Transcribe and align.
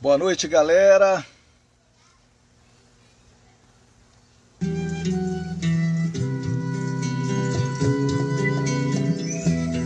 Boa 0.00 0.16
noite, 0.16 0.48
galera. 0.48 1.22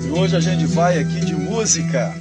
E 0.05 0.11
hoje 0.17 0.37
a 0.37 0.41
gente 0.41 0.67
vai 0.67 1.01
aqui 1.01 1.19
de 1.19 1.35
música. 1.35 2.15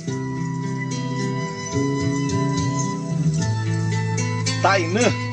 Tainã. 4.64 5.33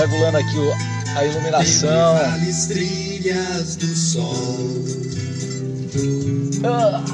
Regulando 0.00 0.38
aqui 0.38 0.56
a 1.14 1.24
iluminação. 1.26 2.16
Trilhas 2.68 3.76
do 3.76 3.86
sol. 3.94 4.34
Ah, 6.64 7.04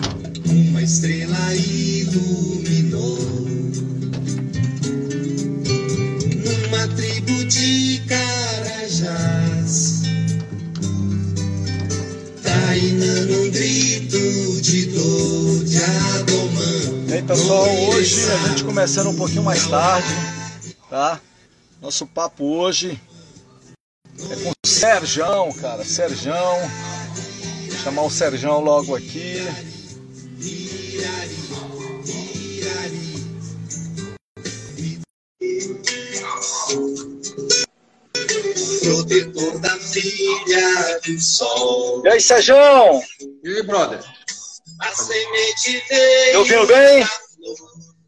Uma 0.47 0.83
estrela 0.83 1.55
iluminou. 1.55 3.19
Numa 6.45 6.89
tribo 6.95 7.45
de 7.47 8.03
carajás. 8.07 10.03
Tainã 12.43 13.25
num 13.25 13.51
grito 13.51 14.61
de 14.63 14.87
dor 14.87 15.65
de 15.65 15.79
Adomã. 15.83 17.07
Bem, 17.09 17.25
pessoal, 17.25 17.69
hoje 17.89 18.31
a 18.31 18.49
gente 18.49 18.63
começando 18.63 19.09
um 19.09 19.17
pouquinho 19.17 19.43
mais 19.43 19.67
tarde, 19.67 20.15
tá? 20.89 21.21
Nosso 21.87 22.05
papo 22.05 22.45
hoje 22.45 23.01
é 24.29 24.43
com 24.43 24.51
o 24.51 24.69
Serjão, 24.69 25.53
cara. 25.53 25.85
Serjão. 25.85 26.59
Vou 27.69 27.79
chamar 27.79 28.03
o 28.03 28.11
Serjão 28.11 28.59
logo 28.59 28.97
aqui. 28.97 29.37
Protetor 38.83 39.61
da 39.61 39.79
filha 39.79 41.01
do 41.07 41.21
sol. 41.21 42.03
E 42.05 42.09
aí, 42.09 42.21
Serjão? 42.21 43.01
E 43.45 43.49
aí, 43.49 43.63
brother? 43.63 44.05
A 44.81 44.93
semente 44.93 45.85
veio. 45.89 46.33
Me 46.33 46.37
ouvindo 46.39 46.67
bem? 46.67 47.07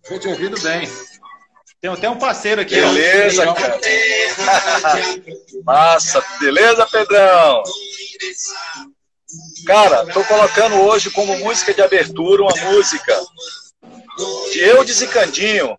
Tô 0.08 0.18
te 0.18 0.26
ouvindo 0.26 0.60
bem. 0.62 0.88
Tem 1.80 1.90
até 1.90 2.10
um 2.10 2.18
parceiro 2.18 2.60
aqui. 2.60 2.74
Beleza, 2.74 3.48
ó. 3.48 3.54
cara. 3.54 3.78
Massa, 5.64 6.24
beleza, 6.40 6.86
Pedrão? 6.86 7.62
Cara, 9.64 10.06
tô 10.06 10.24
colocando 10.24 10.76
hoje 10.76 11.10
como 11.10 11.38
música 11.38 11.72
de 11.72 11.80
abertura 11.80 12.42
uma 12.42 12.56
música 12.72 13.16
de 14.50 14.58
Eudes 14.60 15.00
e 15.02 15.06
Candinho, 15.06 15.76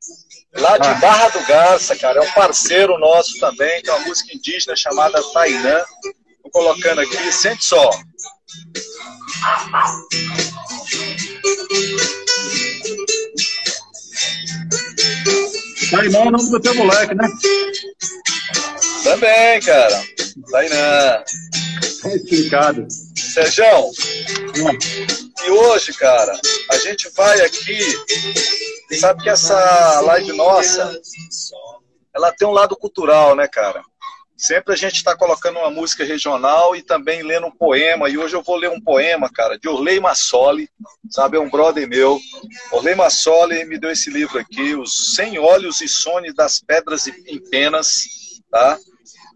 lá 0.54 0.78
de 0.78 0.88
Ah. 0.88 0.94
Barra 0.96 1.30
do 1.30 1.46
Garça, 1.46 1.96
cara. 1.98 2.20
É 2.20 2.22
um 2.22 2.32
parceiro 2.32 2.98
nosso 2.98 3.38
também, 3.40 3.82
tem 3.82 3.94
uma 3.94 4.06
música 4.06 4.34
indígena 4.34 4.76
chamada 4.78 5.22
Tainã. 5.34 5.84
Tô 6.44 6.50
colocando 6.52 7.02
aqui, 7.02 7.32
sente 7.34 7.66
só. 7.66 7.90
Tainã 15.90 16.20
é 16.20 16.28
o 16.28 16.32
nome 16.32 16.50
do 16.50 16.60
teu 16.60 16.76
moleque, 16.76 17.16
né? 17.16 17.28
Também, 19.04 19.62
cara. 19.62 20.04
Tainã. 20.52 21.24
Tá 22.02 22.16
explicado. 22.16 22.88
Sérgio, 23.16 23.92
e 25.46 25.52
hoje, 25.52 25.94
cara, 25.94 26.40
a 26.72 26.78
gente 26.78 27.10
vai 27.16 27.42
aqui. 27.42 27.80
Sabe 29.00 29.24
que 29.24 29.30
essa 29.30 30.02
live 30.02 30.34
nossa, 30.34 31.00
ela 32.16 32.32
tem 32.32 32.48
um 32.48 32.52
lado 32.52 32.76
cultural, 32.76 33.36
né, 33.36 33.48
cara? 33.48 33.82
Sempre 34.40 34.74
a 34.74 34.78
gente 34.78 34.96
está 34.96 35.18
colocando 35.18 35.60
uma 35.60 35.70
música 35.70 36.06
regional 36.06 36.74
e 36.74 36.82
também 36.82 37.22
lendo 37.22 37.48
um 37.48 37.52
poema. 37.52 38.10
E 38.10 38.18
hoje 38.18 38.38
eu 38.38 38.42
vou 38.42 38.56
ler 38.56 38.70
um 38.70 38.80
poema, 38.80 39.30
cara, 39.30 39.60
de 39.60 39.68
Orley 39.68 40.00
Massoli, 40.00 40.70
sabe? 41.12 41.36
É 41.36 41.40
um 41.42 41.50
brother 41.50 41.86
meu. 41.86 42.18
Orley 42.72 42.96
Massoli 42.96 43.66
me 43.66 43.78
deu 43.78 43.92
esse 43.92 44.10
livro 44.10 44.40
aqui, 44.40 44.78
Os 44.78 45.14
Sem 45.14 45.38
Olhos 45.38 45.82
e 45.82 45.90
Sones 45.90 46.34
das 46.34 46.62
Pedras 46.62 47.06
em 47.08 47.38
Penas, 47.50 48.06
tá? 48.50 48.80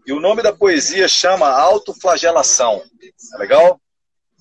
E 0.06 0.12
o 0.14 0.20
nome 0.20 0.42
da 0.42 0.54
poesia 0.54 1.06
chama 1.06 1.50
Autoflagelação. 1.50 2.82
Tá 3.30 3.36
legal? 3.36 3.78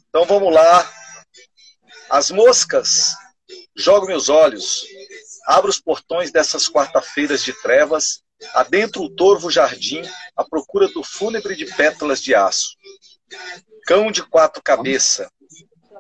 Então 0.08 0.24
vamos 0.24 0.54
lá. 0.54 0.90
As 2.10 2.32
moscas 2.32 3.14
jogam 3.76 4.08
meus 4.08 4.30
olhos, 4.30 4.86
abro 5.46 5.70
os 5.70 5.82
portões 5.82 6.32
dessas 6.32 6.70
quarta-feiras 6.70 7.44
de 7.44 7.52
trevas, 7.62 8.23
adentro 8.54 9.04
o 9.04 9.10
torvo 9.10 9.50
jardim, 9.50 10.02
à 10.36 10.44
procura 10.44 10.88
do 10.88 11.04
fúnebre 11.04 11.56
de 11.56 11.66
pétalas 11.66 12.22
de 12.22 12.36
aço. 12.36 12.76
Cão 13.86 14.12
de 14.12 14.24
quatro 14.24 14.62
cabeças, 14.62 15.28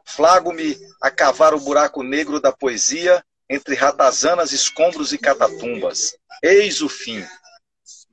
flago-me 0.06 0.78
a 1.02 1.10
cavar 1.10 1.54
o 1.54 1.60
buraco 1.60 2.04
negro 2.04 2.40
da 2.40 2.52
poesia 2.52 3.24
entre 3.50 3.76
ratazanas, 3.76 4.52
escombros 4.52 5.14
e 5.14 5.18
catatumbas. 5.18 6.16
Eis 6.42 6.82
o 6.82 6.90
fim. 6.90 7.26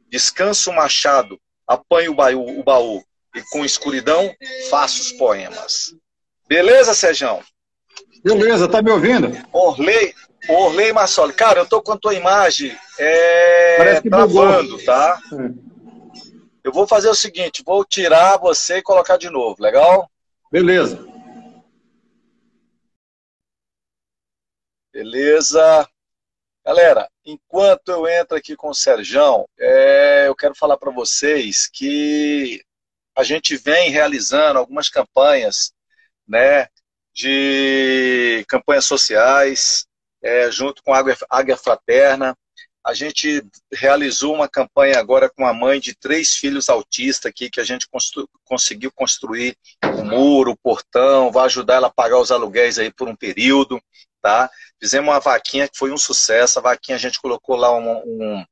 Descanso 0.09 0.71
o 0.71 0.75
machado, 0.75 1.41
apanho 1.67 2.13
o 2.13 2.15
baú, 2.15 2.59
o 2.59 2.65
baú 2.65 3.05
e 3.35 3.43
com 3.51 3.65
escuridão 3.65 4.35
faço 4.69 5.01
os 5.01 5.13
poemas. 5.13 5.95
Beleza, 6.49 6.95
Sejão? 6.95 7.43
Beleza, 8.25 8.69
tá 8.69 8.83
me 8.83 8.91
ouvindo? 8.91 9.31
Orley, 9.53 10.15
Orley 10.49 10.93
Massoli. 10.93 11.33
Cara, 11.33 11.61
eu 11.61 11.67
tô 11.67 11.83
com 11.83 11.93
a 11.93 11.99
tua 11.99 12.15
imagem 12.15 12.77
é, 12.99 13.77
Parece 13.77 14.03
que 14.03 14.11
bugou. 14.11 14.43
travando, 14.43 14.85
tá? 14.85 15.21
Eu 16.63 16.73
vou 16.73 16.87
fazer 16.87 17.09
o 17.09 17.15
seguinte, 17.15 17.63
vou 17.65 17.85
tirar 17.85 18.39
você 18.39 18.79
e 18.79 18.83
colocar 18.83 19.17
de 19.17 19.31
novo, 19.31 19.63
legal? 19.63 20.11
Beleza. 20.51 21.07
Beleza. 24.93 25.89
Galera, 26.65 27.09
enquanto 27.25 27.89
eu 27.89 28.07
entro 28.07 28.37
aqui 28.37 28.55
com 28.55 28.69
o 28.69 28.75
Serjão, 28.75 29.47
é, 29.59 30.27
eu 30.27 30.35
quero 30.37 30.55
falar 30.55 30.77
para 30.77 30.91
vocês 30.91 31.67
que 31.73 32.63
a 33.17 33.23
gente 33.23 33.57
vem 33.57 33.91
realizando 33.91 34.59
algumas 34.59 34.89
campanhas, 34.89 35.73
né, 36.29 36.69
de 37.15 38.45
campanhas 38.49 38.85
sociais, 38.85 39.87
é, 40.23 40.51
junto 40.51 40.83
com 40.83 40.93
a 40.93 40.99
Águia, 40.99 41.17
Águia 41.29 41.57
Fraterna. 41.57 42.37
A 42.85 42.95
gente 42.95 43.45
realizou 43.71 44.35
uma 44.35 44.49
campanha 44.49 44.99
agora 44.99 45.29
com 45.29 45.47
a 45.47 45.53
mãe 45.53 45.79
de 45.79 45.95
três 45.95 46.35
filhos 46.35 46.71
autistas 46.71 47.31
aqui, 47.31 47.51
que 47.51 47.61
a 47.61 47.65
gente 47.65 47.87
constru, 47.89 48.27
conseguiu 48.45 48.91
construir 48.93 49.55
o 49.85 50.03
muro, 50.03 50.53
o 50.53 50.57
portão, 50.57 51.31
vai 51.31 51.45
ajudar 51.45 51.75
ela 51.75 51.89
a 51.89 51.93
pagar 51.93 52.19
os 52.19 52.31
aluguéis 52.31 52.79
aí 52.79 52.91
por 52.91 53.07
um 53.07 53.15
período, 53.15 53.81
tá? 54.23 54.51
Fizemos 54.81 55.11
uma 55.11 55.21
vaquinha 55.21 55.69
que 55.69 55.77
foi 55.77 55.93
um 55.93 55.99
sucesso. 55.99 56.59
A 56.59 56.63
vaquinha 56.63 56.97
a 56.97 57.01
gente 57.01 57.21
colocou 57.21 57.55
lá 57.55 57.77
um, 57.77 57.99
um, 57.99 58.45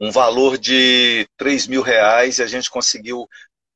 um 0.00 0.10
valor 0.10 0.56
de 0.56 1.28
3 1.36 1.66
mil 1.66 1.82
reais 1.82 2.38
e 2.38 2.42
a 2.42 2.46
gente 2.46 2.70
conseguiu 2.70 3.28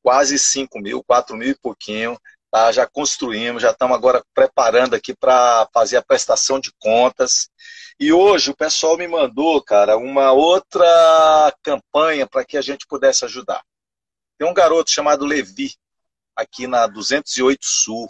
quase 0.02 0.38
5 0.38 0.80
mil, 0.80 1.04
4 1.04 1.36
mil 1.36 1.50
e 1.50 1.54
pouquinho. 1.54 2.18
Tá? 2.50 2.72
Já 2.72 2.86
construímos, 2.86 3.62
já 3.62 3.70
estamos 3.70 3.96
agora 3.96 4.24
preparando 4.34 4.94
aqui 4.94 5.14
para 5.14 5.68
fazer 5.72 5.96
a 5.96 6.02
prestação 6.02 6.58
de 6.58 6.72
contas. 6.78 7.48
E 8.00 8.12
hoje 8.12 8.50
o 8.50 8.56
pessoal 8.56 8.96
me 8.96 9.06
mandou, 9.06 9.62
cara, 9.62 9.96
uma 9.96 10.32
outra 10.32 10.86
campanha 11.62 12.26
para 12.26 12.44
que 12.44 12.56
a 12.56 12.62
gente 12.62 12.86
pudesse 12.86 13.24
ajudar. 13.24 13.62
Tem 14.38 14.48
um 14.48 14.54
garoto 14.54 14.90
chamado 14.90 15.26
Levi, 15.26 15.74
aqui 16.36 16.66
na 16.66 16.86
208 16.86 17.66
Sul. 17.66 18.08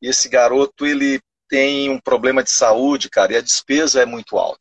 E 0.00 0.08
esse 0.08 0.28
garoto, 0.28 0.86
ele 0.86 1.20
tem 1.48 1.90
um 1.90 1.98
problema 1.98 2.42
de 2.42 2.50
saúde, 2.50 3.10
cara, 3.10 3.32
e 3.32 3.36
a 3.36 3.40
despesa 3.40 4.00
é 4.00 4.06
muito 4.06 4.38
alta. 4.38 4.60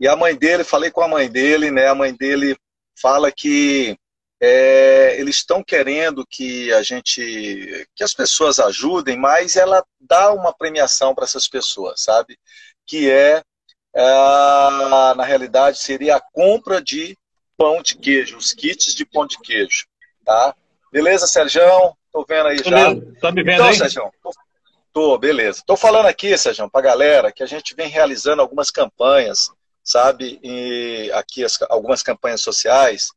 E 0.00 0.08
a 0.08 0.16
mãe 0.16 0.34
dele, 0.34 0.64
falei 0.64 0.90
com 0.90 1.00
a 1.00 1.08
mãe 1.08 1.30
dele, 1.30 1.70
né? 1.70 1.86
A 1.86 1.94
mãe 1.94 2.14
dele 2.14 2.56
fala 3.00 3.30
que 3.30 3.96
é, 4.44 5.18
eles 5.18 5.36
estão 5.36 5.64
querendo 5.64 6.26
que 6.28 6.70
a 6.74 6.82
gente, 6.82 7.86
que 7.94 8.04
as 8.04 8.12
pessoas 8.12 8.58
ajudem, 8.60 9.16
mas 9.16 9.56
ela 9.56 9.82
dá 9.98 10.32
uma 10.32 10.52
premiação 10.52 11.14
para 11.14 11.24
essas 11.24 11.48
pessoas, 11.48 12.02
sabe? 12.02 12.38
Que 12.86 13.10
é, 13.10 13.42
é, 13.94 14.04
na 15.16 15.24
realidade, 15.24 15.78
seria 15.78 16.16
a 16.16 16.20
compra 16.20 16.82
de 16.82 17.16
pão 17.56 17.80
de 17.80 17.96
queijo, 17.96 18.36
os 18.36 18.52
kits 18.52 18.94
de 18.94 19.06
pão 19.06 19.26
de 19.26 19.38
queijo, 19.40 19.86
tá? 20.24 20.54
Beleza, 20.92 21.26
Sérgio? 21.26 21.62
Tô 22.12 22.24
vendo 22.28 22.48
aí 22.48 22.58
já. 22.58 22.90
Beleza. 22.90 23.14
Tá 23.20 23.32
me 23.32 23.42
vendo 23.42 23.54
Então, 23.54 23.66
aí? 23.68 23.78
Sérgio, 23.78 24.12
tô, 24.92 25.18
beleza. 25.18 25.62
Tô 25.66 25.76
falando 25.76 26.06
aqui, 26.06 26.36
Sérgio, 26.36 26.70
pra 26.70 26.82
galera 26.82 27.32
que 27.32 27.42
a 27.42 27.46
gente 27.46 27.74
vem 27.74 27.88
realizando 27.88 28.42
algumas 28.42 28.70
campanhas, 28.70 29.50
sabe? 29.82 30.38
E 30.42 31.10
aqui 31.14 31.42
as- 31.44 31.60
algumas 31.62 32.02
campanhas 32.02 32.42
sociais 32.42 33.08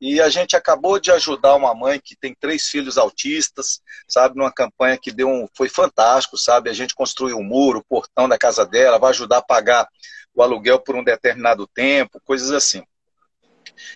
E 0.00 0.20
a 0.20 0.30
gente 0.30 0.56
acabou 0.56 0.98
de 0.98 1.10
ajudar 1.10 1.54
uma 1.56 1.74
mãe 1.74 2.00
que 2.02 2.16
tem 2.16 2.34
três 2.34 2.66
filhos 2.68 2.96
autistas, 2.96 3.80
sabe, 4.08 4.36
numa 4.36 4.52
campanha 4.52 4.96
que 4.96 5.12
deu 5.12 5.28
um, 5.28 5.46
foi 5.54 5.68
fantástico, 5.68 6.38
sabe? 6.38 6.70
A 6.70 6.72
gente 6.72 6.94
construiu 6.94 7.36
um 7.36 7.44
muro, 7.44 7.80
o 7.80 7.84
portão 7.84 8.28
da 8.28 8.38
casa 8.38 8.64
dela, 8.64 8.98
vai 8.98 9.10
ajudar 9.10 9.38
a 9.38 9.42
pagar 9.42 9.86
o 10.34 10.42
aluguel 10.42 10.80
por 10.80 10.96
um 10.96 11.04
determinado 11.04 11.66
tempo, 11.66 12.20
coisas 12.24 12.50
assim. 12.50 12.82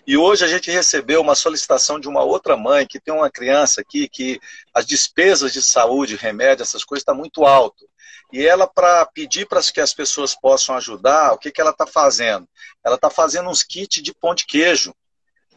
E 0.05 0.15
hoje 0.17 0.45
a 0.45 0.47
gente 0.47 0.69
recebeu 0.69 1.21
uma 1.21 1.35
solicitação 1.35 1.99
de 1.99 2.07
uma 2.07 2.23
outra 2.23 2.55
mãe 2.55 2.85
que 2.85 2.99
tem 2.99 3.13
uma 3.13 3.29
criança 3.29 3.81
aqui 3.81 4.07
que 4.07 4.39
as 4.73 4.85
despesas 4.85 5.51
de 5.51 5.61
saúde, 5.61 6.15
remédio, 6.15 6.63
essas 6.63 6.83
coisas 6.83 7.01
está 7.01 7.13
muito 7.13 7.45
alto. 7.45 7.87
E 8.31 8.45
ela, 8.45 8.67
para 8.67 9.05
pedir 9.07 9.47
para 9.47 9.61
que 9.61 9.79
as 9.79 9.93
pessoas 9.93 10.35
possam 10.35 10.75
ajudar, 10.75 11.33
o 11.33 11.37
que, 11.37 11.51
que 11.51 11.61
ela 11.61 11.71
está 11.71 11.85
fazendo? 11.85 12.47
Ela 12.83 12.95
está 12.95 13.09
fazendo 13.09 13.49
uns 13.49 13.63
kits 13.63 14.01
de 14.01 14.13
pão 14.13 14.35
de 14.35 14.45
queijo, 14.45 14.93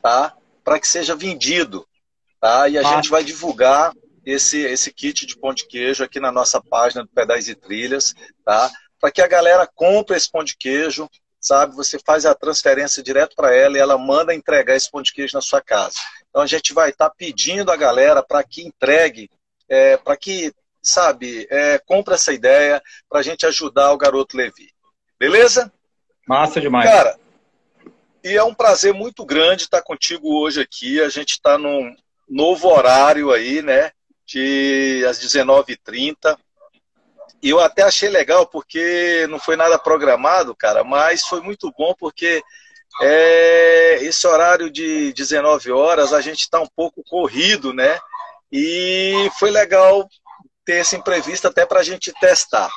tá? 0.09 0.35
Para 0.65 0.81
que 0.81 0.89
seja 0.89 1.15
vendido, 1.15 1.87
tá? 2.41 2.67
E 2.67 2.79
a 2.79 2.81
ah. 2.81 2.95
gente 2.95 3.11
vai 3.11 3.23
divulgar 3.23 3.93
esse, 4.25 4.59
esse 4.59 4.91
kit 4.91 5.27
de 5.27 5.39
pão 5.39 5.53
de 5.53 5.67
queijo 5.67 6.03
aqui 6.03 6.19
na 6.19 6.33
nossa 6.33 6.63
página 6.63 7.03
do 7.03 7.11
Pedais 7.11 7.47
e 7.47 7.55
Trilhas, 7.55 8.15
tá? 8.43 8.71
Para 8.99 9.11
que 9.11 9.21
a 9.21 9.29
galera 9.29 9.69
compre 9.75 10.17
esse 10.17 10.31
pão 10.31 10.43
de 10.43 10.57
queijo, 10.57 11.09
sabe? 11.39 11.77
Você 11.77 11.99
faz 12.05 12.25
a 12.25 12.35
transferência 12.35 13.03
direto 13.03 13.37
para 13.37 13.55
ela 13.55 13.77
e 13.77 13.81
ela 13.81 13.99
manda 13.99 14.35
entregar 14.35 14.75
esse 14.75 14.91
pão 14.91 15.03
de 15.03 15.13
queijo 15.13 15.37
na 15.37 15.43
sua 15.43 15.61
casa. 15.61 15.97
Então 16.31 16.41
a 16.41 16.47
gente 16.47 16.73
vai 16.73 16.89
estar 16.89 17.11
tá 17.11 17.15
pedindo 17.15 17.71
a 17.71 17.77
galera 17.77 18.23
para 18.23 18.43
que 18.43 18.67
entregue, 18.67 19.31
é, 19.69 19.99
para 19.99 20.17
que, 20.17 20.55
sabe, 20.83 21.47
é, 21.51 21.79
compre 21.79 22.15
essa 22.15 22.33
ideia 22.33 22.83
para 23.11 23.21
a 23.21 23.23
gente 23.23 23.45
ajudar 23.45 23.93
o 23.93 23.99
garoto 23.99 24.39
Levi. 24.39 24.73
Beleza? 25.19 25.71
Massa 26.27 26.61
demais. 26.61 26.89
Cara, 26.89 27.19
e 28.23 28.37
é 28.37 28.43
um 28.43 28.55
prazer 28.55 28.93
muito 28.93 29.25
grande 29.25 29.65
estar 29.65 29.83
contigo 29.83 30.43
hoje 30.43 30.61
aqui. 30.61 31.01
A 31.01 31.09
gente 31.09 31.33
está 31.33 31.57
num 31.57 31.95
novo 32.29 32.69
horário 32.69 33.33
aí, 33.33 33.63
né? 33.63 33.91
De 34.27 35.05
às 35.09 35.19
19h30. 35.19 36.37
E 37.43 37.51
eu 37.51 37.61
até 37.61 37.83
achei 37.83 38.09
legal, 38.09 38.47
porque 38.47 39.27
não 39.31 39.39
foi 39.39 39.57
nada 39.57 39.79
programado, 39.79 40.55
cara, 40.57 40.83
mas 40.83 41.23
foi 41.23 41.41
muito 41.41 41.73
bom 41.79 41.95
porque 41.97 42.43
é, 43.01 43.99
esse 44.03 44.27
horário 44.27 44.69
de 44.71 45.13
19 45.13 45.71
horas 45.71 46.13
a 46.13 46.21
gente 46.21 46.41
está 46.41 46.61
um 46.61 46.67
pouco 46.67 47.03
corrido, 47.05 47.73
né? 47.73 47.99
E 48.51 49.31
foi 49.39 49.51
legal 49.51 50.09
ter 50.65 50.81
esse 50.81 50.97
imprevisto 50.97 51.47
até 51.47 51.65
para 51.65 51.81
a 51.81 51.85
gente 51.85 52.13
testar. 52.21 52.71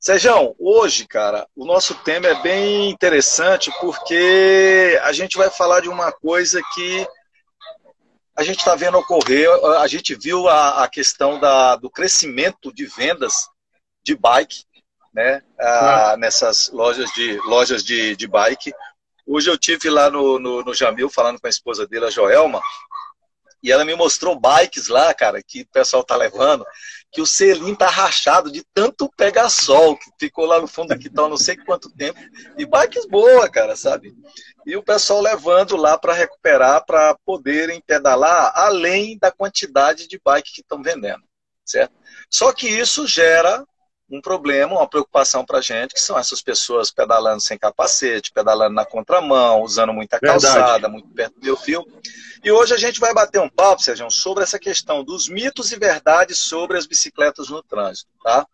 Sejão, 0.00 0.54
hoje, 0.60 1.08
cara, 1.08 1.48
o 1.56 1.64
nosso 1.64 1.92
tema 2.04 2.28
é 2.28 2.40
bem 2.40 2.88
interessante 2.88 3.68
porque 3.80 4.96
a 5.02 5.12
gente 5.12 5.36
vai 5.36 5.50
falar 5.50 5.80
de 5.80 5.88
uma 5.88 6.12
coisa 6.12 6.62
que 6.72 7.06
a 8.36 8.44
gente 8.44 8.60
está 8.60 8.76
vendo 8.76 8.96
ocorrer. 8.96 9.48
A 9.80 9.88
gente 9.88 10.14
viu 10.14 10.48
a, 10.48 10.84
a 10.84 10.88
questão 10.88 11.40
da, 11.40 11.74
do 11.74 11.90
crescimento 11.90 12.72
de 12.72 12.86
vendas 12.86 13.48
de 14.04 14.14
bike, 14.14 14.64
né? 15.12 15.42
Nessas 16.16 16.68
lojas 16.68 17.10
de 17.12 17.36
lojas 17.40 17.82
de, 17.82 18.14
de 18.14 18.28
bike. 18.28 18.72
Hoje 19.26 19.50
eu 19.50 19.58
tive 19.58 19.90
lá 19.90 20.08
no, 20.08 20.38
no, 20.38 20.62
no 20.62 20.74
Jamil 20.74 21.10
falando 21.10 21.40
com 21.40 21.48
a 21.48 21.50
esposa 21.50 21.88
dele, 21.88 22.06
a 22.06 22.10
Joelma, 22.10 22.62
e 23.60 23.72
ela 23.72 23.84
me 23.84 23.96
mostrou 23.96 24.38
bikes 24.38 24.86
lá, 24.86 25.12
cara, 25.12 25.42
que 25.42 25.62
o 25.62 25.68
pessoal 25.68 26.04
tá 26.04 26.16
levando, 26.16 26.64
que 27.10 27.20
o 27.20 27.26
selim 27.26 27.74
tá 27.74 27.88
rachado 27.88 28.50
de 28.50 28.62
tanto 28.74 29.10
pegar 29.16 29.48
sol, 29.48 29.96
que 29.96 30.10
ficou 30.18 30.44
lá 30.44 30.60
no 30.60 30.68
fundo 30.68 30.92
aqui 30.92 31.08
tal 31.08 31.28
não 31.28 31.36
sei 31.36 31.56
quanto 31.56 31.90
tempo. 31.90 32.20
E 32.56 32.66
bikes 32.66 33.06
boa, 33.06 33.48
cara, 33.48 33.74
sabe? 33.74 34.14
E 34.66 34.76
o 34.76 34.82
pessoal 34.82 35.20
levando 35.20 35.76
lá 35.76 35.96
para 35.96 36.12
recuperar, 36.12 36.84
para 36.84 37.16
poderem 37.24 37.80
pedalar 37.80 38.52
além 38.54 39.16
da 39.18 39.32
quantidade 39.32 40.06
de 40.06 40.20
bike 40.22 40.52
que 40.52 40.60
estão 40.60 40.82
vendendo, 40.82 41.22
certo? 41.64 41.94
Só 42.30 42.52
que 42.52 42.68
isso 42.68 43.06
gera 43.06 43.64
um 44.10 44.20
problema, 44.20 44.78
uma 44.78 44.88
preocupação 44.88 45.44
para 45.44 45.58
a 45.58 45.60
gente, 45.60 45.92
que 45.92 46.00
são 46.00 46.18
essas 46.18 46.40
pessoas 46.40 46.90
pedalando 46.90 47.40
sem 47.40 47.58
capacete, 47.58 48.32
pedalando 48.32 48.74
na 48.74 48.84
contramão, 48.84 49.62
usando 49.62 49.92
muita 49.92 50.18
calçada, 50.18 50.72
Verdade. 50.72 50.92
muito 50.92 51.08
perto 51.08 51.38
do 51.38 51.44
meu 51.44 51.56
fio. 51.56 51.86
E 52.42 52.50
hoje 52.50 52.72
a 52.72 52.78
gente 52.78 53.00
vai 53.00 53.12
bater 53.12 53.40
um 53.40 53.48
papo, 53.48 53.82
Sérgio, 53.82 54.10
sobre 54.10 54.44
essa 54.44 54.58
questão 54.58 55.04
dos 55.04 55.28
mitos 55.28 55.72
e 55.72 55.78
verdades 55.78 56.38
sobre 56.38 56.78
as 56.78 56.86
bicicletas 56.86 57.50
no 57.50 57.62
trânsito, 57.62 58.10
tá? 58.22 58.46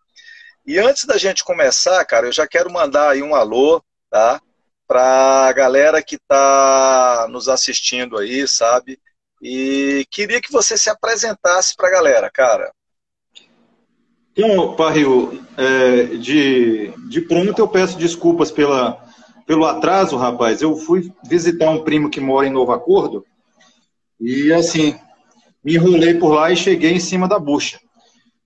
E 0.65 0.79
antes 0.79 1.05
da 1.05 1.17
gente 1.17 1.43
começar, 1.43 2.03
cara, 2.05 2.25
eu 2.25 2.31
já 2.31 2.47
quero 2.47 2.71
mandar 2.71 3.11
aí 3.11 3.21
um 3.21 3.35
alô, 3.35 3.81
tá? 4.09 4.41
Para 4.87 5.47
a 5.47 5.53
galera 5.53 6.01
que 6.01 6.15
está 6.15 7.27
nos 7.29 7.47
assistindo 7.47 8.17
aí, 8.17 8.47
sabe? 8.47 8.99
E 9.41 10.05
queria 10.09 10.41
que 10.41 10.51
você 10.51 10.77
se 10.77 10.89
apresentasse 10.89 11.75
para 11.75 11.87
a 11.87 11.91
galera, 11.91 12.31
cara. 12.31 12.73
Então, 14.37 14.75
Parril, 14.75 15.41
é, 15.57 16.03
de, 16.17 16.91
de 17.07 17.21
pronto 17.21 17.57
eu 17.57 17.67
peço 17.67 17.97
desculpas 17.97 18.51
pela, 18.51 19.01
pelo 19.47 19.65
atraso, 19.65 20.17
rapaz. 20.17 20.61
Eu 20.61 20.75
fui 20.75 21.09
visitar 21.23 21.69
um 21.69 21.83
primo 21.83 22.09
que 22.09 22.19
mora 22.19 22.45
em 22.45 22.51
Novo 22.51 22.73
Acordo 22.73 23.25
e, 24.19 24.51
assim, 24.51 24.95
me 25.63 25.75
enrolei 25.75 26.15
por 26.15 26.33
lá 26.33 26.51
e 26.51 26.57
cheguei 26.57 26.91
em 26.91 26.99
cima 26.99 27.29
da 27.29 27.39
bucha. 27.39 27.79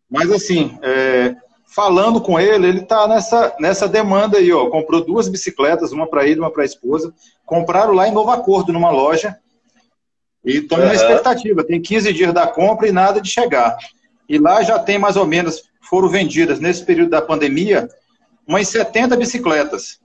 Mas, 0.07 0.31
assim, 0.31 0.77
é, 0.83 1.35
falando 1.65 2.21
com 2.21 2.39
ele, 2.39 2.67
ele 2.67 2.81
está 2.81 3.07
nessa, 3.07 3.55
nessa 3.59 3.87
demanda 3.87 4.37
aí, 4.37 4.51
ó. 4.53 4.69
Comprou 4.69 5.03
duas 5.03 5.27
bicicletas, 5.27 5.91
uma 5.91 6.07
para 6.07 6.27
ele, 6.27 6.39
uma 6.39 6.51
para 6.51 6.61
a 6.61 6.67
esposa. 6.67 7.11
Compraram 7.47 7.93
lá 7.93 8.07
em 8.07 8.13
Novo 8.13 8.29
Acordo, 8.29 8.71
numa 8.71 8.91
loja. 8.91 9.35
E 10.45 10.57
estamos 10.57 10.85
uhum. 10.85 10.91
na 10.91 10.95
expectativa. 10.95 11.63
Tem 11.63 11.81
15 11.81 12.13
dias 12.13 12.33
da 12.33 12.45
compra 12.45 12.87
e 12.87 12.91
nada 12.91 13.19
de 13.19 13.29
chegar. 13.29 13.75
E 14.27 14.37
lá 14.37 14.61
já 14.61 14.77
tem 14.77 14.99
mais 14.99 15.15
ou 15.15 15.25
menos 15.25 15.63
foram 15.81 16.09
vendidas 16.09 16.59
nesse 16.59 16.83
período 16.83 17.11
da 17.11 17.21
pandemia 17.21 17.89
umas 18.47 18.67
70 18.67 19.15
bicicletas. 19.15 19.99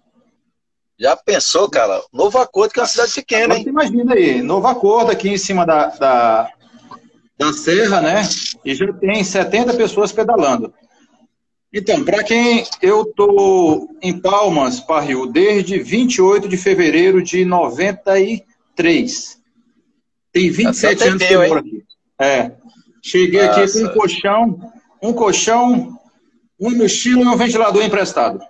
Já 0.99 1.17
pensou, 1.17 1.69
cara? 1.69 2.03
Novo 2.13 2.39
Acordo, 2.39 2.73
que 2.73 2.79
é 2.79 2.83
uma 2.83 2.89
cidade 2.89 3.13
pequena, 3.15 3.57
hein? 3.57 3.65
Imagina 3.67 4.15
aí, 4.15 4.43
Novo 4.43 4.67
Acordo 4.67 5.11
aqui 5.11 5.29
em 5.29 5.39
cima 5.39 5.67
da, 5.67 5.87
da, 5.87 6.51
da 7.37 7.53
serra, 7.53 8.01
né? 8.01 8.23
E 8.65 8.75
já 8.75 8.93
tem 8.93 9.25
70 9.25 9.75
pessoas 9.75 10.13
pedalando. 10.13 10.73
Então, 11.73 12.05
para 12.05 12.23
quem 12.23 12.65
eu 12.81 13.05
tô 13.05 13.89
em 14.01 14.17
Palmas, 14.21 14.79
Parril, 14.79 15.27
desde 15.27 15.81
28 15.81 16.49
de 16.49 16.57
fevereiro 16.57 17.21
de 17.21 17.45
93. 17.45 19.43
Tem 20.33 20.51
27 20.51 21.03
anos 21.03 21.23
que 21.23 21.35
eu 21.35 21.49
moro 21.49 21.59
aqui. 21.59 21.83
É. 22.21 22.53
Cheguei 23.03 23.45
Nossa. 23.45 23.61
aqui 23.65 23.73
com 23.73 23.79
um 23.87 23.93
colchão 23.95 24.73
um 25.09 25.13
colchão, 25.13 25.99
uma 26.59 26.71
mochila 26.71 27.23
e 27.23 27.27
um 27.27 27.37
ventilador 27.37 27.83
emprestado. 27.85 28.41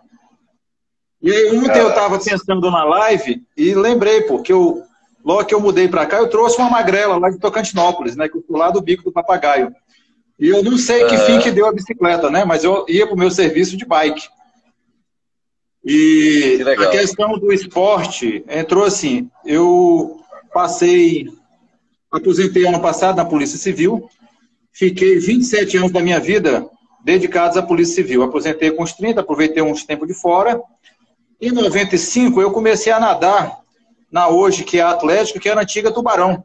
E 1.20 1.32
aí 1.32 1.58
ontem 1.58 1.80
eu 1.80 1.88
estava 1.88 2.18
pensando 2.18 2.70
na 2.70 2.84
live 2.84 3.42
e 3.56 3.74
lembrei, 3.74 4.22
porque 4.22 4.52
eu, 4.52 4.82
logo 5.24 5.44
que 5.46 5.54
eu 5.54 5.60
mudei 5.60 5.88
para 5.88 6.06
cá, 6.06 6.18
eu 6.18 6.28
trouxe 6.28 6.58
uma 6.58 6.70
magrela 6.70 7.16
lá 7.16 7.30
de 7.30 7.38
Tocantinópolis, 7.38 8.14
né? 8.14 8.28
Que 8.28 8.36
eu 8.36 8.44
fui 8.46 8.58
lá 8.58 8.70
do 8.70 8.82
bico 8.82 9.02
do 9.02 9.12
papagaio. 9.12 9.74
E 10.38 10.48
eu 10.48 10.62
não 10.62 10.76
sei 10.76 11.06
que 11.06 11.16
fim 11.18 11.40
que 11.40 11.50
deu 11.50 11.66
a 11.66 11.72
bicicleta, 11.72 12.30
né? 12.30 12.44
Mas 12.44 12.62
eu 12.62 12.84
ia 12.88 13.06
para 13.06 13.14
o 13.14 13.18
meu 13.18 13.30
serviço 13.30 13.76
de 13.76 13.84
bike. 13.84 14.28
E 15.84 16.60
que 16.62 16.84
a 16.84 16.90
questão 16.90 17.38
do 17.38 17.52
esporte 17.52 18.44
entrou 18.48 18.84
assim. 18.84 19.30
Eu 19.44 20.20
passei, 20.52 21.28
aposentei 22.10 22.66
ano 22.66 22.80
passado 22.80 23.16
na 23.16 23.24
Polícia 23.24 23.58
Civil, 23.58 24.08
Fiquei 24.74 25.20
27 25.20 25.76
anos 25.76 25.92
da 25.92 26.00
minha 26.00 26.18
vida 26.18 26.68
dedicados 27.04 27.56
à 27.56 27.62
Polícia 27.62 27.94
Civil. 27.94 28.24
Aposentei 28.24 28.72
com 28.72 28.82
os 28.82 28.92
30, 28.92 29.20
aproveitei 29.20 29.62
uns 29.62 29.84
tempos 29.84 30.08
de 30.08 30.14
fora. 30.14 30.60
Em 31.40 31.52
95, 31.52 32.42
eu 32.42 32.50
comecei 32.50 32.92
a 32.92 32.98
nadar 32.98 33.60
na 34.10 34.28
hoje, 34.28 34.64
que 34.64 34.80
é 34.80 34.82
a 34.82 34.90
Atlético, 34.90 35.38
que 35.38 35.48
era 35.48 35.60
a 35.60 35.62
antiga 35.62 35.92
Tubarão. 35.92 36.44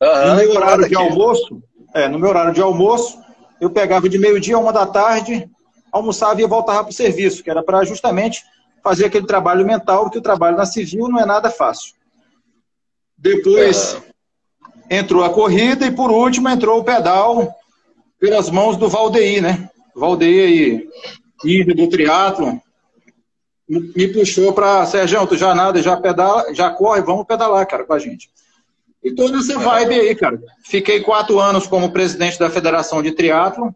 Uhum, 0.00 0.28
no 0.28 0.36
meu 0.36 0.50
horário 0.52 0.88
de 0.88 0.94
almoço, 0.94 1.62
é, 1.94 2.08
no 2.08 2.18
meu 2.18 2.28
horário 2.28 2.54
de 2.54 2.60
almoço, 2.60 3.18
eu 3.60 3.70
pegava 3.70 4.08
de 4.08 4.18
meio-dia 4.18 4.54
a 4.54 4.60
uma 4.60 4.72
da 4.72 4.86
tarde, 4.86 5.50
almoçava 5.90 6.40
e 6.40 6.46
voltava 6.46 6.84
para 6.84 6.90
o 6.90 6.94
serviço, 6.94 7.42
que 7.42 7.50
era 7.50 7.62
para 7.62 7.84
justamente 7.84 8.44
fazer 8.84 9.06
aquele 9.06 9.26
trabalho 9.26 9.66
mental, 9.66 10.04
porque 10.04 10.18
o 10.18 10.22
trabalho 10.22 10.56
na 10.56 10.66
civil 10.66 11.08
não 11.08 11.18
é 11.18 11.26
nada 11.26 11.50
fácil. 11.50 11.94
Depois, 13.16 14.00
entrou 14.90 15.24
a 15.24 15.30
corrida 15.30 15.86
e 15.86 15.90
por 15.90 16.10
último 16.10 16.48
entrou 16.48 16.80
o 16.80 16.84
pedal 16.84 17.54
pelas 18.18 18.50
mãos 18.50 18.76
do 18.76 18.88
Valdeir, 18.88 19.42
né? 19.42 19.68
Valdeir 19.94 20.48
aí, 20.48 20.88
líder 21.44 21.74
do 21.74 21.88
triatlo, 21.88 22.60
me 23.68 24.08
puxou 24.08 24.52
para 24.52 24.84
Sérgio, 24.86 25.26
tu 25.26 25.36
já 25.36 25.54
nada, 25.54 25.82
já 25.82 25.96
pedala, 25.96 26.52
já 26.54 26.70
corre, 26.70 27.00
vamos 27.00 27.26
pedalar, 27.26 27.66
cara, 27.66 27.84
com 27.84 27.92
a 27.94 27.98
gente. 27.98 28.28
E 29.02 29.12
tô 29.12 29.28
nessa 29.28 29.58
vibe 29.58 29.94
aí, 29.94 30.14
cara. 30.14 30.40
Fiquei 30.64 31.00
quatro 31.00 31.38
anos 31.38 31.66
como 31.66 31.92
presidente 31.92 32.38
da 32.38 32.48
Federação 32.48 33.02
de 33.02 33.12
Triatlo. 33.12 33.74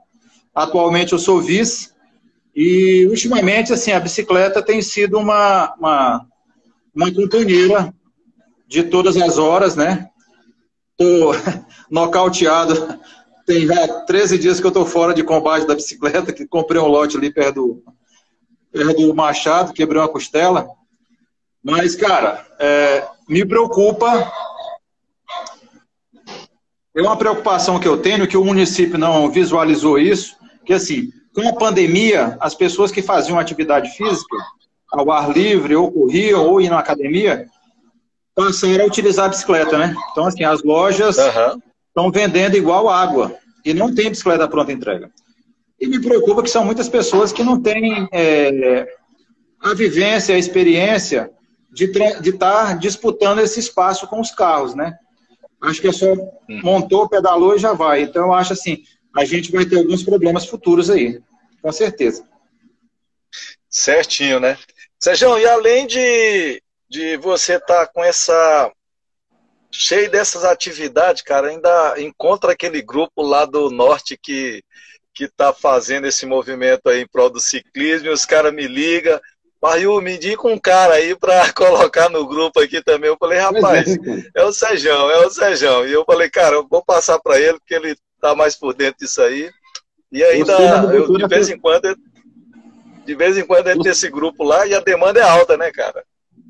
Atualmente 0.54 1.12
eu 1.12 1.18
sou 1.18 1.40
vice. 1.40 1.90
E 2.56 3.06
ultimamente, 3.06 3.72
assim, 3.72 3.92
a 3.92 4.00
bicicleta 4.00 4.62
tem 4.62 4.80
sido 4.80 5.18
uma, 5.18 5.74
uma, 5.78 6.26
uma 6.94 7.14
companheira 7.14 7.92
de 8.66 8.84
todas 8.84 9.16
as 9.16 9.38
horas, 9.38 9.76
né? 9.76 10.08
Tô 10.99 11.33
nocauteado. 11.88 13.00
Tem 13.47 13.67
já 13.67 14.02
13 14.05 14.37
dias 14.37 14.61
que 14.61 14.67
eu 14.67 14.71
tô 14.71 14.85
fora 14.85 15.14
de 15.14 15.23
combate 15.23 15.67
da 15.67 15.75
bicicleta, 15.75 16.33
que 16.33 16.47
comprei 16.47 16.81
um 16.81 16.87
lote 16.87 17.17
ali 17.17 17.33
perto 17.33 17.55
do, 17.55 17.85
perto 18.71 19.07
do 19.07 19.14
Machado, 19.14 19.73
quebrei 19.73 20.02
uma 20.02 20.09
costela. 20.09 20.69
Mas, 21.64 21.95
cara, 21.95 22.47
é, 22.59 23.07
me 23.28 23.45
preocupa. 23.47 24.31
É 26.95 27.00
uma 27.00 27.17
preocupação 27.17 27.78
que 27.78 27.87
eu 27.87 27.97
tenho, 27.97 28.26
que 28.26 28.37
o 28.37 28.45
município 28.45 28.99
não 28.99 29.31
visualizou 29.31 29.99
isso, 29.99 30.37
que 30.67 30.73
assim, 30.73 31.12
com 31.35 31.49
a 31.49 31.52
pandemia, 31.52 32.37
as 32.40 32.55
pessoas 32.55 32.90
que 32.90 33.00
faziam 33.00 33.38
atividade 33.38 33.90
física, 33.90 34.37
ao 34.90 35.11
ar 35.11 35.31
livre, 35.31 35.76
ou 35.76 35.93
corriam, 35.93 36.45
ou 36.45 36.61
iam 36.61 36.73
na 36.73 36.81
academia, 36.81 37.47
passaram 38.38 38.85
a 38.85 38.87
utilizar 38.87 39.26
a 39.26 39.30
bicicleta, 39.30 39.76
né? 39.76 39.92
Então, 40.12 40.25
assim, 40.25 40.45
as 40.45 40.62
lojas 40.62 41.18
estão 41.18 42.04
uhum. 42.04 42.12
vendendo 42.12 42.57
igual 42.57 42.88
água 42.88 43.37
e 43.64 43.75
não 43.75 43.92
tem 43.92 44.11
bicicleta 44.11 44.47
pronta 44.47 44.71
entrega. 44.71 45.11
E 45.80 45.88
me 45.88 46.00
preocupa 46.00 46.45
que 46.45 46.50
são 46.50 46.64
muitas 46.64 46.88
pessoas 46.88 47.33
que 47.33 47.42
não 47.42 47.61
têm 47.61 48.09
é, 48.12 48.87
a 49.61 49.75
vivência, 49.75 50.37
a 50.37 50.38
experiência 50.38 51.33
de 51.73 51.90
estar 52.30 52.78
disputando 52.78 53.40
esse 53.40 53.59
espaço 53.59 54.07
com 54.07 54.21
os 54.21 54.30
carros, 54.30 54.73
né? 54.73 54.97
Acho 55.61 55.80
que 55.80 55.88
é 55.88 55.92
só 55.92 56.12
hum. 56.12 56.61
montou, 56.62 57.09
pedalou 57.09 57.57
e 57.57 57.59
já 57.59 57.73
vai. 57.73 58.02
Então, 58.02 58.26
eu 58.26 58.33
acho 58.33 58.52
assim, 58.52 58.85
a 59.16 59.25
gente 59.25 59.50
vai 59.50 59.64
ter 59.64 59.78
alguns 59.78 60.04
problemas 60.04 60.47
futuros 60.47 60.88
aí, 60.90 61.21
com 61.61 61.73
certeza. 61.73 62.25
Certinho, 63.68 64.38
né? 64.38 64.57
Sérgio, 65.00 65.38
e 65.38 65.47
além 65.47 65.87
de 65.88 66.62
de 66.88 67.16
você 67.16 67.54
estar 67.54 67.87
tá 67.87 67.92
com 67.92 68.02
essa 68.02 68.71
cheio 69.71 70.11
dessas 70.11 70.45
atividades, 70.45 71.23
cara, 71.23 71.49
ainda 71.49 72.00
encontra 72.00 72.52
aquele 72.52 72.80
grupo 72.80 73.23
lá 73.23 73.45
do 73.45 73.71
norte 73.71 74.18
que 74.21 74.62
que 75.14 75.25
está 75.25 75.52
fazendo 75.52 76.07
esse 76.07 76.25
movimento 76.25 76.88
aí 76.88 77.00
em 77.00 77.07
prol 77.09 77.28
do 77.28 77.40
ciclismo, 77.40 78.07
e 78.07 78.12
os 78.12 78.25
caras 78.25 78.52
me 78.52 78.68
ligam, 78.68 79.18
Barriu, 79.61 80.00
me 80.00 80.14
indica 80.14 80.47
um 80.47 80.59
cara 80.59 80.95
aí 80.95 81.16
para 81.16 81.50
colocar 81.52 82.09
no 82.09 82.26
grupo 82.26 82.61
aqui 82.61 82.83
também. 82.83 83.11
Eu 83.11 83.16
falei, 83.18 83.38
rapaz, 83.38 83.97
é, 84.35 84.40
é 84.40 84.45
o 84.45 84.52
Sejão, 84.52 85.11
é 85.11 85.26
o 85.26 85.30
Sejão. 85.30 85.87
E 85.87 85.92
eu 85.92 86.04
falei, 86.04 86.30
cara, 86.30 86.54
eu 86.54 86.66
vou 86.68 86.85
passar 86.85 87.18
para 87.18 87.40
ele, 87.40 87.59
porque 87.59 87.75
ele 87.75 87.97
está 88.14 88.35
mais 88.35 88.54
por 88.54 88.73
dentro 88.75 89.00
disso 89.00 89.21
aí. 89.21 89.50
E 90.12 90.23
ainda, 90.23 90.52
eu, 90.95 91.12
de 91.12 91.26
vez 91.26 91.50
em 91.50 91.59
quando, 91.59 91.97
de 93.04 93.14
vez 93.14 93.37
em 93.37 93.45
quando 93.45 93.68
entra 93.68 93.90
esse 93.90 94.09
grupo 94.09 94.45
lá 94.45 94.66
e 94.66 94.75
a 94.75 94.80
demanda 94.80 95.18
é 95.18 95.25
alta, 95.25 95.57
né, 95.57 95.71
cara? 95.73 96.04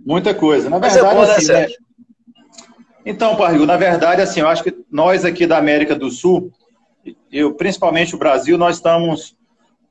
Muita 0.05 0.35
coisa. 0.35 0.71
Na 0.71 0.78
verdade, 0.78 1.07
é 1.07 1.14
bom, 1.14 1.21
assim, 1.21 1.52
né? 1.52 1.67
Então, 3.05 3.37
Barril, 3.37 3.64
na 3.64 3.76
verdade, 3.76 4.21
assim, 4.21 4.40
eu 4.40 4.49
acho 4.49 4.62
que 4.62 4.75
nós 4.90 5.25
aqui 5.25 5.47
da 5.47 5.59
América 5.59 5.95
do 5.95 6.11
Sul, 6.11 6.52
eu, 7.33 7.55
principalmente 7.55 8.14
o 8.14 8.19
Brasil, 8.19 8.59
nós 8.59 8.76
estamos 8.76 9.37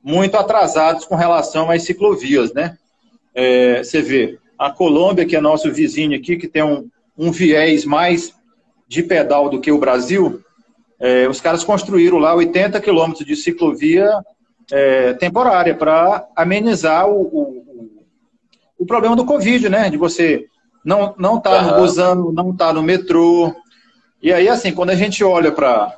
muito 0.02 0.36
atrasados 0.36 1.04
com 1.04 1.16
relação 1.16 1.70
às 1.70 1.82
ciclovias, 1.82 2.52
né? 2.52 2.78
É, 3.34 3.82
você 3.82 4.00
vê, 4.00 4.38
a 4.58 4.70
Colômbia, 4.70 5.26
que 5.26 5.36
é 5.36 5.40
nosso 5.40 5.72
vizinho 5.72 6.16
aqui, 6.16 6.36
que 6.36 6.48
tem 6.48 6.62
um, 6.62 6.88
um 7.16 7.30
viés 7.30 7.84
mais 7.84 8.32
de 8.86 9.02
pedal 9.02 9.48
do 9.48 9.60
que 9.60 9.70
o 9.70 9.78
Brasil, 9.78 10.42
é, 11.00 11.28
os 11.28 11.40
caras 11.40 11.62
construíram 11.62 12.18
lá 12.18 12.34
80 12.34 12.80
quilômetros 12.80 13.24
de 13.24 13.36
ciclovia 13.36 14.10
é, 14.72 15.12
temporária 15.14 15.74
para 15.74 16.26
amenizar 16.34 17.08
o, 17.08 17.22
o, 17.22 17.67
o 18.78 18.86
problema 18.86 19.16
do 19.16 19.24
Covid, 19.24 19.68
né? 19.68 19.90
De 19.90 19.96
você 19.96 20.46
não 20.84 21.14
não 21.18 21.38
estar 21.38 21.64
tá 21.64 21.76
uhum. 21.76 21.82
usando, 21.82 22.32
não 22.32 22.50
estar 22.50 22.68
tá 22.68 22.72
no 22.72 22.82
metrô. 22.82 23.54
E 24.22 24.32
aí, 24.32 24.48
assim, 24.48 24.72
quando 24.72 24.90
a 24.90 24.94
gente 24.94 25.22
olha 25.24 25.52
para 25.52 25.94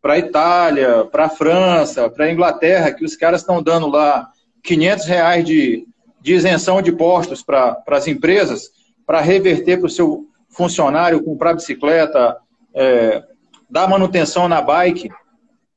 para 0.00 0.14
a 0.14 0.18
Itália, 0.18 1.04
para 1.04 1.26
a 1.26 1.28
França, 1.28 2.10
para 2.10 2.24
a 2.24 2.32
Inglaterra, 2.32 2.92
que 2.92 3.04
os 3.04 3.14
caras 3.14 3.40
estão 3.40 3.62
dando 3.62 3.86
lá 3.86 4.28
500 4.64 5.06
reais 5.06 5.44
de, 5.44 5.86
de 6.20 6.34
isenção 6.34 6.82
de 6.82 6.90
postos 6.90 7.40
para 7.40 7.80
as 7.86 8.08
empresas, 8.08 8.70
para 9.06 9.20
reverter 9.20 9.78
para 9.78 9.86
o 9.86 9.90
seu 9.90 10.26
funcionário 10.50 11.22
comprar 11.22 11.54
bicicleta, 11.54 12.36
é, 12.74 13.22
dar 13.70 13.88
manutenção 13.88 14.48
na 14.48 14.60
bike, 14.60 15.08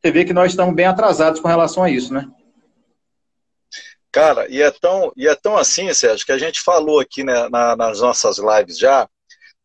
você 0.01 0.11
vê 0.11 0.25
que 0.25 0.33
nós 0.33 0.51
estamos 0.51 0.73
bem 0.73 0.85
atrasados 0.85 1.39
com 1.39 1.47
relação 1.47 1.83
a 1.83 1.89
isso, 1.89 2.13
né? 2.13 2.27
Cara, 4.15 4.47
e 4.49 4.61
é 4.61 4.71
tão, 4.71 5.11
e 5.17 5.27
é 5.27 5.35
tão 5.35 5.57
assim, 5.57 5.93
Sérgio, 5.93 6.25
que 6.25 6.31
a 6.31 6.37
gente 6.37 6.61
falou 6.61 7.01
aqui 7.01 7.21
né, 7.21 7.49
na, 7.49 7.75
nas 7.75 7.99
nossas 7.99 8.37
lives 8.37 8.77
já, 8.77 9.09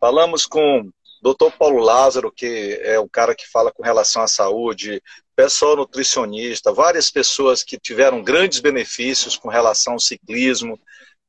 falamos 0.00 0.44
com 0.44 0.80
o 1.22 1.32
Dr. 1.32 1.56
Paulo 1.56 1.78
Lázaro, 1.78 2.32
que 2.32 2.76
é 2.82 2.98
um 2.98 3.06
cara 3.06 3.32
que 3.32 3.48
fala 3.48 3.70
com 3.70 3.84
relação 3.84 4.22
à 4.22 4.26
saúde, 4.26 5.00
pessoal 5.36 5.76
nutricionista, 5.76 6.72
várias 6.72 7.12
pessoas 7.12 7.62
que 7.62 7.78
tiveram 7.78 8.24
grandes 8.24 8.58
benefícios 8.58 9.36
com 9.36 9.48
relação 9.48 9.92
ao 9.92 10.00
ciclismo. 10.00 10.76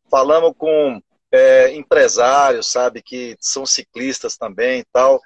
Falamos 0.10 0.54
com 0.58 1.00
é, 1.32 1.76
empresários, 1.76 2.72
sabe, 2.72 3.04
que 3.04 3.38
são 3.40 3.68
ciclistas 3.68 4.36
também 4.36 4.80
e 4.80 4.86
tal. 4.92 5.22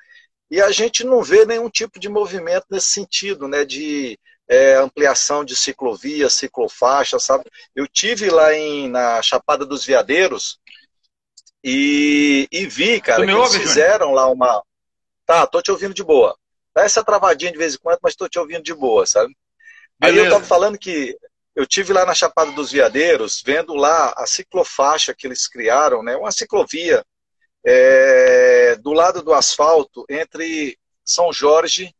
E 0.51 0.61
a 0.61 0.69
gente 0.69 1.05
não 1.05 1.23
vê 1.23 1.45
nenhum 1.45 1.69
tipo 1.69 1.97
de 1.97 2.09
movimento 2.09 2.65
nesse 2.69 2.87
sentido, 2.87 3.47
né, 3.47 3.63
de 3.63 4.19
é, 4.47 4.75
ampliação 4.75 5.43
de 5.43 5.55
ciclovia, 5.55 6.29
ciclofaixa, 6.29 7.19
sabe? 7.19 7.45
Eu 7.75 7.87
tive 7.87 8.29
lá 8.29 8.53
em, 8.53 8.89
na 8.89 9.21
Chapada 9.21 9.65
dos 9.65 9.85
Veadeiros 9.85 10.59
e, 11.63 12.47
e 12.51 12.67
vi, 12.67 13.01
cara, 13.01 13.25
que 13.25 13.31
eles 13.31 13.35
ouve, 13.35 13.59
fizeram 13.59 14.11
lá 14.11 14.27
uma. 14.29 14.63
Tá, 15.25 15.47
tô 15.47 15.61
te 15.61 15.71
ouvindo 15.71 15.93
de 15.93 16.03
boa. 16.03 16.37
Dá 16.73 16.83
essa 16.83 17.03
travadinha 17.03 17.51
de 17.51 17.57
vez 17.57 17.75
em 17.75 17.79
quando, 17.79 17.99
mas 18.03 18.15
tô 18.15 18.29
te 18.29 18.37
ouvindo 18.37 18.61
de 18.61 18.73
boa, 18.73 19.05
sabe? 19.05 19.35
Beleza. 19.99 20.21
Aí 20.21 20.25
eu 20.25 20.31
tava 20.31 20.45
falando 20.45 20.77
que 20.77 21.17
eu 21.55 21.65
tive 21.65 21.93
lá 21.93 22.05
na 22.05 22.13
Chapada 22.13 22.51
dos 22.51 22.71
Veadeiros, 22.71 23.41
vendo 23.43 23.73
lá 23.73 24.13
a 24.17 24.27
ciclofaixa 24.27 25.15
que 25.15 25.25
eles 25.25 25.47
criaram, 25.47 26.03
né? 26.03 26.15
Uma 26.15 26.31
ciclovia 26.31 27.03
é, 27.65 28.75
do 28.75 28.93
lado 28.93 29.23
do 29.23 29.33
asfalto 29.33 30.05
entre 30.07 30.77
São 31.03 31.33
Jorge 31.33 31.95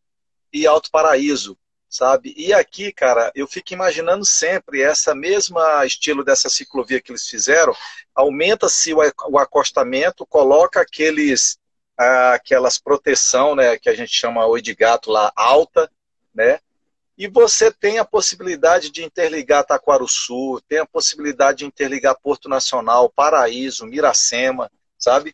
e 0.53 0.67
Alto 0.67 0.91
Paraíso 0.91 1.57
sabe? 1.95 2.33
E 2.35 2.53
aqui, 2.53 2.91
cara, 2.91 3.31
eu 3.33 3.47
fico 3.47 3.73
imaginando 3.73 4.25
sempre 4.25 4.81
essa 4.81 5.15
mesma 5.15 5.85
estilo 5.85 6.25
dessa 6.25 6.49
ciclovia 6.49 6.99
que 6.99 7.11
eles 7.11 7.25
fizeram, 7.25 7.73
aumenta-se 8.13 8.93
o 8.93 9.39
acostamento, 9.39 10.25
coloca 10.25 10.81
aqueles 10.81 11.57
aquelas 11.97 12.77
proteção, 12.77 13.55
né, 13.55 13.77
que 13.77 13.87
a 13.87 13.95
gente 13.95 14.11
chama 14.11 14.45
oi 14.45 14.61
de 14.61 14.75
gato 14.75 15.09
lá 15.09 15.31
alta, 15.33 15.89
né? 16.33 16.59
E 17.17 17.29
você 17.29 17.71
tem 17.71 17.99
a 17.99 18.03
possibilidade 18.03 18.91
de 18.91 19.01
interligar 19.01 19.63
Taquaruçu, 19.63 20.61
tem 20.67 20.79
a 20.79 20.85
possibilidade 20.85 21.59
de 21.59 21.65
interligar 21.65 22.19
Porto 22.21 22.49
Nacional, 22.49 23.09
Paraíso, 23.09 23.85
Miracema, 23.85 24.69
sabe? 24.99 25.33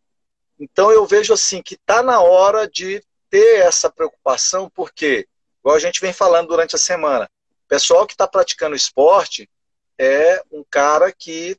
Então 0.59 0.91
eu 0.91 1.07
vejo 1.07 1.33
assim 1.33 1.63
que 1.63 1.73
está 1.73 2.03
na 2.03 2.21
hora 2.21 2.67
de 2.67 3.03
ter 3.31 3.61
essa 3.61 3.89
preocupação, 3.89 4.69
porque 4.69 5.27
igual 5.61 5.75
a 5.75 5.79
gente 5.79 6.01
vem 6.01 6.11
falando 6.11 6.49
durante 6.49 6.75
a 6.75 6.79
semana. 6.79 7.29
O 7.65 7.67
pessoal 7.67 8.05
que 8.05 8.13
está 8.13 8.27
praticando 8.27 8.75
esporte 8.75 9.49
é 9.97 10.43
um 10.51 10.63
cara 10.69 11.11
que 11.11 11.57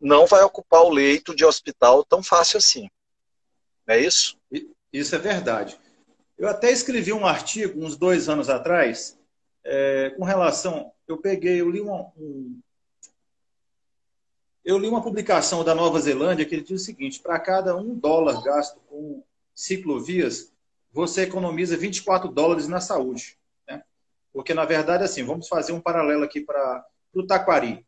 não 0.00 0.26
vai 0.26 0.42
ocupar 0.42 0.82
o 0.82 0.90
leito 0.90 1.34
de 1.34 1.44
hospital 1.44 2.04
tão 2.04 2.22
fácil 2.22 2.58
assim. 2.58 2.90
Não 3.86 3.94
é 3.94 4.00
isso? 4.00 4.36
Isso 4.92 5.14
é 5.14 5.18
verdade. 5.18 5.78
Eu 6.36 6.48
até 6.48 6.70
escrevi 6.70 7.12
um 7.12 7.26
artigo 7.26 7.82
uns 7.82 7.96
dois 7.96 8.28
anos 8.28 8.50
atrás 8.50 9.18
é, 9.62 10.10
com 10.10 10.24
relação. 10.24 10.92
Eu 11.06 11.16
peguei, 11.18 11.60
eu 11.60 11.70
li 11.70 11.80
uma, 11.80 12.12
um, 12.16 12.60
eu 14.64 14.78
li 14.78 14.88
uma 14.88 15.02
publicação 15.02 15.62
da 15.62 15.74
Nova 15.74 16.00
Zelândia 16.00 16.44
que 16.44 16.54
ele 16.54 16.64
diz 16.64 16.82
o 16.82 16.84
seguinte: 16.84 17.20
para 17.20 17.38
cada 17.38 17.76
um 17.76 17.94
dólar 17.94 18.42
gasto 18.42 18.80
com 18.88 19.22
ciclovias, 19.54 20.52
você 20.92 21.22
economiza 21.22 21.76
24 21.76 22.30
dólares 22.30 22.66
na 22.66 22.80
saúde. 22.80 23.38
Porque, 24.34 24.52
na 24.52 24.66
verdade, 24.66 25.04
assim, 25.04 25.24
vamos 25.24 25.48
fazer 25.48 25.72
um 25.72 25.80
paralelo 25.80 26.24
aqui 26.24 26.40
para 26.40 26.84
o 27.14 27.26
Taquari. 27.26 27.86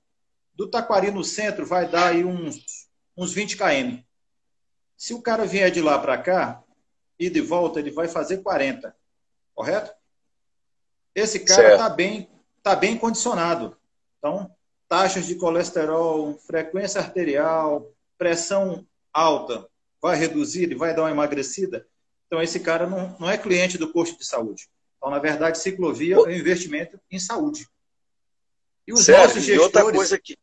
Do 0.54 0.70
Taquari 0.70 1.10
no 1.10 1.22
centro 1.22 1.66
vai 1.66 1.86
dar 1.86 2.08
aí 2.08 2.24
uns, 2.24 2.88
uns 3.14 3.34
20 3.34 3.58
km. 3.58 3.98
Se 4.96 5.12
o 5.12 5.20
cara 5.20 5.44
vier 5.44 5.70
de 5.70 5.82
lá 5.82 5.98
para 5.98 6.16
cá, 6.16 6.62
e 7.18 7.30
de 7.30 7.40
volta, 7.40 7.80
ele 7.80 7.90
vai 7.90 8.08
fazer 8.08 8.38
40. 8.38 8.94
Correto? 9.54 9.92
Esse 11.14 11.40
cara 11.40 11.72
está 11.72 11.88
bem, 11.88 12.30
tá 12.62 12.76
bem 12.76 12.96
condicionado. 12.96 13.76
Então, 14.18 14.50
taxas 14.88 15.26
de 15.26 15.34
colesterol, 15.34 16.38
frequência 16.46 17.00
arterial, 17.00 17.90
pressão 18.18 18.86
alta, 19.12 19.66
vai 20.00 20.16
reduzir, 20.16 20.64
ele 20.64 20.74
vai 20.74 20.94
dar 20.94 21.02
uma 21.02 21.10
emagrecida. 21.10 21.86
Então, 22.26 22.42
esse 22.42 22.60
cara 22.60 22.86
não, 22.86 23.16
não 23.18 23.30
é 23.30 23.38
cliente 23.38 23.78
do 23.78 23.92
posto 23.92 24.18
de 24.18 24.26
saúde. 24.26 24.68
Então, 24.96 25.10
na 25.10 25.18
verdade, 25.18 25.58
ciclovia 25.58 26.16
é 26.16 26.18
um 26.18 26.30
investimento 26.30 26.98
em 27.10 27.18
saúde. 27.18 27.68
E 28.86 28.92
os 28.92 29.04
Sério? 29.04 29.22
nossos 29.22 29.42
gestores. 29.42 29.60
E 29.60 29.64
outra 29.64 29.92
coisa 29.92 30.18
que. 30.18 30.36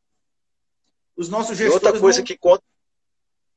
Os 1.15 1.29
nossos 1.29 1.57
gestores. 1.57 1.73
outra 1.73 1.99
coisa 1.99 2.19
não, 2.19 2.25
que 2.25 2.37
conta. 2.37 2.63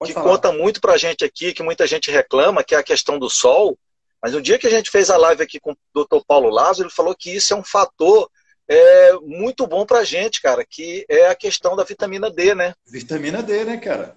que 0.04 0.12
falar. 0.12 0.30
conta 0.30 0.52
muito 0.52 0.80
para 0.80 0.92
a 0.92 0.98
gente 0.98 1.24
aqui, 1.24 1.52
que 1.52 1.62
muita 1.62 1.86
gente 1.86 2.10
reclama, 2.10 2.62
que 2.62 2.74
é 2.74 2.78
a 2.78 2.82
questão 2.82 3.18
do 3.18 3.28
sol. 3.28 3.78
Mas 4.22 4.32
no 4.32 4.42
dia 4.42 4.58
que 4.58 4.66
a 4.66 4.70
gente 4.70 4.90
fez 4.90 5.10
a 5.10 5.16
live 5.16 5.42
aqui 5.42 5.60
com 5.60 5.72
o 5.72 6.04
Dr. 6.04 6.24
Paulo 6.26 6.48
Lázaro, 6.48 6.88
ele 6.88 6.94
falou 6.94 7.14
que 7.14 7.30
isso 7.30 7.52
é 7.52 7.56
um 7.56 7.64
fator 7.64 8.30
é, 8.68 9.12
muito 9.22 9.66
bom 9.66 9.86
para 9.86 10.00
a 10.00 10.04
gente, 10.04 10.42
cara, 10.42 10.64
que 10.64 11.06
é 11.08 11.28
a 11.28 11.34
questão 11.34 11.76
da 11.76 11.84
vitamina 11.84 12.30
D, 12.30 12.54
né? 12.54 12.74
Vitamina 12.86 13.42
D, 13.42 13.64
né, 13.64 13.76
cara? 13.76 14.16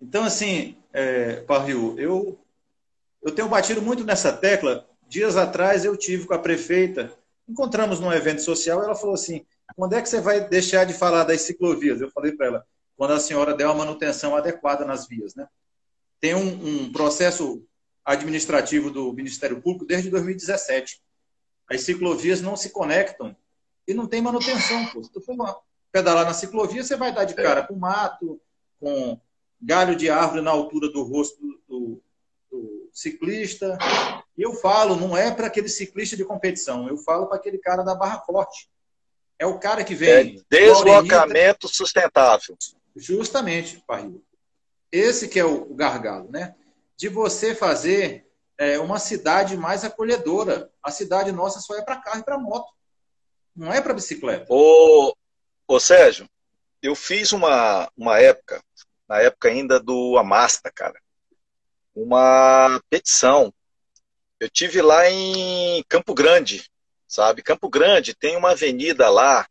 Então, 0.00 0.24
assim, 0.24 0.76
é, 0.92 1.40
Parril, 1.40 1.94
eu, 1.98 2.38
eu 3.22 3.32
tenho 3.32 3.48
batido 3.48 3.82
muito 3.82 4.04
nessa 4.04 4.32
tecla. 4.32 4.87
Dias 5.08 5.36
atrás 5.36 5.86
eu 5.86 5.96
tive 5.96 6.26
com 6.26 6.34
a 6.34 6.38
prefeita, 6.38 7.10
encontramos 7.48 7.98
num 7.98 8.12
evento 8.12 8.42
social, 8.42 8.82
ela 8.82 8.94
falou 8.94 9.14
assim: 9.14 9.46
quando 9.74 9.94
é 9.94 10.02
que 10.02 10.08
você 10.08 10.20
vai 10.20 10.46
deixar 10.46 10.84
de 10.84 10.92
falar 10.92 11.24
das 11.24 11.40
ciclovias? 11.40 12.00
Eu 12.00 12.10
falei 12.10 12.32
para 12.32 12.46
ela: 12.46 12.66
quando 12.94 13.14
a 13.14 13.20
senhora 13.20 13.54
der 13.54 13.64
uma 13.64 13.74
manutenção 13.76 14.36
adequada 14.36 14.84
nas 14.84 15.08
vias, 15.08 15.34
né? 15.34 15.48
Tem 16.20 16.34
um, 16.34 16.84
um 16.86 16.92
processo 16.92 17.64
administrativo 18.04 18.90
do 18.90 19.12
Ministério 19.12 19.62
Público 19.62 19.86
desde 19.86 20.10
2017. 20.10 21.00
As 21.70 21.82
ciclovias 21.82 22.40
não 22.42 22.56
se 22.56 22.70
conectam 22.70 23.36
e 23.86 23.94
não 23.94 24.06
tem 24.06 24.20
manutenção. 24.20 24.86
Pô. 24.86 25.02
Se 25.02 25.10
tu 25.10 25.20
for 25.20 25.62
pedalar 25.90 26.24
na 26.24 26.34
ciclovia, 26.34 26.82
você 26.82 26.96
vai 26.96 27.14
dar 27.14 27.24
de 27.24 27.34
cara 27.34 27.66
com 27.66 27.74
mato, 27.74 28.40
com 28.78 29.18
galho 29.60 29.96
de 29.96 30.10
árvore 30.10 30.42
na 30.42 30.50
altura 30.50 30.90
do 30.90 31.02
rosto 31.02 31.38
do, 31.68 32.02
do 32.50 32.88
ciclista. 32.92 33.78
E 34.38 34.42
eu 34.42 34.54
falo, 34.54 34.94
não 34.94 35.16
é 35.16 35.32
para 35.32 35.48
aquele 35.48 35.68
ciclista 35.68 36.16
de 36.16 36.24
competição, 36.24 36.88
eu 36.88 36.96
falo 36.96 37.26
para 37.26 37.36
aquele 37.36 37.58
cara 37.58 37.82
da 37.82 37.96
Barra 37.96 38.20
Forte. 38.20 38.70
É 39.36 39.44
o 39.44 39.58
cara 39.58 39.82
que 39.82 39.96
vem. 39.96 40.38
É 40.38 40.56
deslocamento 40.56 41.66
sustentável. 41.66 42.56
Justamente, 42.94 43.82
Parril. 43.84 44.24
Esse 44.92 45.28
que 45.28 45.40
é 45.40 45.44
o 45.44 45.74
gargalo, 45.74 46.30
né? 46.30 46.54
De 46.96 47.08
você 47.08 47.52
fazer 47.52 48.28
é, 48.56 48.78
uma 48.78 49.00
cidade 49.00 49.56
mais 49.56 49.84
acolhedora. 49.84 50.70
A 50.82 50.92
cidade 50.92 51.32
nossa 51.32 51.60
só 51.60 51.76
é 51.76 51.82
para 51.82 52.00
carro 52.00 52.20
e 52.20 52.24
para 52.24 52.38
moto. 52.38 52.72
Não 53.56 53.72
é 53.72 53.80
para 53.80 53.94
bicicleta. 53.94 54.46
Ô, 54.48 55.12
ô 55.66 55.80
Sérgio, 55.80 56.28
eu 56.80 56.94
fiz 56.94 57.32
uma, 57.32 57.90
uma 57.96 58.20
época, 58.20 58.62
na 59.08 59.20
época 59.20 59.48
ainda 59.48 59.80
do 59.80 60.16
Amasta, 60.16 60.70
cara, 60.72 61.00
uma 61.92 62.80
petição. 62.88 63.52
Eu 64.40 64.48
tive 64.48 64.80
lá 64.80 65.10
em 65.10 65.82
Campo 65.88 66.14
Grande, 66.14 66.70
sabe? 67.08 67.42
Campo 67.42 67.68
Grande 67.68 68.14
tem 68.14 68.36
uma 68.36 68.52
avenida 68.52 69.10
lá, 69.10 69.48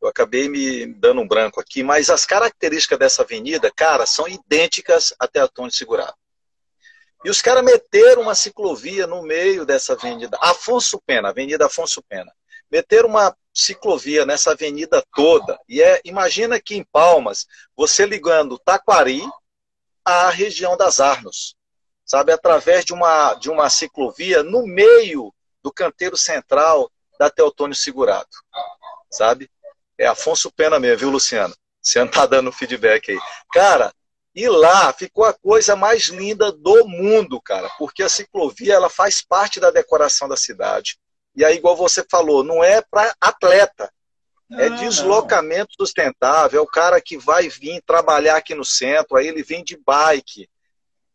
eu 0.00 0.08
acabei 0.08 0.48
me 0.48 0.86
dando 0.94 1.20
um 1.20 1.26
branco 1.26 1.60
aqui, 1.60 1.82
mas 1.82 2.08
as 2.08 2.24
características 2.24 2.98
dessa 2.98 3.22
avenida, 3.22 3.70
cara, 3.74 4.06
são 4.06 4.28
idênticas 4.28 5.12
até 5.18 5.40
a 5.40 5.48
Tony 5.48 5.72
Segurado. 5.72 6.14
E 7.24 7.28
os 7.28 7.42
caras 7.42 7.62
meteram 7.62 8.22
uma 8.22 8.34
ciclovia 8.34 9.06
no 9.06 9.22
meio 9.22 9.66
dessa 9.66 9.92
avenida, 9.92 10.38
Afonso 10.40 10.98
Pena, 11.04 11.28
Avenida 11.28 11.66
Afonso 11.66 12.02
Pena. 12.02 12.32
Meteram 12.70 13.08
uma 13.08 13.36
ciclovia 13.52 14.24
nessa 14.24 14.52
avenida 14.52 15.04
toda. 15.14 15.58
E 15.68 15.82
é, 15.82 16.00
imagina 16.04 16.60
que 16.60 16.76
em 16.76 16.84
Palmas, 16.84 17.46
você 17.76 18.06
ligando 18.06 18.58
Taquari 18.58 19.22
à 20.04 20.30
região 20.30 20.76
das 20.76 20.98
Arnos, 20.98 21.56
sabe, 22.10 22.32
através 22.32 22.84
de 22.84 22.92
uma 22.92 23.34
de 23.34 23.48
uma 23.48 23.70
ciclovia 23.70 24.42
no 24.42 24.66
meio 24.66 25.32
do 25.62 25.72
canteiro 25.72 26.16
central 26.16 26.90
da 27.16 27.30
Teotônio 27.30 27.76
Segurado, 27.76 28.28
sabe? 29.08 29.48
É 29.96 30.08
Afonso 30.08 30.50
Pena 30.50 30.80
mesmo, 30.80 30.98
viu, 30.98 31.10
Luciano? 31.10 31.54
Você 31.80 32.04
tá 32.08 32.26
dando 32.26 32.50
feedback 32.50 33.12
aí. 33.12 33.18
Cara, 33.52 33.94
e 34.34 34.48
lá 34.48 34.92
ficou 34.92 35.24
a 35.24 35.32
coisa 35.32 35.76
mais 35.76 36.08
linda 36.08 36.50
do 36.50 36.84
mundo, 36.88 37.40
cara, 37.40 37.70
porque 37.78 38.02
a 38.02 38.08
ciclovia 38.08 38.74
ela 38.74 38.90
faz 38.90 39.22
parte 39.22 39.60
da 39.60 39.70
decoração 39.70 40.28
da 40.28 40.36
cidade. 40.36 40.98
E 41.36 41.44
aí, 41.44 41.56
igual 41.56 41.76
você 41.76 42.04
falou, 42.10 42.42
não 42.42 42.64
é 42.64 42.82
para 42.82 43.14
atleta, 43.20 43.88
é 44.52 44.68
deslocamento 44.68 45.76
não. 45.78 45.86
sustentável, 45.86 46.58
é 46.58 46.62
o 46.62 46.66
cara 46.66 47.00
que 47.00 47.16
vai 47.16 47.48
vir 47.48 47.80
trabalhar 47.86 48.36
aqui 48.36 48.52
no 48.52 48.64
centro, 48.64 49.16
aí 49.16 49.28
ele 49.28 49.44
vem 49.44 49.62
de 49.62 49.76
bike, 49.76 50.48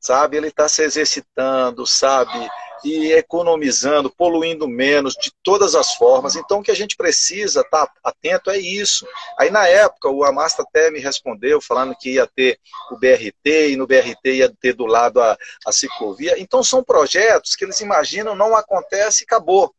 sabe? 0.05 0.37
Ele 0.37 0.47
está 0.47 0.67
se 0.67 0.83
exercitando, 0.83 1.85
sabe? 1.85 2.49
e 2.85 3.13
economizando, 3.13 4.11
poluindo 4.11 4.67
menos 4.67 5.15
de 5.15 5.31
todas 5.43 5.73
as 5.73 5.95
formas. 5.95 6.35
Então, 6.35 6.59
o 6.59 6.63
que 6.63 6.69
a 6.69 6.75
gente 6.75 6.95
precisa 6.95 7.61
estar 7.61 7.87
tá 7.87 7.93
atento 8.03 8.51
é 8.51 8.57
isso. 8.57 9.07
Aí, 9.39 9.49
na 9.49 9.67
época, 9.67 10.09
o 10.09 10.23
Amasta 10.23 10.61
até 10.61 10.91
me 10.91 10.99
respondeu, 10.99 11.59
falando 11.59 11.95
que 11.95 12.13
ia 12.13 12.27
ter 12.27 12.59
o 12.91 12.97
BRT, 12.97 13.71
e 13.71 13.75
no 13.75 13.87
BRT 13.87 14.35
ia 14.35 14.53
ter 14.53 14.73
do 14.73 14.85
lado 14.85 15.19
a, 15.19 15.35
a 15.65 15.71
ciclovia. 15.71 16.39
Então, 16.39 16.63
são 16.63 16.83
projetos 16.83 17.55
que 17.55 17.65
eles 17.65 17.79
imaginam, 17.79 18.35
não 18.35 18.55
acontece 18.55 19.23
e 19.23 19.25
acabou. 19.25 19.73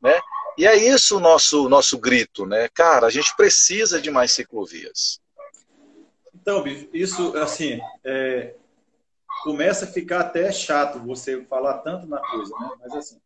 Né? 0.00 0.18
E 0.56 0.66
é 0.66 0.76
isso 0.76 1.18
o 1.18 1.20
nosso, 1.20 1.68
nosso 1.68 1.98
grito, 1.98 2.46
né? 2.46 2.68
Cara, 2.72 3.06
a 3.06 3.10
gente 3.10 3.34
precisa 3.36 4.00
de 4.00 4.10
mais 4.10 4.32
ciclovias. 4.32 5.20
Então, 6.34 6.64
isso, 6.92 7.36
assim, 7.36 7.78
é, 8.02 8.54
começa 9.42 9.84
a 9.84 9.88
ficar 9.88 10.20
até 10.20 10.50
chato 10.52 10.98
você 10.98 11.44
falar 11.44 11.78
tanto 11.78 12.06
na 12.06 12.18
coisa, 12.18 12.54
né? 12.58 12.70
Mas 12.80 12.94
assim, 12.94 13.20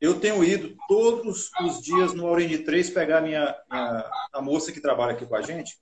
eu 0.00 0.20
tenho 0.20 0.44
ido 0.44 0.76
todos 0.86 1.50
os 1.62 1.80
dias 1.80 2.12
no 2.12 2.26
Aurene 2.26 2.58
3 2.58 2.90
pegar 2.90 3.20
minha, 3.20 3.56
minha, 3.70 4.10
a 4.32 4.42
moça 4.42 4.72
que 4.72 4.80
trabalha 4.80 5.12
aqui 5.12 5.24
com 5.24 5.36
a 5.36 5.42
gente, 5.42 5.78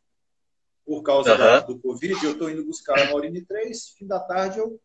por 0.85 1.03
causa 1.03 1.33
uhum. 1.33 1.39
da, 1.39 1.61
do 1.61 1.79
Covid, 1.79 2.25
eu 2.25 2.33
estou 2.33 2.51
indo 2.51 2.65
buscar 2.65 3.07
no 3.07 3.13
Aurene 3.13 3.45
3, 3.45 3.91
fim 3.99 4.07
da 4.07 4.21
tarde 4.21 4.59
eu 4.59 4.81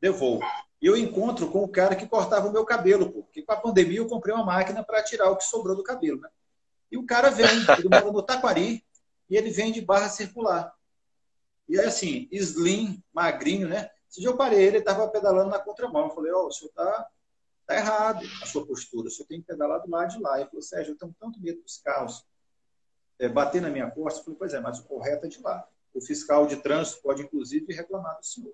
devolvo. 0.00 0.44
E 0.80 0.86
eu 0.86 0.96
encontro 0.96 1.48
com 1.48 1.62
o 1.62 1.68
cara 1.68 1.94
que 1.94 2.06
cortava 2.06 2.48
o 2.48 2.52
meu 2.52 2.64
cabelo, 2.64 3.10
porque 3.10 3.42
com 3.42 3.52
a 3.52 3.56
pandemia 3.56 3.98
eu 3.98 4.08
comprei 4.08 4.34
uma 4.34 4.44
máquina 4.44 4.82
para 4.82 5.02
tirar 5.02 5.30
o 5.30 5.36
que 5.36 5.44
sobrou 5.44 5.76
do 5.76 5.84
cabelo, 5.84 6.20
né? 6.20 6.28
E 6.90 6.98
o 6.98 7.06
cara 7.06 7.30
vem, 7.30 7.46
ele 7.78 7.88
mora 7.88 8.10
no 8.10 8.22
Taquari, 8.22 8.84
e 9.30 9.36
ele 9.36 9.50
vem 9.50 9.72
de 9.72 9.80
barra 9.80 10.08
circular. 10.08 10.74
E 11.72 11.80
assim, 11.80 12.28
slim, 12.30 13.02
magrinho, 13.14 13.66
né? 13.66 13.90
Se 14.06 14.20
dia 14.20 14.28
eu 14.28 14.36
parei 14.36 14.62
ele, 14.62 14.76
estava 14.76 15.08
pedalando 15.08 15.48
na 15.48 15.58
contramão. 15.58 16.04
Eu 16.04 16.14
falei, 16.14 16.30
ó, 16.30 16.42
oh, 16.42 16.48
o 16.48 16.52
senhor 16.52 16.68
está 16.68 17.08
tá 17.66 17.74
errado 17.74 18.26
a 18.42 18.46
sua 18.46 18.66
postura, 18.66 19.08
o 19.08 19.10
senhor 19.10 19.26
tem 19.26 19.40
que 19.40 19.46
pedalar 19.46 19.80
do 19.80 19.90
lado 19.90 20.10
de 20.10 20.20
lá. 20.20 20.38
Ele 20.38 20.50
falou, 20.50 20.60
Sérgio, 20.60 20.92
eu 20.92 20.98
tenho 20.98 21.16
tanto 21.18 21.40
medo 21.40 21.62
dos 21.62 21.78
carros 21.78 22.26
é, 23.18 23.26
bater 23.26 23.62
na 23.62 23.70
minha 23.70 23.90
costa. 23.90 24.20
Eu 24.20 24.24
falei, 24.24 24.38
pois 24.38 24.52
é, 24.52 24.60
mas 24.60 24.80
o 24.80 24.84
correto 24.84 25.24
é 25.24 25.30
de 25.30 25.40
lá. 25.40 25.66
O 25.94 26.00
fiscal 26.02 26.46
de 26.46 26.56
trânsito 26.56 27.00
pode, 27.00 27.22
inclusive, 27.22 27.72
reclamar 27.72 28.18
do 28.18 28.26
senhor. 28.26 28.52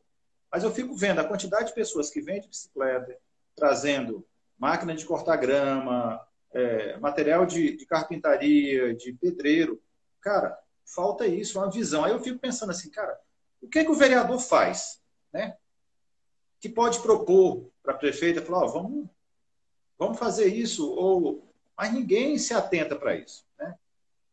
Mas 0.48 0.62
eu 0.62 0.70
fico 0.70 0.94
vendo 0.94 1.20
a 1.20 1.24
quantidade 1.24 1.66
de 1.66 1.74
pessoas 1.74 2.10
que 2.10 2.20
vêm 2.20 2.40
de 2.40 2.46
bicicleta, 2.46 3.18
trazendo 3.56 4.24
máquina 4.56 4.94
de 4.94 5.04
cortar 5.04 5.36
grama, 5.38 6.24
é, 6.52 6.96
material 6.98 7.44
de, 7.44 7.76
de 7.76 7.84
carpintaria, 7.84 8.94
de 8.94 9.12
pedreiro. 9.12 9.82
Cara, 10.20 10.56
falta 10.94 11.26
isso, 11.26 11.58
uma 11.58 11.70
visão. 11.70 12.04
Aí 12.04 12.12
eu 12.12 12.20
fico 12.20 12.38
pensando 12.38 12.70
assim, 12.70 12.90
cara, 12.90 13.18
o 13.60 13.68
que, 13.68 13.80
é 13.80 13.84
que 13.84 13.90
o 13.90 13.96
vereador 13.96 14.38
faz? 14.38 15.00
Né? 15.32 15.56
Que 16.60 16.68
pode 16.68 17.00
propor 17.00 17.70
para 17.82 17.94
a 17.94 17.96
prefeita, 17.96 18.42
falar, 18.42 18.64
oh, 18.64 18.68
vamos, 18.68 19.08
vamos 19.98 20.18
fazer 20.18 20.46
isso, 20.46 20.90
ou... 20.92 21.46
mas 21.76 21.92
ninguém 21.92 22.38
se 22.38 22.54
atenta 22.54 22.96
para 22.96 23.16
isso. 23.16 23.44
Né? 23.58 23.74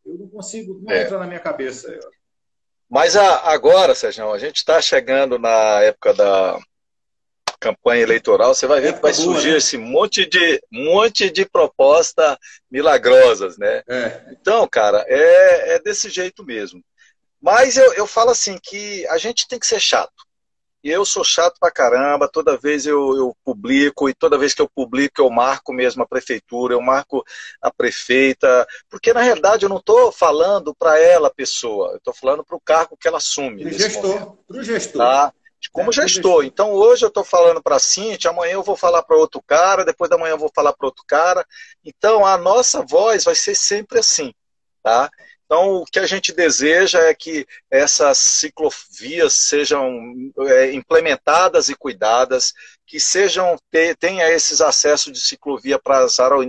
Eu 0.06 0.16
não 0.16 0.28
consigo, 0.28 0.80
não 0.82 0.92
é. 0.92 1.04
entra 1.04 1.20
na 1.20 1.28
minha 1.28 1.40
cabeça. 1.40 1.98
Mas 2.90 3.16
a, 3.16 3.52
agora, 3.52 3.96
Sérgio, 3.96 4.32
a 4.32 4.38
gente 4.38 4.58
está 4.58 4.82
chegando 4.82 5.40
na 5.40 5.82
época 5.82 6.14
da, 6.14 6.60
campanha 7.66 8.04
eleitoral, 8.04 8.54
você 8.54 8.68
vai 8.68 8.80
ver 8.80 8.94
que 8.94 9.02
vai 9.02 9.14
surgir 9.14 9.52
né? 9.52 9.58
esse 9.58 9.76
monte 9.76 10.28
de, 10.28 10.62
monte 10.72 11.32
de 11.32 11.46
propostas 11.46 12.38
milagrosas, 12.70 13.58
né? 13.58 13.82
É. 13.90 14.22
Então, 14.32 14.68
cara, 14.68 15.04
é, 15.08 15.76
é 15.76 15.80
desse 15.80 16.12
jeito 16.12 16.46
mesmo. 16.46 16.84
Mas 17.42 17.76
eu, 17.76 17.92
eu 17.94 18.06
falo 18.06 18.30
assim 18.30 18.60
que 18.62 19.08
a 19.08 19.18
gente 19.18 19.48
tem 19.48 19.58
que 19.58 19.66
ser 19.66 19.80
chato. 19.80 20.14
E 20.84 20.92
eu 20.92 21.04
sou 21.04 21.24
chato 21.24 21.56
pra 21.60 21.72
caramba, 21.72 22.30
toda 22.32 22.56
vez 22.56 22.86
eu, 22.86 23.18
eu 23.18 23.36
publico, 23.44 24.08
e 24.08 24.14
toda 24.14 24.38
vez 24.38 24.54
que 24.54 24.62
eu 24.62 24.70
publico, 24.70 25.20
eu 25.20 25.32
marco 25.32 25.74
mesmo 25.74 26.04
a 26.04 26.08
prefeitura, 26.08 26.76
eu 26.76 26.82
marco 26.82 27.24
a 27.60 27.72
prefeita, 27.72 28.68
porque 28.88 29.12
na 29.12 29.22
realidade 29.22 29.66
eu 29.66 29.70
não 29.70 29.78
estou 29.78 30.12
falando 30.12 30.76
para 30.76 31.00
ela, 31.00 31.34
pessoa, 31.34 31.94
eu 31.94 31.98
estou 31.98 32.14
falando 32.14 32.46
para 32.46 32.56
o 32.56 32.62
cargo 32.62 32.96
que 32.96 33.08
ela 33.08 33.18
assume. 33.18 33.64
Para 33.64 33.74
o 33.74 33.80
gestor. 33.80 34.38
Pro 34.48 34.64
gestor. 34.64 35.02
Tá? 35.02 35.34
Como 35.72 35.92
já 35.92 36.06
estou. 36.06 36.44
Então 36.44 36.72
hoje 36.72 37.04
eu 37.06 37.10
estou 37.10 37.24
falando 37.24 37.62
para 37.62 37.76
a 37.76 37.80
Cintia, 37.80 38.32
amanhã 38.32 38.54
eu 38.54 38.64
vou 38.64 38.76
falar 38.76 39.04
para 39.04 39.18
outro 39.18 39.42
cara, 39.42 39.86
depois 39.86 40.10
da 40.10 40.18
manhã 40.18 40.34
eu 40.34 40.38
vou 40.38 40.52
falar 40.54 40.74
para 40.74 40.88
outro 40.88 41.04
cara. 41.08 41.46
Então 41.84 42.26
a 42.26 42.38
nossa 42.38 42.82
voz 42.82 43.24
vai 43.24 43.36
ser 43.36 43.56
sempre 43.56 44.00
assim, 44.00 44.34
tá? 44.84 45.10
Então 45.46 45.76
o 45.78 45.86
que 45.86 46.00
a 46.00 46.08
gente 46.08 46.34
deseja 46.34 47.00
é 47.00 47.14
que 47.14 47.46
essas 47.70 48.18
ciclovias 48.18 49.34
sejam 49.34 50.14
é, 50.40 50.74
implementadas 50.74 51.70
e 51.70 51.76
cuidadas, 51.76 52.52
que 52.86 53.00
sejam 53.00 53.56
tenha 54.00 54.30
esses 54.32 54.60
acessos 54.62 55.14
de 55.14 55.22
ciclovia 55.22 55.80
para 55.80 56.08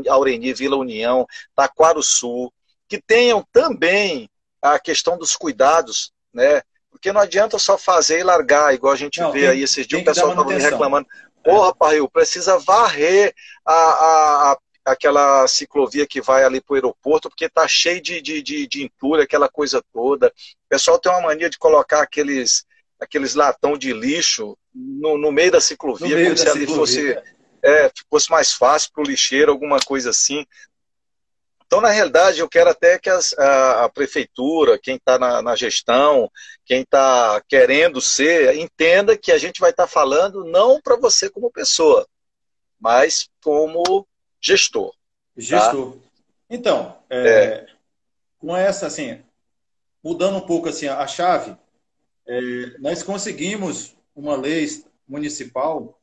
Aureni, 0.09 0.53
Vila 0.55 0.77
União, 0.77 1.27
Taquaro 1.55 2.03
Sul, 2.03 2.53
que 2.89 3.01
tenham 3.01 3.45
também 3.53 4.29
a 4.63 4.79
questão 4.79 5.19
dos 5.19 5.37
cuidados, 5.37 6.13
né? 6.33 6.63
Porque 6.97 7.13
não 7.13 7.21
adianta 7.21 7.59
só 7.59 7.77
fazer 7.79 8.21
e 8.21 8.25
largar, 8.25 8.75
igual 8.75 8.93
a 8.93 8.97
gente 8.97 9.21
Não, 9.21 9.31
vê 9.31 9.41
tem- 9.41 9.49
aí 9.51 9.63
esses 9.63 9.87
dias, 9.87 10.03
o 10.03 10.05
pessoal 10.05 10.31
estava 10.31 10.49
me 10.49 10.59
reclamando. 10.59 11.07
Porra, 11.45 11.75
Parril, 11.75 12.09
precisa 12.09 12.59
varrer 12.59 13.33
a, 13.65 13.73
a- 13.73 14.53
a- 14.53 14.59
aquela 14.87 15.47
ciclovia 15.47 16.07
que 16.07 16.21
vai 16.21 16.43
ali 16.45 16.61
para 16.61 16.73
o 16.73 16.77
aeroporto, 16.77 17.29
porque 17.29 17.49
tá 17.49 17.67
cheio 17.69 18.01
de, 18.01 18.21
de, 18.21 18.43
de, 18.43 18.67
de 18.67 18.83
entulho, 18.85 19.23
aquela 19.23 19.49
coisa 19.49 19.83
toda. 19.93 20.27
O 20.29 20.69
pessoal 20.69 20.99
tem 20.99 21.13
uma 21.13 21.21
mania 21.23 21.51
de 21.51 21.59
colocar 21.59 22.03
aqueles, 22.03 22.65
aqueles 23.01 23.35
latão 23.35 23.77
de 23.77 23.93
lixo 23.93 24.57
no, 24.75 25.17
no 25.19 25.31
meio 25.31 25.53
da 25.53 25.61
ciclovia, 25.61 26.17
meio 26.17 26.35
como 26.35 26.37
da 26.37 26.43
se 26.43 26.49
ali 26.51 26.67
fosse 26.67 26.93
ciclovia. 26.95 27.25
é, 27.63 27.91
fosse 28.11 28.31
mais 28.31 28.53
fácil 28.53 28.91
para 28.93 29.03
o 29.03 29.07
lixeiro, 29.07 29.53
alguma 29.53 29.79
coisa 29.81 30.11
assim. 30.11 30.45
Então, 31.67 31.81
na 31.81 31.91
realidade, 31.91 32.39
eu 32.41 32.49
quero 32.49 32.71
até 32.71 32.99
que 32.99 33.11
as- 33.11 33.33
a, 33.39 33.85
a 33.85 33.89
prefeitura, 33.89 34.79
quem 34.79 34.97
está 34.97 35.19
na, 35.19 35.43
na 35.43 35.57
gestão, 35.57 36.31
quem 36.65 36.83
está 36.83 37.43
querendo 37.49 38.01
ser, 38.01 38.57
entenda 38.57 39.17
que 39.19 39.33
a 39.33 39.39
gente 39.39 39.61
vai 39.61 39.71
estar 39.71 39.87
falando 39.89 40.45
não 40.45 40.81
para 40.81 40.97
você 40.97 41.29
como 41.29 41.51
pessoa, 41.51 42.07
mas 42.79 43.29
como 43.43 44.07
gestor. 44.41 44.95
Gestor. 45.37 45.97
Então, 46.49 46.97
é, 47.11 47.67
com 48.39 48.57
essa, 48.57 48.87
assim, 48.87 49.23
mudando 50.03 50.37
um 50.37 50.47
pouco 50.47 50.69
assim, 50.69 50.87
a 50.87 51.07
chave, 51.07 51.57
é, 52.29 52.79
nós 52.79 53.03
conseguimos 53.03 53.97
uma 54.15 54.37
lei 54.37 54.67
municipal 55.09 56.01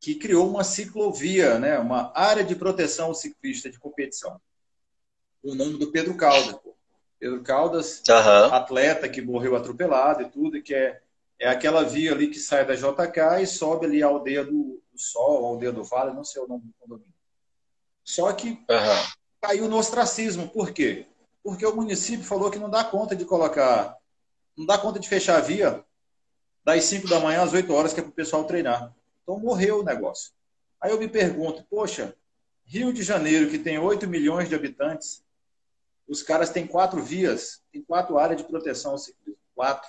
que 0.00 0.14
criou 0.14 0.48
uma 0.48 0.64
ciclovia, 0.64 1.58
né, 1.58 1.78
uma 1.78 2.10
área 2.14 2.42
de 2.42 2.56
proteção 2.56 3.08
ao 3.08 3.14
ciclista 3.14 3.70
de 3.70 3.78
competição. 3.78 4.40
O 5.42 5.54
nome 5.54 5.78
do 5.78 5.92
Pedro 5.92 6.16
Caldas. 6.16 6.58
Pedro 7.18 7.42
Caldas, 7.42 8.02
Aham. 8.08 8.46
atleta 8.46 9.06
que 9.06 9.20
morreu 9.20 9.54
atropelado 9.54 10.22
e 10.22 10.30
tudo, 10.30 10.62
que 10.62 10.74
é, 10.74 11.02
é 11.38 11.48
aquela 11.48 11.84
via 11.84 12.12
ali 12.12 12.28
que 12.28 12.38
sai 12.38 12.64
da 12.64 12.74
JK 12.74 13.42
e 13.42 13.46
sobe 13.46 13.84
ali 13.84 14.02
a 14.02 14.06
aldeia 14.06 14.42
do, 14.42 14.82
do 14.90 14.98
Sol, 14.98 15.44
a 15.44 15.48
aldeia 15.48 15.70
do 15.70 15.84
Vale, 15.84 16.14
não 16.14 16.24
sei 16.24 16.42
o 16.42 16.48
nome 16.48 16.64
do 16.64 16.74
condomínio. 16.80 17.12
Só 18.02 18.32
que 18.32 18.64
Aham. 18.70 19.06
caiu 19.42 19.68
no 19.68 19.76
ostracismo. 19.76 20.48
Por 20.48 20.72
quê? 20.72 21.06
Porque 21.44 21.64
o 21.66 21.76
município 21.76 22.24
falou 22.24 22.50
que 22.50 22.58
não 22.58 22.70
dá 22.70 22.82
conta 22.84 23.14
de 23.14 23.26
colocar, 23.26 23.98
não 24.56 24.64
dá 24.64 24.78
conta 24.78 24.98
de 24.98 25.08
fechar 25.08 25.36
a 25.36 25.40
via 25.40 25.84
das 26.64 26.84
5 26.84 27.06
da 27.06 27.20
manhã 27.20 27.42
às 27.42 27.52
8 27.52 27.70
horas, 27.72 27.92
que 27.92 28.00
é 28.00 28.02
para 28.02 28.10
o 28.10 28.14
pessoal 28.14 28.44
treinar. 28.44 28.94
Então 29.30 29.38
morreu 29.38 29.78
o 29.78 29.84
negócio. 29.84 30.32
Aí 30.80 30.90
eu 30.90 30.98
me 30.98 31.06
pergunto, 31.06 31.64
poxa, 31.70 32.16
Rio 32.64 32.92
de 32.92 33.04
Janeiro, 33.04 33.48
que 33.48 33.60
tem 33.60 33.78
8 33.78 34.08
milhões 34.08 34.48
de 34.48 34.56
habitantes, 34.56 35.22
os 36.08 36.20
caras 36.20 36.50
têm 36.50 36.66
quatro 36.66 37.00
vias, 37.00 37.62
tem 37.72 37.80
quatro 37.80 38.18
áreas 38.18 38.40
de 38.42 38.48
proteção 38.48 38.92
ao 38.92 38.98
ciclismo, 38.98 39.40
quatro, 39.54 39.88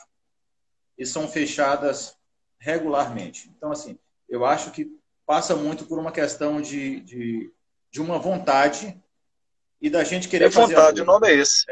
e 0.95 1.07
são 1.07 1.27
fechadas 1.27 2.15
regularmente. 2.59 3.51
Então, 3.57 3.71
assim, 3.71 3.97
eu 4.29 4.45
acho 4.45 4.69
que 4.69 4.95
passa 5.25 5.55
muito 5.55 5.85
por 5.87 5.97
uma 5.97 6.11
questão 6.11 6.61
de, 6.61 6.99
de, 7.01 7.51
de 7.89 7.99
uma 7.99 8.19
vontade 8.19 9.01
e 9.81 9.89
da 9.89 10.03
gente 10.03 10.29
querer 10.29 10.45
É 10.45 10.51
fazer 10.51 10.75
vontade, 10.75 11.01
o 11.01 11.05
nome 11.05 11.27
é 11.29 11.33
esse. 11.33 11.65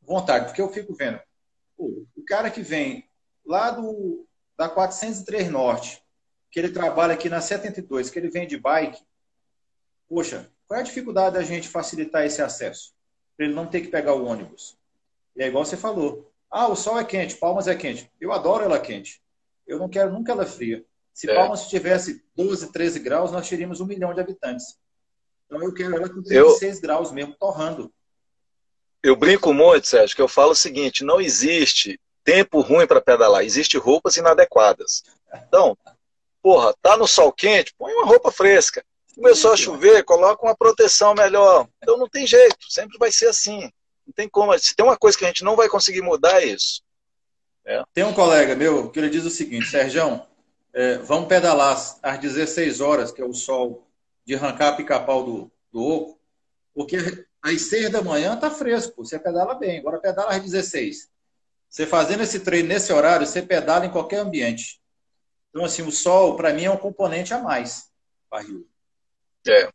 vontade, 0.00 0.44
porque 0.46 0.62
eu 0.62 0.72
fico 0.72 0.94
vendo 0.94 1.18
pô, 1.76 2.06
o 2.14 2.24
cara 2.24 2.52
que 2.52 2.62
vem 2.62 3.10
lá 3.44 3.72
do 3.72 4.24
da 4.56 4.68
403 4.68 5.50
Norte, 5.50 6.02
que 6.50 6.58
ele 6.58 6.70
trabalha 6.70 7.14
aqui 7.14 7.28
na 7.28 7.40
72, 7.40 8.10
que 8.10 8.18
ele 8.18 8.30
vem 8.30 8.46
de 8.46 8.58
bike, 8.58 9.02
poxa, 10.08 10.50
qual 10.66 10.78
é 10.78 10.82
a 10.82 10.86
dificuldade 10.86 11.34
da 11.34 11.42
gente 11.42 11.68
facilitar 11.68 12.24
esse 12.24 12.42
acesso? 12.42 12.92
Para 13.36 13.46
ele 13.46 13.54
não 13.54 13.66
ter 13.66 13.80
que 13.80 13.88
pegar 13.88 14.14
o 14.14 14.24
ônibus. 14.24 14.76
E 15.36 15.42
é 15.42 15.48
igual 15.48 15.64
você 15.64 15.76
falou. 15.76 16.30
Ah, 16.50 16.66
o 16.66 16.76
sol 16.76 16.98
é 16.98 17.04
quente, 17.04 17.36
Palmas 17.36 17.68
é 17.68 17.74
quente. 17.74 18.10
Eu 18.20 18.32
adoro 18.32 18.64
ela 18.64 18.80
quente. 18.80 19.22
Eu 19.66 19.78
não 19.78 19.88
quero 19.88 20.12
nunca 20.12 20.32
ela 20.32 20.46
fria. 20.46 20.84
Se 21.12 21.30
É. 21.30 21.34
Palmas 21.34 21.68
tivesse 21.68 22.24
12, 22.34 22.72
13 22.72 22.98
graus, 23.00 23.32
nós 23.32 23.48
teríamos 23.48 23.80
um 23.80 23.86
milhão 23.86 24.14
de 24.14 24.20
habitantes. 24.20 24.78
Então 25.46 25.62
eu 25.62 25.72
quero 25.72 25.96
ela 25.96 26.08
com 26.08 26.22
36 26.22 26.80
graus 26.80 27.12
mesmo, 27.12 27.34
torrando. 27.34 27.92
Eu 29.02 29.16
brinco 29.16 29.52
muito, 29.52 29.86
Sérgio, 29.86 30.16
que 30.16 30.22
eu 30.22 30.28
falo 30.28 30.52
o 30.52 30.56
seguinte: 30.56 31.04
não 31.04 31.20
existe 31.20 32.00
tempo 32.24 32.60
ruim 32.60 32.86
para 32.86 33.00
pedalar, 33.00 33.44
existe 33.44 33.78
roupas 33.78 34.16
inadequadas. 34.16 35.02
Então, 35.34 35.76
porra, 36.42 36.74
tá 36.82 36.96
no 36.96 37.06
sol 37.06 37.32
quente, 37.32 37.74
põe 37.78 37.92
uma 37.92 38.06
roupa 38.06 38.30
fresca. 38.30 38.84
Começou 39.14 39.52
a 39.52 39.56
chover, 39.56 40.04
coloca 40.04 40.44
uma 40.44 40.56
proteção 40.56 41.14
melhor. 41.14 41.68
Então 41.82 41.96
não 41.98 42.08
tem 42.08 42.26
jeito, 42.26 42.56
sempre 42.68 42.96
vai 42.98 43.10
ser 43.10 43.28
assim. 43.28 43.70
Não 44.06 44.12
tem 44.14 44.28
como. 44.28 44.56
Se 44.58 44.74
tem 44.74 44.86
uma 44.86 44.96
coisa 44.96 45.18
que 45.18 45.24
a 45.24 45.28
gente 45.28 45.44
não 45.44 45.56
vai 45.56 45.68
conseguir 45.68 46.02
mudar, 46.02 46.40
é 46.42 46.46
isso. 46.46 46.82
Tem 47.92 48.04
um 48.04 48.14
colega 48.14 48.54
meu 48.54 48.90
que 48.90 48.98
ele 48.98 49.10
diz 49.10 49.24
o 49.24 49.30
seguinte, 49.30 49.68
Sérgio, 49.68 50.22
é, 50.72 50.98
vamos 50.98 51.28
pedalar 51.28 51.76
às 52.02 52.18
16 52.18 52.80
horas, 52.80 53.12
que 53.12 53.20
é 53.20 53.24
o 53.24 53.34
sol 53.34 53.86
de 54.24 54.34
arrancar 54.34 54.76
pica-pau 54.76 55.24
do, 55.24 55.52
do 55.72 55.82
oco, 55.82 56.20
porque 56.74 56.96
às 57.42 57.62
6 57.62 57.90
da 57.90 58.00
manhã 58.02 58.36
tá 58.36 58.50
fresco, 58.50 59.04
você 59.04 59.18
pedala 59.18 59.54
bem, 59.54 59.78
agora 59.78 59.98
pedala 59.98 60.30
às 60.30 60.42
16. 60.42 61.08
Você 61.68 61.86
fazendo 61.86 62.22
esse 62.22 62.40
treino 62.40 62.68
nesse 62.68 62.92
horário, 62.92 63.26
você 63.26 63.42
pedala 63.42 63.84
em 63.84 63.90
qualquer 63.90 64.18
ambiente. 64.18 64.77
Então, 65.58 65.66
assim, 65.66 65.82
o 65.82 65.90
sol, 65.90 66.36
para 66.36 66.52
mim, 66.52 66.66
é 66.66 66.70
um 66.70 66.76
componente 66.76 67.34
a 67.34 67.40
mais. 67.40 67.88
Barril. 68.30 68.64
É. 69.44 69.68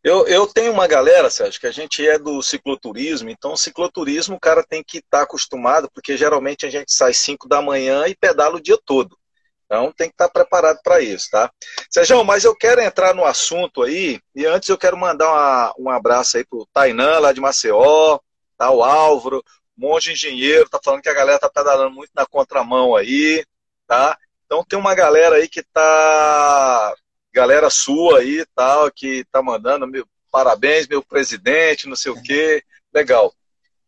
Eu, 0.00 0.28
eu 0.28 0.46
tenho 0.46 0.72
uma 0.72 0.86
galera, 0.86 1.28
Sérgio, 1.28 1.60
que 1.60 1.66
a 1.66 1.72
gente 1.72 2.06
é 2.06 2.16
do 2.16 2.40
cicloturismo, 2.40 3.28
então 3.28 3.56
cicloturismo 3.56 4.36
o 4.36 4.40
cara 4.40 4.62
tem 4.62 4.80
que 4.80 4.98
estar 4.98 5.22
acostumado, 5.22 5.90
porque 5.92 6.16
geralmente 6.16 6.64
a 6.64 6.70
gente 6.70 6.92
sai 6.92 7.12
5 7.12 7.48
da 7.48 7.60
manhã 7.60 8.06
e 8.06 8.14
pedala 8.14 8.58
o 8.58 8.60
dia 8.60 8.78
todo. 8.86 9.18
Então 9.64 9.92
tem 9.92 10.08
que 10.08 10.14
estar 10.14 10.28
preparado 10.28 10.78
para 10.84 11.00
isso, 11.00 11.28
tá? 11.32 11.50
Sérgio, 11.90 12.22
mas 12.22 12.44
eu 12.44 12.54
quero 12.54 12.80
entrar 12.80 13.12
no 13.12 13.24
assunto 13.24 13.82
aí, 13.82 14.20
e 14.36 14.46
antes 14.46 14.68
eu 14.68 14.78
quero 14.78 14.96
mandar 14.96 15.26
uma, 15.28 15.74
um 15.80 15.90
abraço 15.90 16.36
aí 16.36 16.46
pro 16.46 16.68
Tainan, 16.72 17.18
lá 17.18 17.32
de 17.32 17.40
Maceió, 17.40 18.20
tá? 18.56 18.70
O 18.70 18.84
Álvaro, 18.84 19.42
Monge 19.76 20.12
Engenheiro, 20.12 20.70
tá 20.70 20.78
falando 20.80 21.02
que 21.02 21.08
a 21.08 21.14
galera 21.14 21.40
tá 21.40 21.50
pedalando 21.50 21.90
muito 21.90 22.12
na 22.14 22.24
contramão 22.24 22.94
aí, 22.94 23.44
tá? 23.84 24.16
Então 24.48 24.64
tem 24.64 24.78
uma 24.78 24.94
galera 24.94 25.36
aí 25.36 25.46
que 25.46 25.62
tá 25.62 26.94
galera 27.34 27.68
sua 27.68 28.20
aí 28.20 28.46
tal, 28.54 28.90
que 28.90 29.22
tá 29.30 29.42
mandando 29.42 29.86
meu, 29.86 30.08
parabéns, 30.32 30.88
meu 30.88 31.02
presidente, 31.02 31.86
não 31.86 31.94
sei 31.94 32.10
o 32.10 32.22
quê. 32.22 32.62
Legal. 32.92 33.30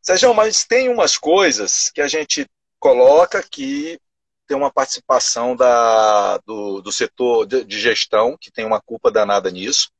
Sérgio, 0.02 0.34
mas 0.34 0.64
tem 0.64 0.90
umas 0.90 1.16
coisas 1.16 1.90
que 1.94 2.02
a 2.02 2.06
gente 2.06 2.46
coloca 2.78 3.42
que 3.42 3.98
tem 4.46 4.54
uma 4.54 4.70
participação 4.70 5.56
da, 5.56 6.36
do, 6.44 6.82
do 6.82 6.92
setor 6.92 7.46
de, 7.46 7.64
de 7.64 7.80
gestão, 7.80 8.36
que 8.38 8.52
tem 8.52 8.66
uma 8.66 8.82
culpa 8.82 9.10
danada 9.10 9.50
nisso. 9.50 9.90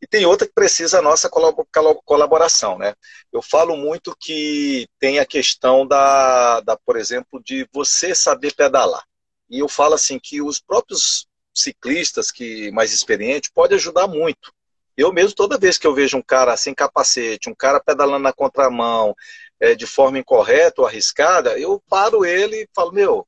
E 0.00 0.06
tem 0.06 0.24
outra 0.24 0.46
que 0.46 0.54
precisa 0.54 1.00
a 1.00 1.02
nossa 1.02 1.28
colaboração, 1.28 2.78
né? 2.78 2.94
Eu 3.30 3.42
falo 3.42 3.76
muito 3.76 4.16
que 4.18 4.88
tem 4.98 5.18
a 5.18 5.26
questão 5.26 5.86
da, 5.86 6.60
da, 6.60 6.78
por 6.78 6.96
exemplo, 6.96 7.42
de 7.44 7.68
você 7.70 8.14
saber 8.14 8.54
pedalar. 8.54 9.04
E 9.48 9.58
eu 9.60 9.68
falo 9.68 9.94
assim 9.94 10.18
que 10.18 10.42
os 10.42 10.60
próprios 10.60 11.26
ciclistas 11.54 12.30
que 12.30 12.70
mais 12.72 12.92
experientes 12.92 13.50
pode 13.50 13.74
ajudar 13.74 14.06
muito. 14.06 14.52
Eu 14.96 15.12
mesmo, 15.12 15.34
toda 15.34 15.58
vez 15.58 15.76
que 15.76 15.86
eu 15.86 15.94
vejo 15.94 16.16
um 16.16 16.22
cara 16.22 16.56
sem 16.56 16.74
capacete, 16.74 17.50
um 17.50 17.54
cara 17.54 17.80
pedalando 17.80 18.22
na 18.22 18.32
contramão, 18.32 19.14
é, 19.60 19.74
de 19.74 19.86
forma 19.86 20.18
incorreta 20.18 20.80
ou 20.80 20.86
arriscada, 20.86 21.58
eu 21.58 21.82
paro 21.88 22.24
ele 22.24 22.62
e 22.62 22.68
falo, 22.74 22.92
meu, 22.92 23.26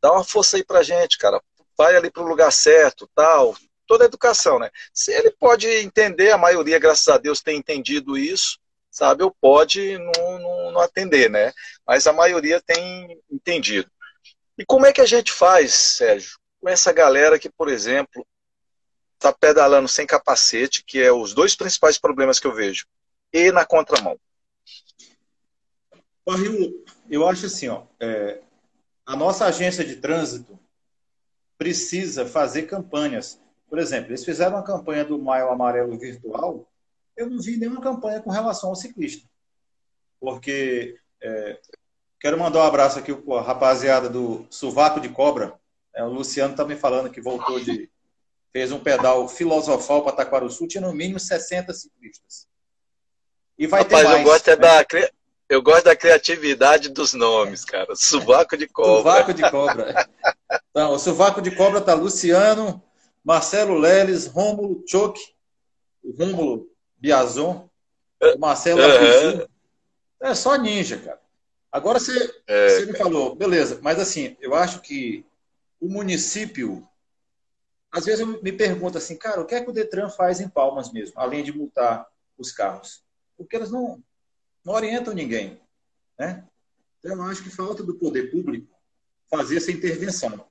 dá 0.00 0.12
uma 0.12 0.24
força 0.24 0.56
aí 0.56 0.64
pra 0.64 0.82
gente, 0.82 1.18
cara. 1.18 1.42
Vai 1.76 1.96
ali 1.96 2.10
pro 2.10 2.26
lugar 2.26 2.52
certo, 2.52 3.08
tal. 3.14 3.56
Toda 3.86 4.04
educação, 4.04 4.58
né? 4.58 4.70
Se 4.92 5.12
ele 5.12 5.30
pode 5.30 5.66
entender, 5.66 6.30
a 6.32 6.38
maioria, 6.38 6.78
graças 6.78 7.08
a 7.08 7.16
Deus, 7.16 7.40
tem 7.40 7.56
entendido 7.56 8.18
isso, 8.18 8.58
sabe? 8.90 9.22
Eu 9.22 9.34
pode 9.40 9.96
não, 9.96 10.38
não, 10.38 10.72
não 10.72 10.80
atender, 10.80 11.30
né? 11.30 11.52
Mas 11.86 12.06
a 12.06 12.12
maioria 12.12 12.60
tem 12.60 13.18
entendido. 13.30 13.90
E 14.58 14.66
como 14.66 14.86
é 14.86 14.92
que 14.92 15.00
a 15.00 15.06
gente 15.06 15.30
faz, 15.30 15.72
Sérgio, 15.72 16.36
com 16.60 16.68
essa 16.68 16.92
galera 16.92 17.38
que, 17.38 17.48
por 17.48 17.68
exemplo, 17.68 18.26
está 19.14 19.32
pedalando 19.32 19.88
sem 19.88 20.04
capacete, 20.04 20.82
que 20.84 21.00
é 21.00 21.12
os 21.12 21.32
dois 21.32 21.54
principais 21.54 21.96
problemas 21.96 22.40
que 22.40 22.46
eu 22.46 22.54
vejo, 22.54 22.86
e 23.32 23.52
na 23.52 23.64
contramão? 23.64 24.18
Eu 27.08 27.26
acho 27.26 27.46
assim, 27.46 27.68
ó, 27.68 27.84
é, 28.00 28.40
a 29.06 29.16
nossa 29.16 29.46
agência 29.46 29.84
de 29.84 29.96
trânsito 29.96 30.58
precisa 31.56 32.26
fazer 32.26 32.64
campanhas. 32.64 33.40
Por 33.68 33.78
exemplo, 33.78 34.10
eles 34.10 34.24
fizeram 34.24 34.56
uma 34.56 34.64
campanha 34.64 35.04
do 35.04 35.18
Maio 35.18 35.50
Amarelo 35.50 35.98
Virtual, 35.98 36.68
eu 37.16 37.30
não 37.30 37.40
vi 37.40 37.56
nenhuma 37.56 37.80
campanha 37.80 38.20
com 38.20 38.30
relação 38.30 38.70
ao 38.70 38.76
ciclista. 38.76 39.28
Porque 40.20 40.98
é, 41.20 41.60
quero 42.20 42.38
mandar 42.38 42.60
um 42.60 42.66
abraço 42.66 42.98
aqui 42.98 43.14
para 43.14 43.38
a 43.38 43.42
rapaziada 43.42 44.08
do 44.08 44.46
Suvaco 44.50 45.00
de 45.00 45.08
Cobra. 45.08 45.54
É, 45.94 46.04
o 46.04 46.08
Luciano 46.08 46.52
está 46.52 46.64
me 46.64 46.76
falando 46.76 47.10
que 47.10 47.20
voltou 47.20 47.58
de. 47.60 47.90
fez 48.52 48.72
um 48.72 48.78
pedal 48.78 49.28
filosofal 49.28 50.02
para 50.02 50.12
Taquaruçu, 50.12 50.66
tinha 50.66 50.80
no 50.80 50.92
mínimo 50.92 51.18
60 51.18 51.72
ciclistas. 51.72 52.46
E 53.58 53.66
vai 53.66 53.82
Rapaz, 53.82 54.02
ter 54.02 54.08
mais. 54.08 54.18
eu 54.18 54.24
gosto 54.24 54.48
é 54.48 54.56
né? 54.56 54.62
da, 54.62 54.86
Eu 55.48 55.62
gosto 55.62 55.84
da 55.84 55.96
criatividade 55.96 56.88
dos 56.88 57.14
nomes, 57.14 57.64
cara. 57.64 57.94
Sovaco 57.96 58.56
de 58.56 58.68
cobra. 58.68 58.96
Sovaco 58.96 59.34
de 59.34 59.50
cobra. 59.50 60.08
Então, 60.70 60.92
o 60.92 60.98
sovaco 60.98 61.42
de 61.42 61.50
cobra 61.50 61.80
tá 61.80 61.94
Luciano, 61.94 62.82
Marcelo 63.24 63.76
Leles, 63.76 64.26
Rômulo 64.26 64.84
Choque, 64.86 65.20
Rômulo 66.16 66.70
Biazon, 66.96 67.68
Marcelo 68.38 68.80
uhum. 68.80 69.46
É 70.20 70.34
só 70.34 70.56
ninja, 70.56 70.98
cara. 70.98 71.20
Agora 71.70 72.00
você, 72.00 72.34
é, 72.46 72.68
você 72.68 72.86
me 72.86 72.96
falou, 72.96 73.34
beleza, 73.34 73.78
mas 73.82 73.98
assim, 73.98 74.36
eu 74.40 74.54
acho 74.54 74.80
que 74.80 75.24
o 75.80 75.88
município. 75.88 76.86
Às 77.90 78.04
vezes 78.04 78.20
eu 78.20 78.42
me 78.42 78.52
pergunto 78.52 78.98
assim, 78.98 79.16
cara, 79.16 79.40
o 79.40 79.46
que 79.46 79.54
é 79.54 79.62
que 79.62 79.70
o 79.70 79.72
Detran 79.72 80.10
faz 80.10 80.40
em 80.40 80.48
Palmas 80.48 80.92
mesmo, 80.92 81.14
além 81.18 81.42
de 81.42 81.52
multar 81.52 82.06
os 82.36 82.52
carros? 82.52 83.02
Porque 83.36 83.56
eles 83.56 83.70
não, 83.70 84.02
não 84.64 84.74
orientam 84.74 85.14
ninguém. 85.14 85.60
Né? 86.18 86.44
Então, 86.98 87.16
eu 87.16 87.22
acho 87.22 87.42
que 87.42 87.50
falta 87.50 87.82
do 87.82 87.94
poder 87.94 88.30
público 88.30 88.68
fazer 89.30 89.56
essa 89.56 89.70
intervenção. 89.70 90.44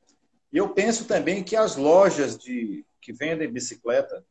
E 0.51 0.57
eu 0.57 0.69
penso 0.69 1.05
também 1.05 1.43
que 1.43 1.55
as 1.55 1.75
lojas 1.75 2.37
de, 2.37 2.85
que 3.01 3.11
vendem 3.11 3.51
bicicleta 3.51 4.25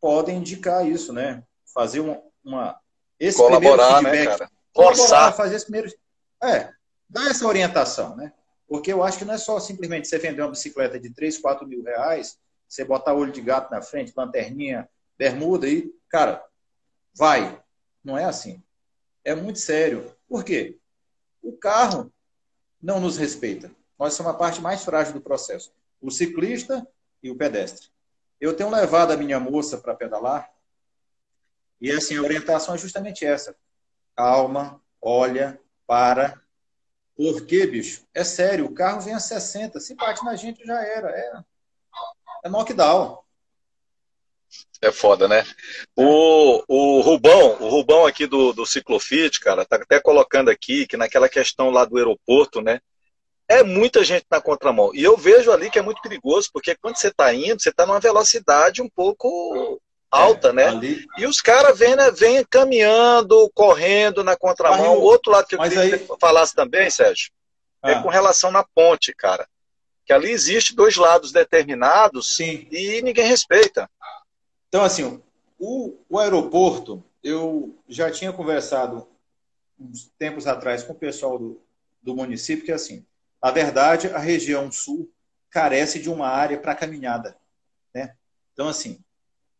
podem 0.00 0.38
indicar 0.38 0.86
isso, 0.86 1.12
né? 1.12 1.42
Fazer 1.74 2.00
uma. 2.00 2.20
uma 2.44 2.80
esse 3.18 3.38
Colaborar, 3.38 4.02
né, 4.02 4.26
cara? 4.26 4.50
Forçar. 4.74 5.34
Fazer 5.34 5.56
esse 5.56 5.64
primeiro. 5.64 5.90
É, 6.42 6.72
dar 7.08 7.30
essa 7.30 7.46
orientação, 7.46 8.16
né? 8.16 8.32
Porque 8.66 8.92
eu 8.92 9.02
acho 9.02 9.18
que 9.18 9.24
não 9.24 9.34
é 9.34 9.38
só 9.38 9.58
simplesmente 9.58 10.08
você 10.08 10.18
vender 10.18 10.42
uma 10.42 10.50
bicicleta 10.50 10.98
de 11.00 11.10
3, 11.10 11.38
4 11.38 11.66
mil 11.66 11.82
reais, 11.82 12.38
você 12.68 12.84
botar 12.84 13.14
olho 13.14 13.32
de 13.32 13.40
gato 13.40 13.70
na 13.70 13.80
frente, 13.80 14.12
lanterninha, 14.16 14.88
bermuda 15.16 15.66
e, 15.66 15.92
cara, 16.08 16.44
vai. 17.16 17.62
Não 18.04 18.16
é 18.16 18.24
assim. 18.24 18.62
É 19.24 19.34
muito 19.34 19.58
sério. 19.58 20.14
Por 20.28 20.44
quê? 20.44 20.78
O 21.42 21.52
carro 21.52 22.12
não 22.80 23.00
nos 23.00 23.16
respeita. 23.16 23.70
Nós 23.98 24.14
somos 24.14 24.32
a 24.32 24.36
parte 24.36 24.60
mais 24.60 24.84
frágil 24.84 25.14
do 25.14 25.20
processo. 25.20 25.72
O 26.00 26.10
ciclista 26.10 26.86
e 27.22 27.30
o 27.30 27.36
pedestre. 27.36 27.88
Eu 28.40 28.54
tenho 28.54 28.70
levado 28.70 29.12
a 29.12 29.16
minha 29.16 29.40
moça 29.40 29.78
para 29.78 29.94
pedalar 29.94 30.48
e 31.80 31.90
assim 31.90 32.16
a 32.16 32.22
orientação 32.22 32.74
é 32.74 32.78
justamente 32.78 33.24
essa. 33.24 33.56
Calma, 34.16 34.82
olha, 35.00 35.60
para. 35.88 36.40
Porque, 37.16 37.66
bicho, 37.66 38.06
é 38.14 38.22
sério, 38.22 38.66
o 38.66 38.74
carro 38.74 39.00
vem 39.00 39.14
a 39.14 39.18
60, 39.18 39.80
se 39.80 39.96
bate 39.96 40.24
na 40.24 40.36
gente 40.36 40.64
já 40.64 40.80
era. 40.80 41.10
É, 41.10 41.42
é 42.44 42.48
knockdown. 42.48 43.18
É 44.80 44.92
foda, 44.92 45.26
né? 45.26 45.44
O, 45.96 46.62
o 46.68 47.00
Rubão, 47.00 47.60
o 47.60 47.68
Rubão 47.68 48.06
aqui 48.06 48.26
do, 48.26 48.52
do 48.52 48.64
Ciclofit, 48.64 49.40
cara, 49.40 49.64
tá 49.64 49.76
até 49.76 49.98
colocando 49.98 50.48
aqui 50.48 50.86
que 50.86 50.96
naquela 50.96 51.28
questão 51.28 51.70
lá 51.70 51.84
do 51.84 51.96
aeroporto, 51.96 52.60
né? 52.60 52.80
É 53.48 53.62
muita 53.64 54.04
gente 54.04 54.26
na 54.30 54.40
contramão. 54.40 54.94
E 54.94 55.02
eu 55.02 55.16
vejo 55.16 55.50
ali 55.50 55.70
que 55.70 55.78
é 55.78 55.82
muito 55.82 56.00
perigoso, 56.00 56.50
porque 56.52 56.76
quando 56.76 56.96
você 56.96 57.08
está 57.08 57.34
indo, 57.34 57.60
você 57.60 57.70
está 57.70 57.84
numa 57.84 57.98
velocidade 57.98 58.80
um 58.80 58.88
pouco 58.88 59.80
alta, 60.10 60.48
é, 60.48 60.52
né? 60.52 60.66
Ali... 60.68 61.06
E 61.16 61.26
os 61.26 61.40
caras 61.40 61.78
vêm, 61.78 61.96
né, 61.96 62.10
vêm 62.10 62.44
caminhando, 62.44 63.50
correndo 63.54 64.24
na 64.24 64.36
contramão. 64.36 64.98
O 64.98 65.02
outro 65.02 65.32
lado 65.32 65.46
que 65.46 65.54
eu 65.54 65.60
queria 65.60 65.80
aí... 65.80 65.98
que 65.98 66.16
falasse 66.18 66.54
também, 66.54 66.90
Sérgio, 66.90 67.30
é 67.84 67.92
ah. 67.92 67.98
é 67.98 68.02
com 68.02 68.08
relação 68.08 68.50
na 68.50 68.64
ponte, 68.64 69.14
cara. 69.14 69.48
Que 70.04 70.12
ali 70.12 70.30
existe 70.30 70.74
dois 70.74 70.96
lados 70.96 71.32
determinados 71.32 72.36
Sim. 72.36 72.66
e 72.70 73.02
ninguém 73.02 73.26
respeita. 73.26 73.90
Então, 74.68 74.82
assim, 74.82 75.22
o, 75.58 75.96
o 76.08 76.18
aeroporto, 76.18 77.04
eu 77.22 77.76
já 77.88 78.10
tinha 78.10 78.32
conversado 78.32 79.06
uns 79.78 80.10
tempos 80.18 80.46
atrás 80.46 80.82
com 80.82 80.92
o 80.92 80.98
pessoal 80.98 81.38
do, 81.38 81.60
do 82.02 82.14
município, 82.14 82.64
que 82.64 82.72
assim, 82.72 83.04
na 83.42 83.50
verdade, 83.50 84.08
a 84.08 84.18
região 84.18 84.70
sul 84.72 85.10
carece 85.50 86.00
de 86.00 86.10
uma 86.10 86.28
área 86.28 86.58
para 86.58 86.74
caminhada. 86.74 87.36
Né? 87.94 88.14
Então, 88.52 88.68
assim, 88.68 88.98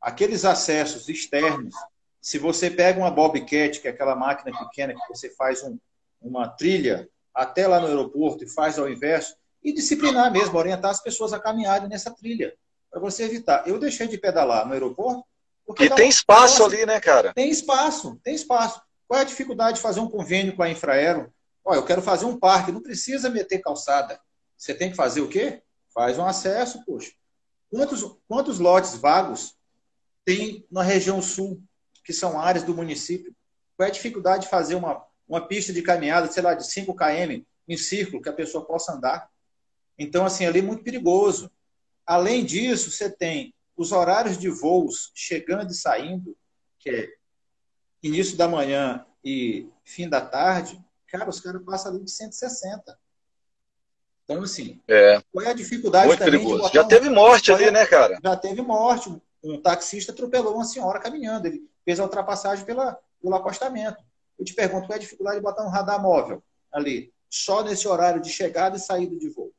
aqueles 0.00 0.44
acessos 0.44 1.08
externos, 1.08 1.74
se 2.20 2.38
você 2.38 2.70
pega 2.70 2.98
uma 2.98 3.10
Bobcat, 3.10 3.80
que 3.80 3.88
é 3.88 3.90
aquela 3.90 4.14
máquina 4.14 4.56
pequena 4.58 4.94
que 4.94 5.08
você 5.08 5.30
faz 5.30 5.62
um, 5.62 5.78
uma 6.20 6.48
trilha 6.48 7.08
até 7.34 7.66
lá 7.66 7.80
no 7.80 7.86
aeroporto 7.86 8.44
e 8.44 8.48
faz 8.48 8.78
ao 8.78 8.88
inverso, 8.88 9.36
e 9.62 9.72
disciplinar 9.72 10.32
mesmo, 10.32 10.56
orientar 10.56 10.90
as 10.90 11.00
pessoas 11.00 11.32
a 11.32 11.38
caminharem 11.38 11.88
nessa 11.88 12.10
trilha, 12.10 12.54
para 12.90 13.00
você 13.00 13.24
evitar. 13.24 13.66
Eu 13.66 13.78
deixei 13.78 14.06
de 14.08 14.18
pedalar 14.18 14.66
no 14.66 14.72
aeroporto. 14.72 15.24
e 15.78 15.90
tem 15.90 16.08
espaço 16.08 16.64
ali, 16.64 16.86
né, 16.86 17.00
cara? 17.00 17.32
Tem 17.34 17.50
espaço, 17.50 18.18
tem 18.22 18.34
espaço. 18.34 18.80
Qual 19.06 19.18
é 19.18 19.22
a 19.22 19.26
dificuldade 19.26 19.76
de 19.76 19.82
fazer 19.82 20.00
um 20.00 20.08
convênio 20.08 20.54
com 20.54 20.62
a 20.62 20.70
Infraero? 20.70 21.32
Olha, 21.64 21.78
eu 21.78 21.84
quero 21.84 22.02
fazer 22.02 22.24
um 22.24 22.38
parque, 22.38 22.72
não 22.72 22.82
precisa 22.82 23.28
meter 23.28 23.58
calçada. 23.58 24.20
Você 24.56 24.74
tem 24.74 24.90
que 24.90 24.96
fazer 24.96 25.20
o 25.20 25.28
quê? 25.28 25.62
Faz 25.94 26.18
um 26.18 26.24
acesso, 26.24 26.82
poxa. 26.84 27.12
Quantos, 27.70 28.16
quantos 28.26 28.58
lotes 28.58 28.94
vagos 28.96 29.54
tem 30.28 30.62
na 30.70 30.82
região 30.82 31.22
sul, 31.22 31.58
que 32.04 32.12
são 32.12 32.38
áreas 32.38 32.62
do 32.62 32.74
município. 32.74 33.34
Qual 33.74 33.86
é 33.86 33.88
a 33.88 33.94
dificuldade 33.94 34.42
de 34.42 34.50
fazer 34.50 34.74
uma, 34.74 35.02
uma 35.26 35.48
pista 35.48 35.72
de 35.72 35.80
caminhada, 35.80 36.30
sei 36.30 36.42
lá, 36.42 36.52
de 36.52 36.70
5 36.70 36.94
km 36.94 37.42
em 37.66 37.76
círculo, 37.78 38.20
que 38.20 38.28
a 38.28 38.34
pessoa 38.34 38.62
possa 38.62 38.92
andar? 38.92 39.26
Então, 39.98 40.26
assim, 40.26 40.44
ali 40.44 40.58
é 40.58 40.62
muito 40.62 40.84
perigoso. 40.84 41.50
Além 42.04 42.44
disso, 42.44 42.90
você 42.90 43.08
tem 43.08 43.54
os 43.74 43.90
horários 43.90 44.36
de 44.36 44.50
voos 44.50 45.10
chegando 45.14 45.70
e 45.70 45.74
saindo, 45.74 46.36
que 46.78 46.90
é 46.90 47.08
início 48.02 48.36
da 48.36 48.46
manhã 48.46 49.06
e 49.24 49.66
fim 49.82 50.10
da 50.10 50.20
tarde, 50.20 50.78
cara, 51.06 51.30
os 51.30 51.40
caras 51.40 51.64
passam 51.64 51.90
ali 51.90 52.04
de 52.04 52.10
160. 52.10 52.98
Então, 54.24 54.42
assim, 54.42 54.78
é. 54.86 55.22
qual 55.32 55.46
é 55.46 55.48
a 55.48 55.54
dificuldade 55.54 56.08
Muito 56.08 56.18
também 56.18 56.38
perigoso. 56.38 56.70
Já 56.70 56.84
teve 56.84 57.08
morte 57.08 57.50
ali, 57.50 57.70
né, 57.70 57.86
cara? 57.86 58.18
Já 58.22 58.36
teve 58.36 58.60
morte 58.60 59.08
um 59.42 59.60
taxista 59.60 60.12
atropelou 60.12 60.54
uma 60.54 60.64
senhora 60.64 61.00
caminhando. 61.00 61.46
Ele 61.46 61.68
fez 61.84 62.00
a 62.00 62.04
ultrapassagem 62.04 62.64
pela, 62.64 62.98
pelo 63.20 63.34
acostamento. 63.34 64.02
Eu 64.38 64.44
te 64.44 64.54
pergunto, 64.54 64.86
qual 64.86 64.94
é 64.94 64.96
a 64.96 65.00
dificuldade 65.00 65.36
de 65.36 65.42
botar 65.42 65.64
um 65.64 65.70
radar 65.70 66.00
móvel 66.00 66.42
ali, 66.72 67.12
só 67.28 67.62
nesse 67.62 67.88
horário 67.88 68.20
de 68.20 68.30
chegada 68.30 68.76
e 68.76 68.80
saída 68.80 69.16
de 69.16 69.28
voo? 69.28 69.52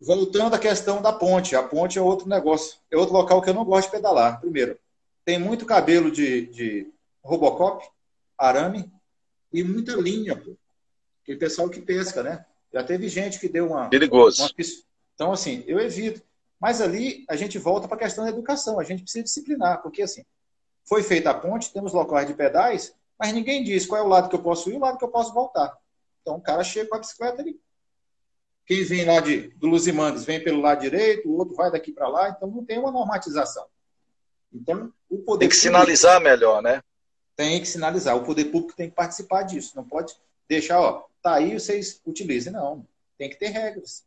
Voltando 0.00 0.54
à 0.54 0.58
questão 0.58 1.00
da 1.00 1.12
ponte. 1.12 1.56
A 1.56 1.62
ponte 1.62 1.98
é 1.98 2.02
outro 2.02 2.28
negócio. 2.28 2.78
É 2.90 2.96
outro 2.96 3.14
local 3.14 3.40
que 3.40 3.48
eu 3.48 3.54
não 3.54 3.64
gosto 3.64 3.86
de 3.86 3.96
pedalar. 3.96 4.40
Primeiro, 4.40 4.78
tem 5.24 5.38
muito 5.38 5.64
cabelo 5.64 6.10
de, 6.10 6.46
de 6.46 6.92
Robocop, 7.22 7.84
arame, 8.36 8.90
e 9.52 9.62
muita 9.64 9.94
linha, 9.94 10.36
pô. 10.36 10.56
Aquele 11.22 11.38
pessoal 11.38 11.68
que 11.68 11.80
pesca, 11.80 12.22
né? 12.22 12.44
Já 12.72 12.84
teve 12.84 13.08
gente 13.08 13.40
que 13.40 13.48
deu 13.48 13.68
uma. 13.68 13.88
Perigoso. 13.88 14.42
Uma... 14.42 14.50
Então, 15.14 15.32
assim, 15.32 15.64
eu 15.66 15.80
evito. 15.80 16.22
Mas 16.60 16.80
ali 16.80 17.24
a 17.28 17.36
gente 17.36 17.58
volta 17.58 17.86
para 17.86 17.96
a 17.96 18.00
questão 18.00 18.24
da 18.24 18.30
educação. 18.30 18.80
A 18.80 18.84
gente 18.84 19.02
precisa 19.02 19.24
disciplinar, 19.24 19.82
porque 19.82 20.02
assim, 20.02 20.24
foi 20.84 21.02
feita 21.02 21.30
a 21.30 21.34
ponte, 21.34 21.72
temos 21.72 21.92
locais 21.92 22.26
de 22.26 22.34
pedais, 22.34 22.94
mas 23.18 23.32
ninguém 23.32 23.62
diz 23.62 23.86
qual 23.86 24.00
é 24.00 24.04
o 24.04 24.08
lado 24.08 24.28
que 24.28 24.34
eu 24.34 24.42
posso 24.42 24.70
ir 24.70 24.74
e 24.74 24.76
o 24.76 24.80
lado 24.80 24.98
que 24.98 25.04
eu 25.04 25.10
posso 25.10 25.34
voltar. 25.34 25.76
Então 26.22 26.36
o 26.36 26.40
cara 26.40 26.64
chega 26.64 26.88
com 26.88 26.96
a 26.96 27.00
bicicleta 27.00 27.42
ali. 27.42 27.60
Quem 28.66 28.82
vem 28.82 29.04
lá 29.04 29.20
de, 29.20 29.48
do 29.56 29.68
Luzimandes 29.68 30.24
vem 30.24 30.42
pelo 30.42 30.60
lado 30.60 30.80
direito, 30.80 31.28
o 31.28 31.36
outro 31.36 31.54
vai 31.54 31.70
daqui 31.70 31.92
para 31.92 32.08
lá, 32.08 32.30
então 32.30 32.48
não 32.48 32.64
tem 32.64 32.78
uma 32.78 32.90
normatização. 32.90 33.64
Então, 34.52 34.92
o 35.08 35.18
poder 35.18 35.40
tem 35.40 35.48
que 35.48 35.54
público, 35.54 35.54
sinalizar 35.54 36.20
melhor, 36.20 36.62
né? 36.62 36.82
Tem 37.36 37.60
que 37.60 37.66
sinalizar. 37.66 38.16
O 38.16 38.24
poder 38.24 38.46
público 38.46 38.76
tem 38.76 38.88
que 38.88 38.96
participar 38.96 39.42
disso. 39.42 39.76
Não 39.76 39.84
pode 39.84 40.16
deixar, 40.48 40.80
ó, 40.80 41.06
tá 41.22 41.34
aí, 41.34 41.52
vocês 41.52 42.00
utilizem. 42.06 42.52
Não. 42.52 42.86
Tem 43.18 43.28
que 43.28 43.36
ter 43.36 43.48
regras. 43.48 44.04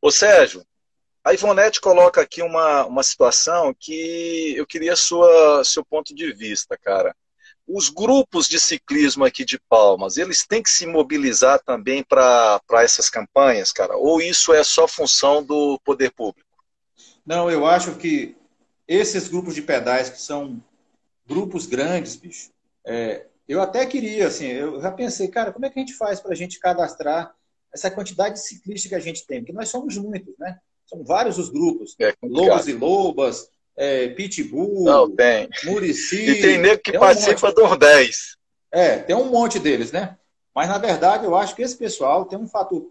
Ô, 0.00 0.10
Sérgio, 0.10 0.64
a 1.30 1.34
Ivonete 1.34 1.80
coloca 1.80 2.20
aqui 2.20 2.42
uma, 2.42 2.84
uma 2.86 3.02
situação 3.04 3.72
que 3.78 4.52
eu 4.56 4.66
queria 4.66 4.96
sua 4.96 5.62
seu 5.64 5.84
ponto 5.84 6.12
de 6.12 6.32
vista, 6.32 6.76
cara. 6.76 7.14
Os 7.68 7.88
grupos 7.88 8.48
de 8.48 8.58
ciclismo 8.58 9.24
aqui 9.24 9.44
de 9.44 9.56
Palmas, 9.68 10.16
eles 10.16 10.44
têm 10.44 10.60
que 10.60 10.68
se 10.68 10.86
mobilizar 10.86 11.60
também 11.60 12.02
para 12.02 12.60
essas 12.82 13.08
campanhas, 13.08 13.70
cara? 13.70 13.96
Ou 13.96 14.20
isso 14.20 14.52
é 14.52 14.64
só 14.64 14.88
função 14.88 15.40
do 15.40 15.80
poder 15.84 16.10
público? 16.10 16.48
Não, 17.24 17.48
eu 17.48 17.64
acho 17.64 17.94
que 17.94 18.36
esses 18.88 19.28
grupos 19.28 19.54
de 19.54 19.62
pedais, 19.62 20.10
que 20.10 20.20
são 20.20 20.60
grupos 21.24 21.64
grandes, 21.64 22.16
bicho, 22.16 22.50
é, 22.84 23.26
eu 23.46 23.62
até 23.62 23.86
queria, 23.86 24.26
assim, 24.26 24.48
eu 24.48 24.80
já 24.80 24.90
pensei, 24.90 25.28
cara, 25.28 25.52
como 25.52 25.64
é 25.64 25.70
que 25.70 25.78
a 25.78 25.82
gente 25.82 25.94
faz 25.94 26.18
para 26.18 26.32
a 26.32 26.36
gente 26.36 26.58
cadastrar 26.58 27.32
essa 27.72 27.88
quantidade 27.88 28.34
de 28.34 28.40
ciclistas 28.40 28.88
que 28.88 28.96
a 28.96 29.00
gente 29.00 29.24
tem? 29.24 29.38
Porque 29.38 29.52
nós 29.52 29.68
somos 29.68 29.96
muitos, 29.96 30.36
né? 30.36 30.58
São 30.90 31.04
vários 31.04 31.38
os 31.38 31.48
grupos. 31.48 31.94
É 32.00 32.12
Lobos 32.20 32.66
e 32.66 32.72
Lobas, 32.72 33.48
é, 33.76 34.08
Pitbull, 34.08 34.84
Não, 34.84 35.08
tem. 35.08 35.48
Murici. 35.64 36.16
E 36.16 36.42
tem 36.42 36.58
nego 36.58 36.82
que 36.82 36.90
tem 36.90 36.98
participa 36.98 37.50
um 37.50 37.54
dos 37.54 37.78
10. 37.78 38.36
É, 38.72 38.98
tem 38.98 39.14
um 39.14 39.30
monte 39.30 39.60
deles, 39.60 39.92
né? 39.92 40.18
Mas, 40.52 40.68
na 40.68 40.78
verdade, 40.78 41.24
eu 41.24 41.36
acho 41.36 41.54
que 41.54 41.62
esse 41.62 41.76
pessoal 41.76 42.24
tem 42.24 42.36
um 42.36 42.48
fator 42.48 42.90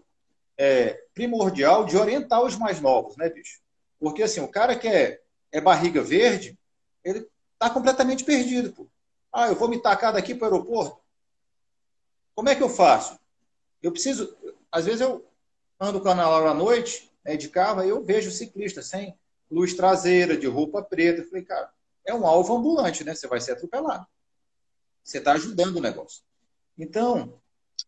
é, 0.56 0.98
primordial 1.12 1.84
de 1.84 1.98
orientar 1.98 2.42
os 2.42 2.56
mais 2.56 2.80
novos, 2.80 3.18
né, 3.18 3.28
bicho? 3.28 3.60
Porque, 3.98 4.22
assim, 4.22 4.40
o 4.40 4.48
cara 4.48 4.74
que 4.74 4.88
é, 4.88 5.20
é 5.52 5.60
barriga 5.60 6.00
verde, 6.02 6.58
ele 7.04 7.28
tá 7.58 7.68
completamente 7.68 8.24
perdido, 8.24 8.72
pô. 8.72 8.86
Ah, 9.30 9.48
eu 9.48 9.54
vou 9.54 9.68
me 9.68 9.78
tacar 9.78 10.14
daqui 10.14 10.34
para 10.34 10.48
o 10.48 10.52
aeroporto. 10.52 10.98
Como 12.34 12.48
é 12.48 12.54
que 12.54 12.62
eu 12.62 12.70
faço? 12.70 13.18
Eu 13.82 13.92
preciso. 13.92 14.34
Às 14.72 14.86
vezes 14.86 15.02
eu 15.02 15.24
ando 15.78 16.00
com 16.00 16.08
a 16.08 16.50
à 16.50 16.54
noite, 16.54 17.09
né, 17.24 17.36
de 17.36 17.48
carro, 17.48 17.80
aí 17.80 17.88
eu 17.88 18.02
vejo 18.02 18.30
ciclista 18.30 18.82
sem 18.82 19.16
luz 19.50 19.74
traseira, 19.74 20.36
de 20.36 20.46
roupa 20.46 20.82
preta. 20.82 21.20
Eu 21.20 21.28
falei, 21.28 21.44
cara, 21.44 21.70
é 22.04 22.14
um 22.14 22.26
alvo 22.26 22.56
ambulante, 22.56 23.04
né? 23.04 23.14
Você 23.14 23.26
vai 23.26 23.40
ser 23.40 23.52
atropelado. 23.52 24.06
Você 25.02 25.18
está 25.18 25.32
ajudando 25.32 25.76
o 25.76 25.80
negócio. 25.80 26.22
Então, 26.78 27.40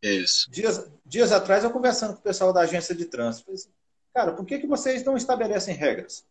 Isso. 0.03 0.51
Dias, 0.51 0.91
dias 1.05 1.33
atrás, 1.33 1.65
eu 1.65 1.71
conversando 1.71 2.15
com 2.15 2.21
o 2.21 2.23
pessoal 2.23 2.53
da 2.53 2.61
agência 2.61 2.95
de 2.95 3.05
trânsito, 3.05 3.45
falei 3.45 3.61
assim, 3.61 3.73
cara, 4.13 4.33
por 4.33 4.45
que, 4.45 4.59
que 4.59 4.67
vocês 4.67 5.05
não 5.05 5.17
estabelecem 5.17 5.75
regras? 5.75 6.27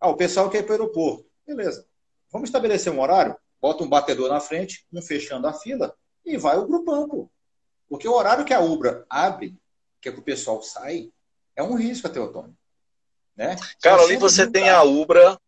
Ah, 0.00 0.08
o 0.08 0.16
pessoal 0.16 0.50
quer 0.50 0.58
ir 0.58 0.62
para 0.64 0.72
o 0.72 0.74
aeroporto. 0.74 1.26
Beleza. 1.46 1.86
Vamos 2.30 2.48
estabelecer 2.48 2.92
um 2.92 3.00
horário? 3.00 3.36
Bota 3.60 3.82
um 3.82 3.88
batedor 3.88 4.28
na 4.28 4.40
frente, 4.40 4.86
um 4.92 5.00
fechando 5.00 5.46
a 5.46 5.52
fila, 5.52 5.96
e 6.24 6.36
vai 6.36 6.58
o 6.58 6.66
grupão, 6.66 7.08
pô. 7.08 7.30
Porque 7.88 8.06
o 8.06 8.12
horário 8.12 8.44
que 8.44 8.52
a 8.52 8.60
Ubra 8.60 9.06
abre, 9.08 9.56
que 10.00 10.08
é 10.08 10.12
que 10.12 10.18
o 10.18 10.24
pessoal 10.24 10.62
sai, 10.62 11.10
é 11.56 11.62
um 11.62 11.74
risco 11.74 12.06
até 12.06 12.20
outono. 12.20 12.54
Né? 13.34 13.56
Cara, 13.82 14.02
ali 14.02 14.16
você 14.16 14.46
tem 14.48 14.68
a 14.68 14.82
Ubra, 14.82 15.38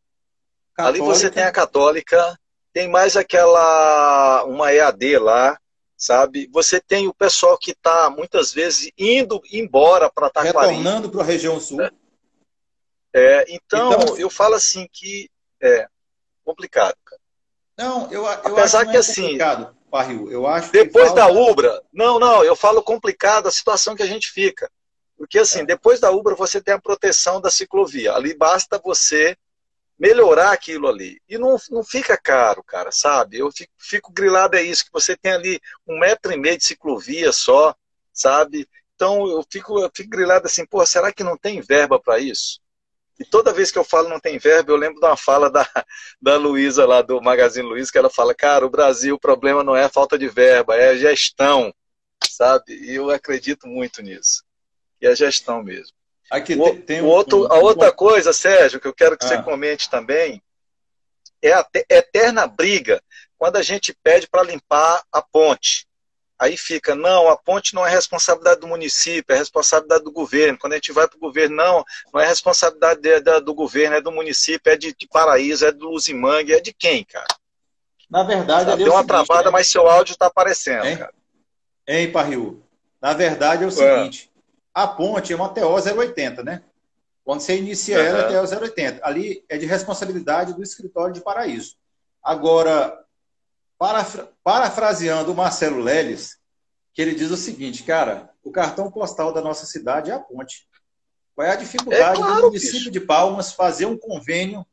Católica. 0.74 0.88
ali 0.88 0.98
você 1.00 1.30
tem 1.30 1.42
a 1.42 1.52
Católica, 1.52 2.38
tem 2.72 2.88
mais 2.88 3.16
aquela, 3.16 4.44
uma 4.44 4.72
EAD 4.72 5.18
lá, 5.18 5.58
sabe? 5.96 6.48
Você 6.52 6.80
tem 6.80 7.08
o 7.08 7.14
pessoal 7.14 7.58
que 7.58 7.72
está 7.72 8.08
muitas 8.08 8.52
vezes 8.52 8.90
indo 8.96 9.42
embora 9.52 10.10
para 10.10 10.30
Taquari. 10.30 10.68
Retornando 10.68 11.10
para 11.10 11.22
a 11.22 11.26
região 11.26 11.60
sul. 11.60 11.82
É. 11.82 11.90
é 13.14 13.44
então, 13.48 13.92
então, 13.92 14.18
eu 14.18 14.30
falo 14.30 14.54
assim 14.54 14.88
que 14.92 15.30
é 15.60 15.88
complicado, 16.44 16.96
cara. 17.04 17.20
Não, 17.76 18.10
eu, 18.10 18.22
eu 18.22 18.28
Apesar 18.28 18.82
acho 18.82 18.90
que, 18.90 18.96
é 18.96 19.00
assim, 19.00 19.22
complicado, 19.22 19.76
Barril. 19.90 20.30
Eu 20.30 20.46
acho 20.46 20.72
depois 20.72 21.12
da 21.14 21.28
Ubra, 21.28 21.82
não, 21.92 22.18
não, 22.18 22.44
eu 22.44 22.56
falo 22.56 22.82
complicado 22.82 23.46
a 23.46 23.52
situação 23.52 23.94
que 23.94 24.02
a 24.02 24.06
gente 24.06 24.30
fica. 24.30 24.70
Porque 25.18 25.40
assim, 25.40 25.64
depois 25.64 25.98
da 25.98 26.12
Ubra 26.12 26.36
você 26.36 26.60
tem 26.60 26.72
a 26.72 26.80
proteção 26.80 27.40
da 27.40 27.50
ciclovia. 27.50 28.14
Ali 28.14 28.34
basta 28.34 28.80
você 28.82 29.36
melhorar 29.98 30.52
aquilo 30.52 30.86
ali. 30.86 31.20
E 31.28 31.36
não, 31.36 31.56
não 31.70 31.82
fica 31.82 32.16
caro, 32.16 32.62
cara, 32.62 32.92
sabe? 32.92 33.38
Eu 33.38 33.50
fico, 33.50 33.72
fico 33.76 34.12
grilado 34.12 34.56
é 34.56 34.62
isso, 34.62 34.84
que 34.84 34.92
você 34.92 35.16
tem 35.16 35.32
ali 35.32 35.60
um 35.86 35.98
metro 35.98 36.32
e 36.32 36.36
meio 36.38 36.56
de 36.56 36.64
ciclovia 36.64 37.32
só, 37.32 37.74
sabe? 38.12 38.68
Então 38.94 39.26
eu 39.28 39.44
fico, 39.50 39.80
eu 39.80 39.90
fico 39.92 40.08
grilado 40.08 40.46
assim, 40.46 40.64
pô, 40.64 40.86
será 40.86 41.12
que 41.12 41.24
não 41.24 41.36
tem 41.36 41.60
verba 41.60 42.00
para 42.00 42.20
isso? 42.20 42.60
E 43.18 43.24
toda 43.24 43.52
vez 43.52 43.72
que 43.72 43.78
eu 43.78 43.84
falo 43.84 44.08
não 44.08 44.20
tem 44.20 44.38
verba, 44.38 44.70
eu 44.70 44.76
lembro 44.76 45.00
de 45.00 45.06
uma 45.06 45.16
fala 45.16 45.50
da, 45.50 45.68
da 46.22 46.36
Luísa 46.36 46.86
lá 46.86 47.02
do 47.02 47.20
Magazine 47.20 47.68
Luiza, 47.68 47.90
que 47.90 47.98
ela 47.98 48.08
fala, 48.08 48.32
cara, 48.32 48.64
o 48.64 48.70
Brasil, 48.70 49.16
o 49.16 49.20
problema 49.20 49.64
não 49.64 49.74
é 49.74 49.88
falta 49.88 50.16
de 50.16 50.28
verba, 50.28 50.76
é 50.76 50.96
gestão, 50.96 51.74
sabe? 52.22 52.74
E 52.74 52.94
eu 52.94 53.10
acredito 53.10 53.66
muito 53.66 54.00
nisso. 54.00 54.44
E 55.00 55.06
é 55.06 55.14
gestão 55.14 55.62
mesmo. 55.62 55.96
Aqui 56.30 56.54
o, 56.54 56.64
tem, 56.64 56.80
tem 56.82 57.02
outro, 57.02 57.44
um, 57.44 57.52
a 57.52 57.58
outra 57.58 57.90
um... 57.90 57.94
coisa, 57.94 58.32
Sérgio, 58.32 58.80
que 58.80 58.86
eu 58.86 58.94
quero 58.94 59.16
que 59.16 59.24
ah. 59.24 59.28
você 59.28 59.42
comente 59.42 59.88
também, 59.88 60.42
é 61.40 61.52
a 61.52 61.66
eterna 61.88 62.46
briga 62.46 63.02
quando 63.38 63.56
a 63.56 63.62
gente 63.62 63.96
pede 64.02 64.28
para 64.28 64.42
limpar 64.42 65.02
a 65.12 65.22
ponte. 65.22 65.86
Aí 66.38 66.56
fica, 66.56 66.94
não, 66.94 67.28
a 67.28 67.36
ponte 67.36 67.74
não 67.74 67.84
é 67.84 67.90
responsabilidade 67.90 68.60
do 68.60 68.68
município, 68.68 69.34
é 69.34 69.38
responsabilidade 69.38 70.04
do 70.04 70.12
governo. 70.12 70.58
Quando 70.58 70.74
a 70.74 70.76
gente 70.76 70.92
vai 70.92 71.08
para 71.08 71.16
o 71.16 71.20
governo, 71.20 71.56
não, 71.56 71.84
não 72.14 72.20
é 72.20 72.26
responsabilidade 72.26 73.00
de, 73.00 73.20
de, 73.20 73.40
do 73.40 73.52
governo, 73.52 73.96
é 73.96 74.00
do 74.00 74.12
município, 74.12 74.70
é 74.70 74.76
de, 74.76 74.94
de 74.94 75.08
Paraíso, 75.08 75.66
é 75.66 75.72
do 75.72 75.90
Luzimangue, 75.90 76.52
é 76.52 76.60
de 76.60 76.72
quem, 76.72 77.04
cara? 77.04 77.26
Na 78.08 78.22
verdade, 78.22 78.64
Deu 78.76 78.92
uma 78.92 79.02
seguinte, 79.02 79.06
travada, 79.08 79.44
né? 79.44 79.50
mas 79.50 79.66
seu 79.66 79.88
áudio 79.88 80.12
está 80.12 80.26
aparecendo, 80.26 80.86
hein? 80.86 80.96
cara. 80.96 81.12
Hein, 81.86 82.12
Parril? 82.12 82.62
Na 83.00 83.12
verdade 83.12 83.64
é 83.64 83.66
o 83.66 83.70
seguinte, 83.70 84.27
a 84.82 84.86
ponte 84.86 85.32
é 85.32 85.36
uma 85.36 85.48
TO 85.48 85.66
080, 85.66 86.44
né? 86.44 86.62
Quando 87.24 87.40
você 87.40 87.58
inicia 87.58 87.98
uhum. 87.98 88.04
ela, 88.04 88.18
é 88.20 88.46
TO 88.46 88.62
080. 88.62 89.00
Ali 89.04 89.44
é 89.48 89.58
de 89.58 89.66
responsabilidade 89.66 90.54
do 90.54 90.62
escritório 90.62 91.12
de 91.12 91.20
Paraíso. 91.20 91.76
Agora, 92.22 93.04
parafra 93.76 94.30
parafraseando 94.44 95.32
o 95.32 95.34
Marcelo 95.34 95.80
Leles, 95.80 96.38
que 96.94 97.02
ele 97.02 97.14
diz 97.14 97.30
o 97.32 97.36
seguinte, 97.36 97.82
cara, 97.82 98.30
o 98.44 98.52
cartão 98.52 98.88
postal 98.88 99.32
da 99.32 99.40
nossa 99.40 99.66
cidade 99.66 100.12
é 100.12 100.14
a 100.14 100.20
ponte. 100.20 100.68
Qual 101.34 101.46
é 101.46 101.50
a 101.50 101.56
dificuldade 101.56 102.20
é 102.20 102.22
claro, 102.22 102.36
do 102.36 102.46
município 102.46 102.78
bicho. 102.78 102.90
de 102.92 103.00
Palmas 103.00 103.52
fazer 103.52 103.86
um 103.86 103.98
convênio 103.98 104.64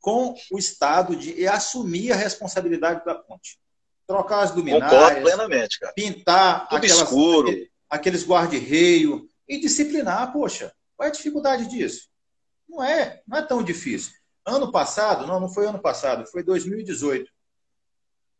com 0.00 0.36
o 0.52 0.58
Estado 0.58 1.16
de 1.16 1.46
assumir 1.48 2.12
a 2.12 2.16
responsabilidade 2.16 3.04
da 3.04 3.16
ponte? 3.16 3.58
Trocar 4.06 4.42
as 4.42 4.54
luminárias, 4.54 5.20
plenamente, 5.20 5.80
cara. 5.80 5.92
pintar 5.94 6.68
Tudo 6.68 6.76
aquelas, 6.76 7.02
escuro 7.02 7.68
aqueles 7.88 8.26
guarda-reio 8.26 9.28
e 9.48 9.58
disciplinar, 9.58 10.32
poxa, 10.32 10.72
qual 10.96 11.06
é 11.06 11.10
a 11.10 11.14
dificuldade 11.14 11.68
disso? 11.68 12.08
Não 12.68 12.82
é, 12.82 13.22
não 13.26 13.38
é 13.38 13.42
tão 13.42 13.62
difícil. 13.62 14.12
Ano 14.44 14.70
passado, 14.70 15.26
não, 15.26 15.40
não 15.40 15.48
foi 15.48 15.66
ano 15.66 15.78
passado, 15.78 16.26
foi 16.26 16.42
2018. 16.42 17.30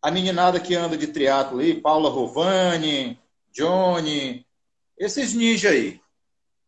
A 0.03 0.11
meninada 0.11 0.61
que 0.61 0.75
anda 0.75 0.97
de 0.97 1.09
triatlo 1.09 1.59
aí, 1.61 1.81
Paula 1.81 2.11
Rovani, 2.11 3.21
Johnny, 3.53 4.47
esses 4.99 5.35
ninjas 5.35 5.73
aí. 5.73 6.01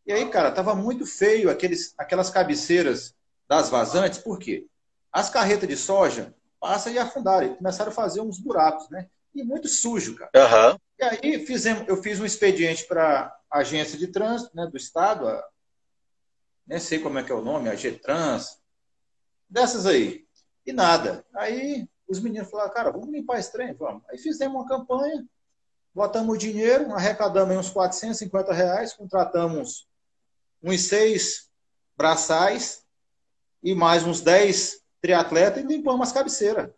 E 0.07 0.13
aí, 0.13 0.29
cara, 0.31 0.51
tava 0.51 0.75
muito 0.75 1.07
feio 1.07 1.51
aqueles, 1.51 1.95
aquelas 1.99 2.31
cabeceiras 2.31 3.15
das 3.49 3.69
vazantes, 3.69 4.19
por 4.19 4.39
quê? 4.39 4.67
As 5.13 5.31
carretas 5.31 5.69
de 5.69 5.77
soja 5.77 6.35
passam 6.61 6.93
e 6.93 6.99
afundaram, 6.99 7.47
e 7.47 7.57
começaram 7.57 7.91
a 7.91 7.95
fazer 7.95 8.21
uns 8.21 8.39
buracos, 8.39 8.89
né? 8.91 9.09
E 9.39 9.45
muito 9.45 9.69
sujo, 9.69 10.17
cara. 10.17 10.31
Uhum. 10.35 10.79
E 10.99 11.05
aí 11.05 11.47
fizemos, 11.47 11.87
eu 11.87 12.03
fiz 12.03 12.19
um 12.19 12.27
expediente 12.27 12.85
para 12.87 13.33
a 13.49 13.59
agência 13.61 13.97
de 13.97 14.09
trânsito 14.09 14.55
né, 14.57 14.67
do 14.67 14.77
Estado, 14.77 15.29
a, 15.29 15.49
nem 16.67 16.81
sei 16.81 16.99
como 16.99 17.21
é 17.21 17.23
que 17.23 17.31
é 17.31 17.35
o 17.35 17.41
nome, 17.41 17.69
a 17.69 17.77
G-Trans, 17.77 18.59
dessas 19.49 19.87
aí. 19.87 20.27
E 20.67 20.73
nada. 20.73 21.25
Aí 21.37 21.89
os 22.09 22.19
meninos 22.19 22.51
falaram, 22.51 22.73
cara, 22.73 22.91
vamos 22.91 23.11
limpar 23.11 23.39
esse 23.39 23.53
trem? 23.53 23.73
Vamos. 23.75 24.03
Aí 24.11 24.19
fizemos 24.19 24.57
uma 24.57 24.67
campanha, 24.67 25.25
botamos 25.95 26.35
o 26.35 26.39
dinheiro, 26.39 26.93
arrecadamos 26.93 27.57
uns 27.57 27.71
450 27.71 28.53
reais, 28.53 28.93
contratamos 28.93 29.89
uns 30.61 30.81
seis 30.83 31.49
braçais 31.97 32.85
e 33.63 33.73
mais 33.73 34.03
uns 34.03 34.21
10 34.21 34.83
triatletas 35.01 35.63
e 35.63 35.67
limpamos 35.67 36.09
as 36.09 36.13
cabeceiras. 36.13 36.71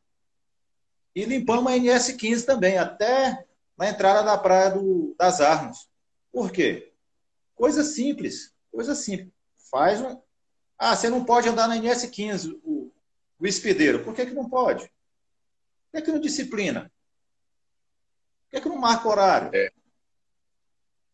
E 1.14 1.24
limpamos 1.24 1.72
a 1.72 1.76
NS15 1.76 2.44
também, 2.44 2.78
até 2.78 3.44
na 3.76 3.88
entrada 3.88 4.22
da 4.22 4.38
Praia 4.38 4.70
do, 4.70 5.14
das 5.18 5.40
Armas. 5.40 5.88
Por 6.32 6.52
quê? 6.52 6.92
Coisa 7.54 7.82
simples, 7.82 8.54
coisa 8.70 8.94
simples. 8.94 9.32
Faz 9.70 10.00
um. 10.00 10.20
Ah, 10.78 10.96
você 10.96 11.10
não 11.10 11.24
pode 11.24 11.48
andar 11.48 11.68
na 11.68 11.76
NS15, 11.76 12.60
o, 12.62 12.92
o 13.38 13.46
espideiro. 13.46 14.04
Por 14.04 14.14
que, 14.14 14.26
que 14.26 14.34
não 14.34 14.48
pode? 14.48 14.84
Por 14.84 15.98
que, 15.98 16.02
que 16.02 16.12
não 16.12 16.20
disciplina? 16.20 16.90
Por 18.42 18.50
que, 18.50 18.60
que 18.60 18.68
não 18.68 18.76
marca 18.78 19.08
horário? 19.08 19.50
É. 19.54 19.70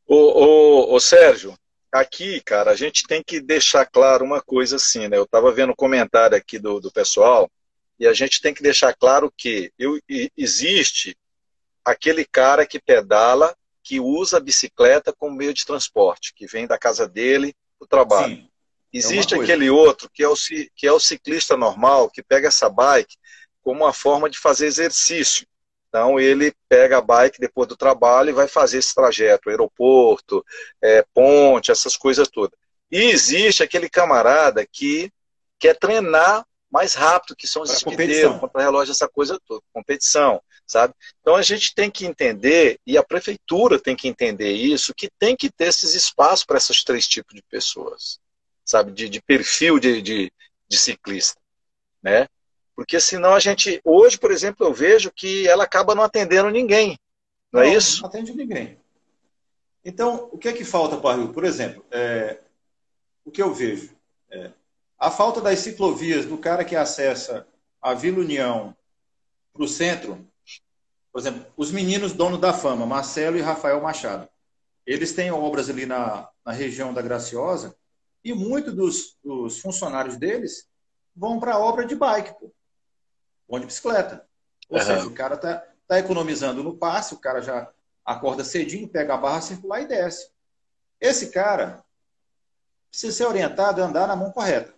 Ô, 0.06 0.94
ô, 0.94 1.00
Sérgio, 1.00 1.58
aqui, 1.90 2.40
cara, 2.40 2.70
a 2.70 2.76
gente 2.76 3.06
tem 3.06 3.22
que 3.24 3.40
deixar 3.40 3.86
claro 3.86 4.24
uma 4.24 4.40
coisa 4.40 4.76
assim, 4.76 5.08
né? 5.08 5.16
Eu 5.16 5.24
estava 5.24 5.50
vendo 5.50 5.72
um 5.72 5.76
comentário 5.76 6.36
aqui 6.36 6.58
do, 6.58 6.80
do 6.80 6.92
pessoal, 6.92 7.50
e 7.98 8.06
a 8.06 8.12
gente 8.12 8.40
tem 8.40 8.52
que 8.52 8.62
deixar 8.62 8.94
claro 8.94 9.32
que 9.36 9.72
eu, 9.78 9.98
existe 10.36 11.16
aquele 11.84 12.24
cara 12.24 12.66
que 12.66 12.80
pedala, 12.80 13.56
que 13.82 14.00
usa 14.00 14.36
a 14.36 14.40
bicicleta 14.40 15.12
como 15.12 15.36
meio 15.36 15.54
de 15.54 15.64
transporte, 15.64 16.34
que 16.34 16.46
vem 16.46 16.66
da 16.66 16.76
casa 16.76 17.08
dele 17.08 17.54
para 17.78 17.84
o 17.84 17.88
trabalho. 17.88 18.36
Sim, 18.36 18.48
é 18.92 18.98
Existe 18.98 19.34
é 19.34 19.38
aquele 19.38 19.70
outro 19.70 20.10
que 20.12 20.22
é, 20.22 20.28
o, 20.28 20.34
que 20.74 20.86
é 20.86 20.92
o 20.92 21.00
ciclista 21.00 21.56
normal, 21.56 22.10
que 22.10 22.22
pega 22.22 22.48
essa 22.48 22.68
bike 22.68 23.16
como 23.62 23.84
uma 23.84 23.92
forma 23.92 24.28
de 24.28 24.38
fazer 24.38 24.66
exercício. 24.66 25.46
Então 25.88 26.18
ele 26.20 26.52
pega 26.68 26.98
a 26.98 27.00
bike 27.00 27.40
depois 27.40 27.68
do 27.68 27.76
trabalho 27.76 28.30
e 28.30 28.34
vai 28.34 28.48
fazer 28.48 28.78
esse 28.78 28.94
trajeto, 28.94 29.48
aeroporto, 29.48 30.44
é, 30.82 31.04
ponte, 31.14 31.70
essas 31.70 31.96
coisas 31.96 32.28
todas. 32.28 32.58
E 32.90 32.98
existe 32.98 33.62
aquele 33.62 33.88
camarada 33.88 34.66
que 34.66 35.10
quer 35.58 35.76
treinar 35.76 36.44
mais 36.70 36.94
rápido, 36.94 37.36
que 37.36 37.46
são 37.46 37.62
os 37.62 37.70
espideiros, 37.70 38.38
contra-relógio, 38.38 38.92
essa 38.92 39.08
coisa 39.08 39.38
toda, 39.46 39.62
competição, 39.72 40.42
sabe? 40.66 40.94
Então 41.20 41.36
a 41.36 41.42
gente 41.42 41.74
tem 41.74 41.90
que 41.90 42.06
entender, 42.06 42.78
e 42.86 42.98
a 42.98 43.02
prefeitura 43.02 43.78
tem 43.78 43.94
que 43.94 44.08
entender 44.08 44.52
isso, 44.52 44.94
que 44.94 45.08
tem 45.18 45.36
que 45.36 45.50
ter 45.50 45.66
esses 45.66 45.94
espaços 45.94 46.44
para 46.44 46.58
esses 46.58 46.82
três 46.82 47.06
tipos 47.06 47.34
de 47.34 47.42
pessoas, 47.42 48.18
sabe? 48.64 48.92
De, 48.92 49.08
de 49.08 49.22
perfil 49.22 49.78
de, 49.78 50.02
de, 50.02 50.32
de 50.68 50.78
ciclista, 50.78 51.40
né? 52.02 52.26
Porque 52.74 53.00
senão 53.00 53.32
a 53.32 53.40
gente, 53.40 53.80
hoje, 53.84 54.18
por 54.18 54.30
exemplo, 54.30 54.66
eu 54.66 54.74
vejo 54.74 55.10
que 55.10 55.48
ela 55.48 55.64
acaba 55.64 55.94
não 55.94 56.02
atendendo 56.02 56.50
ninguém, 56.50 56.98
não, 57.52 57.62
é 57.62 57.66
não 57.66 57.72
é 57.72 57.76
isso? 57.76 58.02
Não 58.02 58.08
atende 58.08 58.34
ninguém. 58.34 58.78
Então, 59.84 60.28
o 60.32 60.36
que 60.36 60.48
é 60.48 60.52
que 60.52 60.64
falta 60.64 60.96
para 60.96 61.16
Rio? 61.16 61.32
Por 61.32 61.44
exemplo, 61.44 61.84
é, 61.92 62.40
o 63.24 63.30
que 63.30 63.40
eu 63.40 63.54
vejo? 63.54 63.96
É, 64.28 64.50
a 64.98 65.10
falta 65.10 65.40
das 65.40 65.58
ciclovias 65.58 66.24
do 66.24 66.38
cara 66.38 66.64
que 66.64 66.74
acessa 66.74 67.46
a 67.80 67.94
Vila 67.94 68.20
União 68.20 68.74
para 69.52 69.62
o 69.62 69.68
centro, 69.68 70.26
por 71.12 71.20
exemplo, 71.20 71.46
os 71.56 71.70
meninos 71.70 72.12
donos 72.12 72.40
da 72.40 72.52
fama, 72.52 72.86
Marcelo 72.86 73.36
e 73.36 73.42
Rafael 73.42 73.80
Machado, 73.80 74.28
eles 74.86 75.12
têm 75.12 75.30
obras 75.30 75.68
ali 75.68 75.86
na, 75.86 76.28
na 76.44 76.52
região 76.52 76.94
da 76.94 77.02
Graciosa 77.02 77.76
e 78.24 78.32
muitos 78.32 78.74
dos, 78.74 79.16
dos 79.22 79.60
funcionários 79.60 80.16
deles 80.16 80.68
vão 81.14 81.40
para 81.40 81.54
a 81.54 81.58
obra 81.58 81.84
de 81.86 81.94
bike, 81.94 82.38
pô. 82.38 82.52
vão 83.48 83.60
de 83.60 83.66
bicicleta. 83.66 84.26
Ou 84.68 84.78
uhum. 84.78 84.84
seja, 84.84 85.06
o 85.06 85.14
cara 85.14 85.34
está 85.34 85.64
tá 85.86 85.98
economizando 85.98 86.62
no 86.62 86.76
passe, 86.76 87.14
o 87.14 87.18
cara 87.18 87.40
já 87.40 87.70
acorda 88.04 88.44
cedinho, 88.44 88.88
pega 88.88 89.14
a 89.14 89.18
barra 89.18 89.40
circular 89.40 89.80
e 89.80 89.86
desce. 89.86 90.30
Esse 91.00 91.30
cara 91.30 91.84
precisa 92.90 93.12
ser 93.12 93.26
orientado 93.26 93.82
a 93.82 93.86
andar 93.86 94.06
na 94.06 94.16
mão 94.16 94.30
correta. 94.32 94.75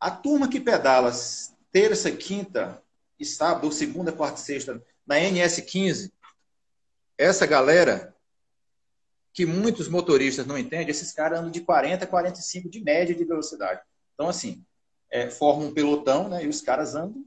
A 0.00 0.10
turma 0.10 0.48
que 0.48 0.60
pedala 0.60 1.12
terça, 1.70 2.10
quinta 2.10 2.82
e 3.18 3.24
sábado, 3.24 3.64
ou 3.64 3.72
segunda, 3.72 4.12
quarta 4.12 4.40
e 4.40 4.44
sexta, 4.44 4.82
na 5.06 5.16
NS15, 5.16 6.12
essa 7.18 7.46
galera 7.46 8.14
que 9.32 9.44
muitos 9.44 9.88
motoristas 9.88 10.46
não 10.46 10.56
entendem, 10.56 10.88
esses 10.88 11.12
caras 11.12 11.40
andam 11.40 11.50
de 11.50 11.60
40 11.60 12.04
a 12.04 12.08
45 12.08 12.70
de 12.70 12.80
média 12.80 13.14
de 13.14 13.24
velocidade. 13.24 13.80
Então, 14.14 14.28
assim, 14.28 14.64
é, 15.10 15.28
formam 15.28 15.68
um 15.68 15.74
pelotão, 15.74 16.28
né? 16.28 16.44
E 16.44 16.48
os 16.48 16.60
caras 16.60 16.94
andam 16.94 17.24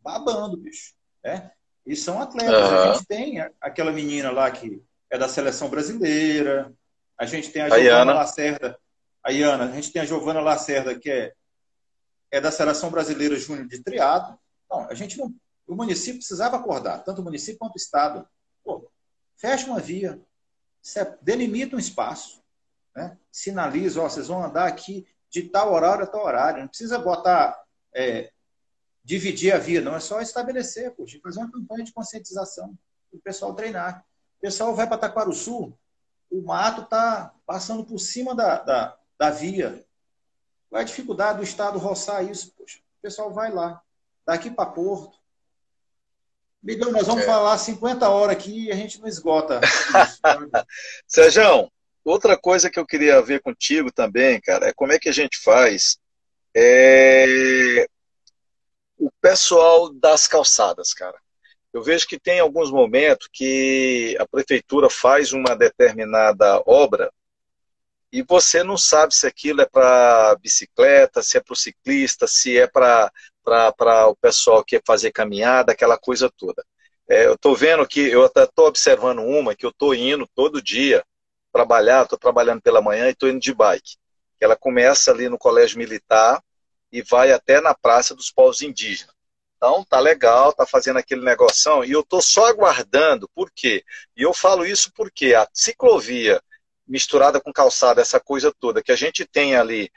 babando, 0.00 0.56
bicho. 0.58 0.94
Né? 1.24 1.50
E 1.86 1.96
são 1.96 2.20
atletas. 2.20 2.70
Uhum. 2.70 2.78
A 2.78 2.92
gente 2.92 3.06
tem 3.06 3.40
aquela 3.60 3.90
menina 3.90 4.30
lá 4.30 4.50
que 4.50 4.82
é 5.10 5.16
da 5.16 5.28
seleção 5.28 5.70
brasileira. 5.70 6.72
A 7.18 7.24
gente 7.24 7.50
tem 7.50 7.62
a, 7.62 7.66
a 7.66 7.78
Giovana 7.78 8.12
Lacerda. 8.12 8.78
A 9.24 9.32
Iana. 9.32 9.64
A 9.64 9.72
gente 9.72 9.92
tem 9.92 10.02
a 10.02 10.04
Giovana 10.04 10.40
Lacerda, 10.40 10.98
que 10.98 11.10
é, 11.10 11.32
é 12.36 12.40
da 12.40 12.50
seleção 12.50 12.90
brasileira 12.90 13.36
júnior 13.36 13.66
de 13.66 13.82
triado. 13.82 14.38
Então, 14.64 14.86
a 14.88 14.94
gente 14.94 15.18
não. 15.18 15.34
O 15.66 15.74
município 15.74 16.18
precisava 16.18 16.56
acordar, 16.56 17.02
tanto 17.02 17.20
o 17.20 17.24
município 17.24 17.58
quanto 17.58 17.74
o 17.74 17.78
Estado. 17.78 18.26
Pô, 18.64 18.88
fecha 19.36 19.66
uma 19.66 19.80
via, 19.80 20.20
delimita 21.20 21.74
um 21.74 21.78
espaço, 21.78 22.40
né? 22.94 23.18
sinaliza, 23.32 24.00
ó, 24.00 24.08
vocês 24.08 24.28
vão 24.28 24.44
andar 24.44 24.66
aqui 24.66 25.06
de 25.28 25.42
tal 25.42 25.72
horário 25.72 26.04
a 26.04 26.06
tal 26.06 26.24
horário. 26.24 26.60
Não 26.60 26.68
precisa 26.68 26.98
botar, 26.98 27.60
é, 27.92 28.30
dividir 29.02 29.52
a 29.52 29.58
via, 29.58 29.80
não. 29.80 29.96
É 29.96 30.00
só 30.00 30.20
estabelecer, 30.20 30.92
poxa, 30.92 31.18
fazer 31.20 31.40
uma 31.40 31.50
campanha 31.50 31.84
de 31.84 31.92
conscientização 31.92 32.78
o 33.12 33.18
pessoal 33.20 33.54
treinar. 33.54 34.04
O 34.38 34.40
pessoal 34.40 34.74
vai 34.74 34.86
para 34.86 34.98
Taquaro 34.98 35.32
Sul, 35.32 35.76
o 36.30 36.42
mato 36.42 36.82
está 36.82 37.34
passando 37.46 37.84
por 37.84 37.98
cima 37.98 38.34
da, 38.34 38.62
da, 38.62 38.98
da 39.18 39.30
via. 39.30 39.85
Qual 40.68 40.80
é 40.80 40.82
a 40.82 40.86
dificuldade 40.86 41.38
do 41.38 41.44
Estado 41.44 41.78
roçar 41.78 42.24
isso? 42.24 42.52
Poxa, 42.56 42.78
o 42.78 43.02
pessoal 43.02 43.32
vai 43.32 43.52
lá. 43.52 43.80
Daqui 44.26 44.50
para 44.50 44.66
Porto, 44.66 45.18
Miguel, 46.66 46.90
nós 46.90 47.06
vamos 47.06 47.22
é. 47.22 47.26
falar 47.26 47.56
50 47.56 48.08
horas 48.08 48.36
aqui 48.36 48.64
e 48.64 48.72
a 48.72 48.74
gente 48.74 49.00
não 49.00 49.06
esgota. 49.06 49.60
Sérgio, 51.06 51.70
outra 52.04 52.36
coisa 52.36 52.68
que 52.68 52.78
eu 52.78 52.84
queria 52.84 53.22
ver 53.22 53.40
contigo 53.40 53.92
também, 53.92 54.40
cara, 54.40 54.66
é 54.66 54.72
como 54.72 54.92
é 54.92 54.98
que 54.98 55.08
a 55.08 55.12
gente 55.12 55.38
faz 55.38 55.96
é... 56.56 57.86
o 58.98 59.08
pessoal 59.20 59.92
das 59.92 60.26
calçadas, 60.26 60.92
cara. 60.92 61.16
Eu 61.72 61.84
vejo 61.84 62.08
que 62.08 62.18
tem 62.18 62.40
alguns 62.40 62.68
momentos 62.70 63.28
que 63.32 64.16
a 64.18 64.26
prefeitura 64.26 64.90
faz 64.90 65.32
uma 65.32 65.54
determinada 65.54 66.60
obra 66.66 67.12
e 68.16 68.22
você 68.22 68.62
não 68.62 68.78
sabe 68.78 69.14
se 69.14 69.26
aquilo 69.26 69.60
é 69.60 69.66
para 69.66 70.34
bicicleta, 70.36 71.22
se 71.22 71.36
é 71.36 71.40
para 71.40 71.52
o 71.52 71.56
ciclista, 71.56 72.26
se 72.26 72.58
é 72.58 72.66
para 72.66 73.12
o 74.08 74.16
pessoal 74.16 74.64
que 74.64 74.78
quer 74.78 74.82
fazer 74.86 75.12
caminhada, 75.12 75.72
aquela 75.72 75.98
coisa 75.98 76.32
toda. 76.34 76.64
É, 77.06 77.26
eu 77.26 77.34
estou 77.34 77.54
vendo 77.54 77.86
que, 77.86 78.00
eu 78.00 78.24
estou 78.24 78.68
observando 78.68 79.18
uma 79.18 79.54
que 79.54 79.66
eu 79.66 79.70
estou 79.70 79.94
indo 79.94 80.26
todo 80.34 80.62
dia 80.62 81.04
trabalhar, 81.52 82.04
estou 82.04 82.18
trabalhando 82.18 82.62
pela 82.62 82.80
manhã 82.80 83.08
e 83.08 83.10
estou 83.10 83.28
indo 83.28 83.38
de 83.38 83.52
bike. 83.52 83.98
Ela 84.40 84.56
começa 84.56 85.10
ali 85.10 85.28
no 85.28 85.36
colégio 85.36 85.76
militar 85.76 86.42
e 86.90 87.02
vai 87.02 87.32
até 87.32 87.60
na 87.60 87.74
Praça 87.74 88.14
dos 88.14 88.30
Povos 88.30 88.62
Indígenas. 88.62 89.14
Então, 89.58 89.84
tá 89.84 90.00
legal, 90.00 90.54
tá 90.54 90.66
fazendo 90.66 90.98
aquele 90.98 91.22
negoção, 91.22 91.84
e 91.84 91.92
eu 91.92 92.00
estou 92.00 92.22
só 92.22 92.46
aguardando, 92.46 93.28
por 93.34 93.50
quê? 93.54 93.84
E 94.16 94.22
eu 94.22 94.32
falo 94.32 94.64
isso 94.64 94.90
porque 94.94 95.34
a 95.34 95.46
ciclovia 95.52 96.42
misturada 96.86 97.40
com 97.40 97.52
calçada, 97.52 98.00
essa 98.00 98.20
coisa 98.20 98.52
toda, 98.58 98.82
que 98.82 98.92
a 98.92 98.96
gente 98.96 99.24
tem 99.24 99.56
ali 99.56 99.90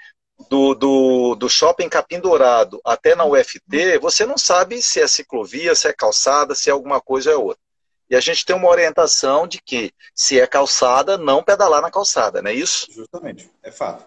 do, 0.50 0.74
do, 0.74 1.36
do 1.36 1.50
shopping 1.50 1.90
Capim 1.90 2.20
Dourado 2.20 2.80
até 2.86 3.16
na 3.16 3.26
UFT, 3.26 3.98
você 4.00 4.26
não 4.26 4.38
sabe 4.38 4.82
se 4.82 5.02
é 5.02 5.08
ciclovia, 5.08 5.76
se 5.76 5.88
é 5.88 5.94
calçada, 5.94 6.56
se 6.56 6.70
é 6.70 6.74
alguma 6.74 7.02
coisa 7.02 7.32
ou 7.32 7.36
é 7.36 7.46
outra. 7.46 7.64
E 8.10 8.16
a 8.16 8.20
gente 8.20 8.46
tem 8.46 8.56
uma 8.56 8.70
orientação 8.70 9.48
de 9.48 9.62
que, 9.62 9.94
se 10.16 10.40
é 10.40 10.48
calçada, 10.48 11.18
não 11.18 11.44
pedalar 11.44 11.82
na 11.82 11.92
calçada, 11.92 12.42
não 12.42 12.50
é 12.50 12.54
isso? 12.54 12.88
Justamente, 12.92 13.52
é 13.62 13.70
fato. 13.70 14.06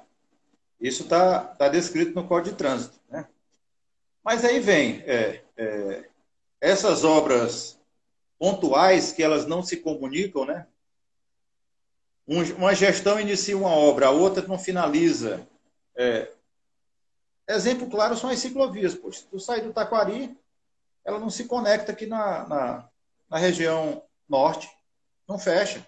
Isso 0.80 1.04
está 1.04 1.38
tá 1.38 1.68
descrito 1.68 2.12
no 2.14 2.26
Código 2.26 2.50
de 2.50 2.56
Trânsito. 2.56 2.98
Né? 3.08 3.24
Mas 4.24 4.44
aí 4.44 4.58
vem 4.58 5.04
é, 5.06 5.42
é, 5.56 6.04
essas 6.60 7.04
obras 7.04 7.78
pontuais 8.40 9.12
que 9.12 9.22
elas 9.22 9.46
não 9.46 9.62
se 9.62 9.76
comunicam, 9.76 10.44
né? 10.44 10.66
Uma 12.26 12.74
gestão 12.74 13.18
inicia 13.18 13.56
uma 13.56 13.70
obra, 13.70 14.06
a 14.06 14.10
outra 14.10 14.46
não 14.46 14.58
finaliza. 14.58 15.46
É, 15.96 16.28
exemplo 17.48 17.88
claro 17.88 18.16
são 18.16 18.30
as 18.30 18.38
ciclovias. 18.38 18.94
Poxa, 18.94 19.20
se 19.20 19.26
tu 19.26 19.38
sai 19.38 19.60
do 19.60 19.72
Taquari, 19.72 20.36
ela 21.04 21.18
não 21.18 21.30
se 21.30 21.44
conecta 21.44 21.92
aqui 21.92 22.06
na, 22.06 22.46
na, 22.48 22.88
na 23.28 23.38
região 23.38 24.02
norte, 24.28 24.70
não 25.28 25.38
fecha. 25.38 25.86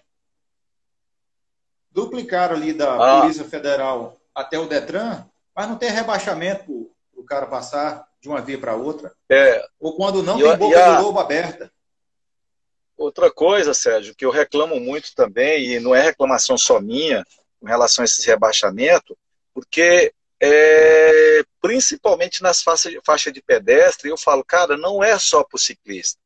Duplicaram 1.91 2.55
ali 2.55 2.73
da 2.73 2.95
ah. 2.95 3.21
Polícia 3.21 3.45
Federal 3.45 4.17
até 4.33 4.59
o 4.59 4.67
Detran, 4.67 5.25
mas 5.55 5.67
não 5.67 5.77
tem 5.77 5.89
rebaixamento 5.89 6.91
para 7.13 7.21
o 7.21 7.25
cara 7.25 7.45
passar 7.45 8.07
de 8.19 8.27
uma 8.27 8.41
via 8.41 8.59
para 8.59 8.75
outra. 8.75 9.13
É. 9.29 9.65
Ou 9.79 9.95
quando 9.95 10.21
não, 10.21 10.37
e 10.37 10.43
tem 10.43 10.57
boca 10.57 10.85
a... 10.85 10.97
do 10.97 11.03
lobo 11.03 11.19
aberta. 11.19 11.71
Outra 12.97 13.29
coisa, 13.29 13.73
Sérgio, 13.73 14.15
que 14.15 14.25
eu 14.25 14.31
reclamo 14.31 14.79
muito 14.79 15.13
também, 15.13 15.73
e 15.73 15.79
não 15.79 15.93
é 15.93 16.01
reclamação 16.01 16.57
só 16.57 16.79
minha, 16.79 17.25
com 17.59 17.67
relação 17.67 18.03
a 18.03 18.05
esses 18.05 18.23
rebaixamentos, 18.23 19.15
porque 19.53 20.13
é, 20.41 21.43
principalmente 21.61 22.41
nas 22.41 22.61
faixas 22.61 22.91
de, 22.91 23.01
faixa 23.03 23.31
de 23.31 23.41
pedestre, 23.41 24.09
eu 24.09 24.17
falo, 24.17 24.43
cara, 24.43 24.77
não 24.77 25.03
é 25.03 25.17
só 25.17 25.43
para 25.43 25.55
o 25.55 25.59
ciclista. 25.59 26.19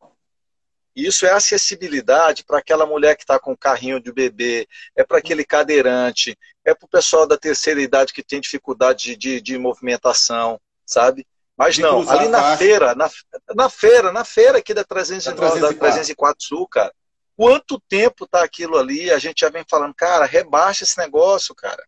Isso 0.95 1.25
é 1.25 1.31
acessibilidade 1.31 2.43
para 2.43 2.59
aquela 2.59 2.85
mulher 2.85 3.15
que 3.15 3.23
está 3.23 3.39
com 3.39 3.55
carrinho 3.55 4.01
de 4.01 4.11
bebê, 4.11 4.67
é 4.95 5.03
para 5.03 5.19
aquele 5.19 5.45
cadeirante, 5.45 6.37
é 6.65 6.73
para 6.73 6.85
o 6.85 6.89
pessoal 6.89 7.25
da 7.25 7.37
terceira 7.37 7.81
idade 7.81 8.11
que 8.11 8.23
tem 8.23 8.41
dificuldade 8.41 9.15
de, 9.15 9.15
de, 9.15 9.41
de 9.41 9.57
movimentação, 9.57 10.59
sabe? 10.85 11.25
Mas 11.59 11.77
não, 11.77 12.09
ali 12.09 12.29
na 12.29 12.55
feira, 12.55 12.95
na, 12.95 13.11
na 13.53 13.69
feira, 13.69 14.13
na 14.13 14.23
feira 14.23 14.59
aqui 14.59 14.73
da 14.73 14.85
309, 14.85 15.59
da 15.59 15.73
304 15.73 16.41
Sul, 16.41 16.65
cara. 16.65 16.93
Quanto 17.35 17.77
tempo 17.81 18.25
tá 18.25 18.41
aquilo 18.41 18.77
ali? 18.77 19.11
A 19.11 19.19
gente 19.19 19.41
já 19.41 19.49
vem 19.49 19.65
falando, 19.69 19.93
cara, 19.93 20.23
rebaixa 20.23 20.85
esse 20.85 20.97
negócio, 20.97 21.53
cara. 21.53 21.85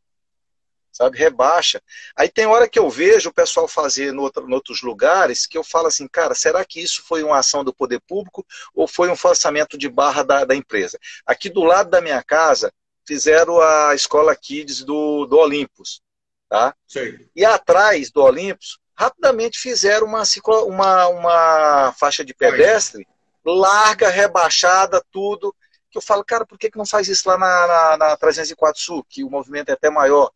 Sabe, 0.92 1.18
rebaixa. 1.18 1.82
Aí 2.18 2.28
tem 2.28 2.46
hora 2.46 2.68
que 2.68 2.78
eu 2.78 2.90
vejo 2.90 3.30
o 3.30 3.34
pessoal 3.34 3.66
fazer 3.66 4.12
no 4.12 4.24
outro, 4.24 4.46
em 4.46 4.54
outros 4.54 4.82
lugares 4.82 5.48
que 5.48 5.58
eu 5.58 5.64
falo 5.64 5.88
assim, 5.88 6.06
cara, 6.06 6.36
será 6.36 6.66
que 6.66 6.82
isso 6.82 7.02
foi 7.08 7.24
uma 7.24 7.38
ação 7.38 7.64
do 7.64 7.74
poder 7.74 8.02
público 8.02 8.46
ou 8.76 8.90
foi 8.90 9.10
um 9.10 9.16
forçamento 9.16 9.78
de 9.78 9.88
barra 9.88 10.22
da, 10.22 10.44
da 10.44 10.54
empresa? 10.54 11.00
Aqui 11.26 11.50
do 11.50 11.64
lado 11.64 11.90
da 11.90 12.02
minha 12.02 12.22
casa 12.22 12.74
fizeram 13.08 13.62
a 13.62 13.96
escola 13.96 14.36
Kids 14.36 14.84
do, 14.84 15.26
do 15.28 15.38
Olympus, 15.38 16.02
tá? 16.50 16.76
Sim. 16.86 17.26
E 17.34 17.46
atrás 17.46 18.12
do 18.12 18.22
Olympus 18.22 18.81
rapidamente 18.96 19.60
fizeram 19.60 20.08
uma, 20.08 20.24
uma, 20.66 21.08
uma 21.08 21.94
faixa 21.98 22.24
de 22.24 22.34
pedestre 22.34 23.08
larga, 23.46 24.10
rebaixada, 24.10 25.04
tudo. 25.12 25.56
Que 25.89 25.98
eu 25.98 26.02
falo, 26.02 26.24
cara, 26.24 26.46
por 26.46 26.58
que, 26.58 26.72
que 26.72 26.78
não 26.78 26.86
faz 26.86 27.08
isso 27.08 27.28
lá 27.28 27.38
na, 27.38 27.68
na, 27.68 27.98
na 27.98 28.18
304 28.18 28.82
Sul, 28.82 29.06
que 29.10 29.24
o 29.24 29.30
movimento 29.30 29.70
é 29.70 29.74
até 29.74 29.89
maior? 29.89 30.32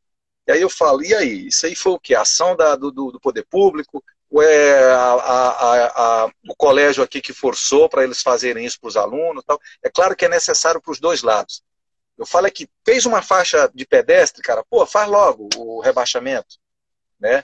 E 0.47 0.51
aí 0.51 0.62
eu 0.62 0.70
falo, 0.70 1.03
e 1.03 1.14
aí? 1.16 1.47
Isso 1.47 1.66
aí 1.66 1.76
foi 1.76 1.93
o 1.93 1.99
que? 1.99 2.14
A 2.14 2.22
ação 2.22 2.56
da, 2.56 2.76
do, 2.76 2.91
do 2.91 3.20
poder 3.20 3.45
público? 3.45 4.03
Ou 4.30 4.41
é 4.41 4.91
a, 4.91 5.14
a, 5.14 6.24
a, 6.26 6.32
o 6.49 6.56
colégio 6.56 7.03
aqui 7.03 7.22
que 7.22 7.32
forçou 7.32 7.88
para 7.88 8.03
eles 8.03 8.22
fazerem 8.22 8.66
isso 8.66 8.80
para 8.80 8.89
os 8.89 8.97
alunos? 8.97 9.43
Tal? 9.45 9.60
É 9.82 9.89
claro 9.89 10.16
que 10.16 10.26
é 10.26 10.30
necessário 10.30 10.82
para 10.82 10.91
os 10.91 10.99
dois 10.99 11.24
lados. 11.24 11.64
Eu 12.18 12.26
falo 12.26 12.47
é 12.47 12.51
que 12.51 12.70
fez 12.86 13.06
uma 13.06 13.22
faixa 13.22 13.70
de 13.74 13.86
pedestre, 13.86 14.41
cara, 14.41 14.64
pô, 14.70 14.86
faz 14.86 15.10
logo 15.10 15.49
o 15.58 15.82
rebaixamento, 15.82 16.58
né? 17.20 17.43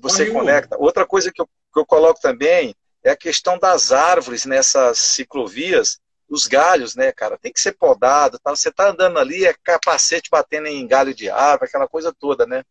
Você 0.00 0.22
Amigo. 0.22 0.38
conecta. 0.38 0.76
Outra 0.78 1.06
coisa 1.06 1.30
que 1.32 1.40
eu, 1.40 1.46
que 1.46 1.78
eu 1.78 1.86
coloco 1.86 2.20
também 2.20 2.74
é 3.02 3.10
a 3.10 3.16
questão 3.16 3.58
das 3.58 3.92
árvores 3.92 4.44
nessas 4.44 4.98
ciclovias, 4.98 6.00
os 6.28 6.46
galhos, 6.46 6.94
né, 6.94 7.12
cara? 7.12 7.38
Tem 7.38 7.52
que 7.52 7.60
ser 7.60 7.72
podado, 7.72 8.38
tá? 8.38 8.50
Você 8.50 8.70
tá 8.70 8.90
andando 8.90 9.18
ali, 9.18 9.44
é 9.44 9.54
capacete 9.64 10.30
batendo 10.30 10.66
em 10.66 10.86
galho 10.86 11.14
de 11.14 11.28
árvore, 11.28 11.68
aquela 11.68 11.88
coisa 11.88 12.12
toda, 12.12 12.46
né? 12.46 12.64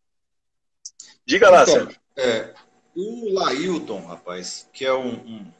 Diga 1.24 1.50
lá, 1.50 1.62
então, 1.62 1.74
Sérgio. 1.74 2.00
É, 2.16 2.54
o 2.94 3.32
Lailton, 3.32 4.04
rapaz, 4.06 4.68
que 4.72 4.84
é 4.84 4.92
um, 4.92 5.12
um 5.14 5.52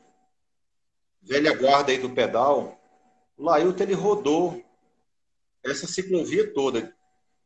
velha 1.22 1.54
guarda 1.54 1.92
aí 1.92 1.98
do 1.98 2.10
pedal, 2.10 2.80
O 3.36 3.44
Lailton 3.44 3.82
ele 3.82 3.94
rodou 3.94 4.64
essa 5.62 5.86
ciclovia 5.86 6.52
toda. 6.52 6.94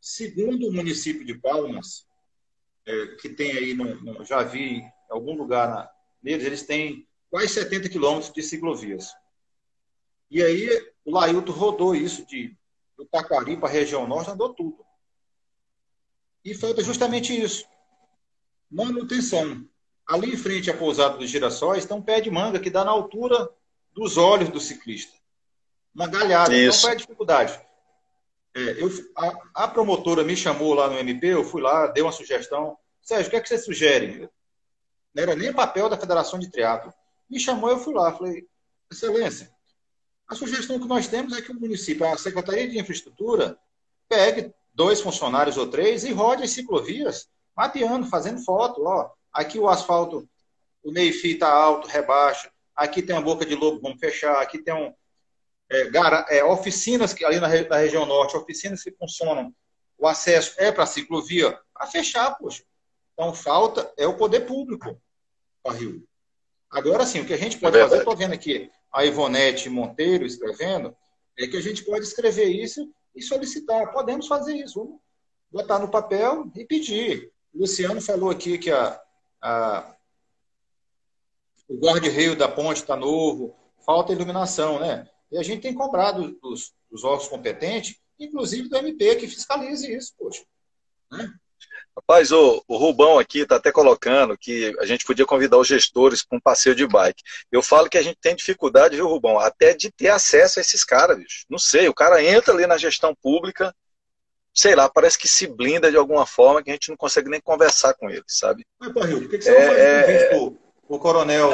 Segundo 0.01 0.69
o 0.69 0.73
município 0.73 1.25
de 1.25 1.35
Palmas, 1.35 2.07
é, 2.87 3.07
que 3.21 3.29
tem 3.29 3.53
aí, 3.53 3.75
no, 3.75 3.95
no, 4.01 4.25
já 4.25 4.43
vi 4.43 4.79
em 4.79 4.93
algum 5.11 5.37
lugar 5.37 5.69
na, 5.69 5.91
neles, 6.23 6.45
eles 6.45 6.63
têm 6.63 7.07
quase 7.31 7.49
70 7.49 7.89
quilômetros 7.89 8.33
de 8.33 8.43
ciclovias. 8.43 9.13
E 10.31 10.43
aí 10.43 10.69
o 11.05 11.13
Lailton 11.13 11.53
rodou 11.53 11.95
isso 11.95 12.27
de 12.27 12.57
do 12.97 13.05
Taquari 13.05 13.57
para 13.57 13.69
a 13.69 13.73
região 13.73 14.07
norte, 14.07 14.31
andou 14.31 14.55
tudo. 14.55 14.85
E 16.45 16.55
falta 16.55 16.83
justamente 16.83 17.37
isso. 17.37 17.67
Manutenção. 18.71 19.67
Ali 20.07 20.35
em 20.35 20.37
frente 20.37 20.71
à 20.71 20.77
pousada 20.77 21.17
dos 21.17 21.31
girassóis 21.31 21.87
tem 21.87 21.97
um 21.97 22.03
pé 22.03 22.21
de 22.21 22.31
manga 22.31 22.61
que 22.61 22.71
dá 22.71 22.85
na 22.85 22.91
altura 22.91 23.49
dos 23.93 24.17
olhos 24.17 24.49
do 24.51 24.61
ciclista. 24.61 25.17
Uma 25.95 26.07
galhada. 26.07 26.55
Isso. 26.55 26.69
Então 26.69 26.81
qual 26.81 26.91
é 26.91 26.95
a 26.95 26.99
dificuldade? 26.99 27.61
É, 28.55 28.83
eu, 28.83 28.89
a, 29.17 29.65
a, 29.65 29.69
promotora 29.69 30.23
me 30.23 30.37
chamou 30.37 30.75
lá 30.75 30.89
no 30.89 30.99
MP, 30.99 31.27
eu 31.27 31.45
fui 31.45 31.61
lá, 31.61 31.89
dei 31.89 32.03
uma 32.03 32.13
sugestão. 32.13 32.77
Sérgio, 33.03 33.27
o 33.27 33.31
que 33.31 33.37
é 33.37 33.41
que 33.41 33.49
você 33.49 33.59
sugere? 33.59 34.29
Não 35.13 35.23
era 35.23 35.35
nem 35.35 35.53
papel 35.53 35.89
da 35.89 35.99
Federação 35.99 36.39
de 36.39 36.51
Triatlo. 36.51 36.93
Me 37.29 37.41
chamou, 37.41 37.71
eu 37.71 37.79
fui 37.79 37.93
lá. 37.93 38.13
Falei, 38.13 38.47
Excelência, 38.91 39.51
a 40.29 40.35
sugestão 40.35 40.79
que 40.79 40.87
nós 40.87 41.09
temos 41.09 41.37
é 41.37 41.43
que 41.43 41.51
o 41.51 41.61
município, 41.61 42.07
a 42.07 42.17
Secretaria 42.17 42.69
de 42.69 42.79
Infraestrutura, 42.79 43.59
pegue 44.09 44.55
dois 44.73 45.01
funcionários 45.01 45.57
ou 45.57 45.67
três 45.67 46.05
e 46.05 46.13
rode 46.13 46.45
as 46.45 46.51
ciclovias, 46.51 47.29
mapeando, 47.57 48.07
fazendo 48.07 48.45
foto. 48.45 48.83
Ó, 48.85 49.11
aqui 49.33 49.59
o 49.59 49.69
asfalto, 49.69 50.29
o 50.83 50.93
meio-fio 50.93 51.35
está 51.35 51.51
alto, 51.51 51.89
rebaixa. 51.89 52.51
Aqui 52.75 53.03
tem 53.03 53.15
uma 53.15 53.23
boca 53.23 53.45
de 53.45 53.55
lobo, 53.55 53.81
vamos 53.81 53.99
fechar. 53.99 54.41
Aqui 54.41 54.59
tem 54.59 54.75
um, 54.75 54.93
é, 55.75 55.91
gara, 55.91 56.25
é, 56.29 56.45
oficinas 56.45 57.13
que, 57.13 57.25
ali 57.25 57.41
na, 57.41 57.49
na, 57.49 57.77
região 57.77 58.07
norte, 58.07 58.37
oficinas 58.37 58.83
que 58.83 58.93
funcionam, 58.93 59.53
o 59.99 60.07
acesso 60.07 60.55
é 60.59 60.71
para 60.71 60.87
ciclovia, 60.87 61.59
a 61.75 61.87
fechar, 61.87 62.37
poxa. 62.37 62.63
Então, 63.13 63.35
falta 63.35 63.93
é 63.97 64.07
o 64.07 64.17
poder 64.17 64.41
público 64.41 65.01
para 65.63 65.77
Rio. 65.77 66.07
Agora 66.71 67.07
sim, 67.07 67.21
o 67.21 67.27
que 67.27 67.35
a 67.35 67.39
gente 67.39 67.59
pode 67.59 67.77
é 67.77 67.83
fazer, 67.83 67.99
estou 67.99 68.17
vendo 68.17 68.35
aqui 68.35 68.71
a 68.93 69.05
Ivonete 69.05 69.69
Monteiro 69.69 70.25
escrevendo, 70.25 70.97
é 71.39 71.47
que 71.47 71.57
a 71.57 71.61
gente 71.61 71.85
pode 71.85 72.05
escrever 72.05 72.47
isso 72.47 72.93
e 73.15 73.23
solicitar. 73.23 73.93
Podemos 73.93 74.27
fazer 74.27 74.55
isso, 74.55 74.79
vamos 74.81 75.01
botar 75.51 75.79
no 75.79 75.91
papel 75.91 76.51
e 76.55 76.65
pedir. 76.65 77.33
O 77.53 77.61
Luciano 77.61 78.01
falou 78.01 78.31
aqui 78.31 78.59
que 78.59 78.71
a, 78.71 79.01
a 79.41 79.95
o 81.69 81.79
guarda-reio 81.79 82.37
da 82.37 82.49
ponte 82.49 82.83
está 82.83 82.95
novo, 82.95 83.57
falta 83.85 84.13
iluminação, 84.13 84.79
né? 84.79 85.09
E 85.35 85.39
a 85.39 85.43
gente 85.43 85.63
tem 85.63 85.75
cobrado 85.75 86.39
dos, 86.41 86.73
dos 86.89 87.03
órgãos 87.03 87.27
competentes, 87.27 87.97
inclusive 88.21 88.69
do 88.69 88.77
MP, 88.77 89.17
que 89.17 89.27
fiscalize 89.27 89.93
isso, 89.93 90.15
poxa. 90.17 90.45
Né? 91.11 91.29
Rapaz, 91.97 92.31
o, 92.31 92.63
o 92.69 92.77
Rubão 92.77 93.19
aqui 93.19 93.41
está 93.41 93.57
até 93.57 93.73
colocando 93.73 94.39
que 94.39 94.73
a 94.79 94.87
gente 94.87 95.05
podia 95.05 95.27
convidar 95.27 95.59
os 95.59 95.67
gestores 95.67 96.25
para 96.25 96.39
um 96.39 96.41
passeio 96.41 96.77
de 96.77 96.87
bike. 96.87 97.21
Eu 97.51 97.65
falo 97.65 97.91
que 97.91 97.99
a 97.99 98.03
gente 98.03 98.17
tem 98.21 98.37
dificuldade, 98.37 98.95
viu, 98.95 99.09
Rubão, 99.09 99.37
até 99.41 99.75
de 99.75 99.91
ter 99.91 100.09
acesso 100.09 100.61
a 100.61 100.63
esses 100.63 100.85
caras, 100.85 101.19
bicho. 101.19 101.45
Não 101.51 101.59
sei, 101.59 101.89
o 101.89 101.95
cara 101.95 102.23
entra 102.23 102.55
ali 102.55 102.65
na 102.65 102.79
gestão 102.79 103.13
pública, 103.21 103.75
sei 104.55 104.77
lá, 104.77 104.89
parece 104.89 105.19
que 105.19 105.27
se 105.27 105.49
blinda 105.49 105.91
de 105.91 105.97
alguma 105.97 106.27
forma 106.27 106.63
que 106.63 106.71
a 106.71 106.75
gente 106.75 106.91
não 106.91 106.97
consegue 106.97 107.29
nem 107.29 107.41
conversar 107.41 107.93
com 107.95 108.09
ele, 108.09 108.25
sabe? 108.29 108.65
Mas, 108.79 108.93
Barril, 108.93 109.23
por 109.23 109.31
que, 109.31 109.39
que 109.39 109.45
você 109.45 109.51
é, 109.51 109.99
não 109.99 110.05
faz 110.07 110.23
é... 110.23 110.37
um 110.37 110.57
o 110.87 110.99
coronel, 111.01 111.51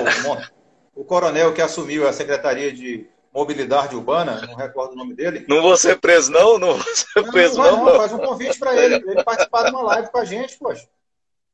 o 0.95 1.05
coronel 1.05 1.55
que 1.55 1.63
assumiu 1.63 2.07
a 2.07 2.13
Secretaria 2.13 2.71
de 2.71 3.09
Mobilidade 3.33 3.95
Urbana, 3.95 4.41
não 4.47 4.57
recordo 4.57 4.93
o 4.93 4.97
nome 4.97 5.15
dele. 5.15 5.47
Não 5.49 5.63
vou 5.63 5.77
ser 5.77 6.01
preso, 6.01 6.33
não? 6.33 6.59
Não 6.59 6.75
vou 6.77 6.95
ser 6.97 7.23
não, 7.23 7.31
preso, 7.31 7.59
não, 7.59 7.85
não, 7.85 7.97
Faz 7.97 8.13
um 8.13 8.19
convite 8.19 8.59
para 8.59 8.77
ele, 8.77 8.97
ele 8.97 9.23
participar 9.23 9.65
de 9.65 9.71
uma 9.71 9.83
live 9.83 10.11
com 10.11 10.19
a 10.19 10.25
gente, 10.25 10.59
poxa. 10.59 10.89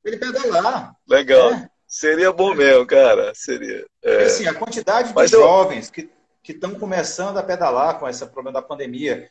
Ele 0.04 0.16
pedalar. 0.16 0.96
Legal. 1.06 1.52
É. 1.52 1.68
Seria 1.86 2.32
bom 2.32 2.54
mesmo, 2.54 2.86
cara. 2.86 3.32
Seria. 3.34 3.86
É. 4.02 4.24
Assim, 4.24 4.46
a 4.46 4.54
quantidade 4.54 5.12
de 5.12 5.18
eu... 5.20 5.28
jovens 5.28 5.90
que 5.90 6.08
estão 6.48 6.74
começando 6.74 7.38
a 7.38 7.42
pedalar 7.42 7.98
com 7.98 8.08
esse 8.08 8.24
problema 8.26 8.52
da 8.52 8.66
pandemia, 8.66 9.28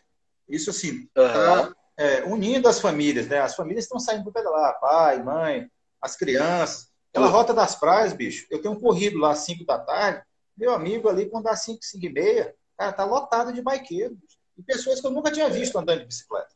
isso 0.47 0.69
assim, 0.69 1.07
está 1.07 1.63
uhum. 1.63 1.73
é, 1.97 2.23
unindo 2.25 2.67
as 2.67 2.79
famílias, 2.79 3.27
né? 3.27 3.39
As 3.39 3.55
famílias 3.55 3.85
estão 3.85 3.99
saindo 3.99 4.23
para 4.23 4.43
pedalar, 4.43 4.79
pai, 4.79 5.23
mãe, 5.23 5.67
as 6.01 6.15
crianças. 6.15 6.89
Aquela 7.11 7.29
rota 7.29 7.53
das 7.53 7.75
praias, 7.75 8.11
bicho, 8.11 8.45
eu 8.51 8.61
tenho 8.61 8.73
um 8.73 8.79
corrido 8.79 9.17
lá 9.17 9.31
às 9.31 9.39
5 9.39 9.65
da 9.65 9.79
tarde, 9.79 10.21
meu 10.57 10.73
amigo 10.73 11.09
ali, 11.09 11.29
quando 11.29 11.45
dá 11.45 11.55
5, 11.55 11.79
5 11.81 12.05
e 12.05 12.09
meia, 12.09 12.55
cara, 12.77 12.93
tá 12.93 13.03
lotado 13.03 13.51
de 13.51 13.61
bikeeiros. 13.61 14.17
E 14.57 14.63
pessoas 14.63 15.01
que 15.01 15.07
eu 15.07 15.11
nunca 15.11 15.31
tinha 15.31 15.49
visto 15.49 15.77
andando 15.77 15.99
de 15.99 16.05
bicicleta. 16.05 16.55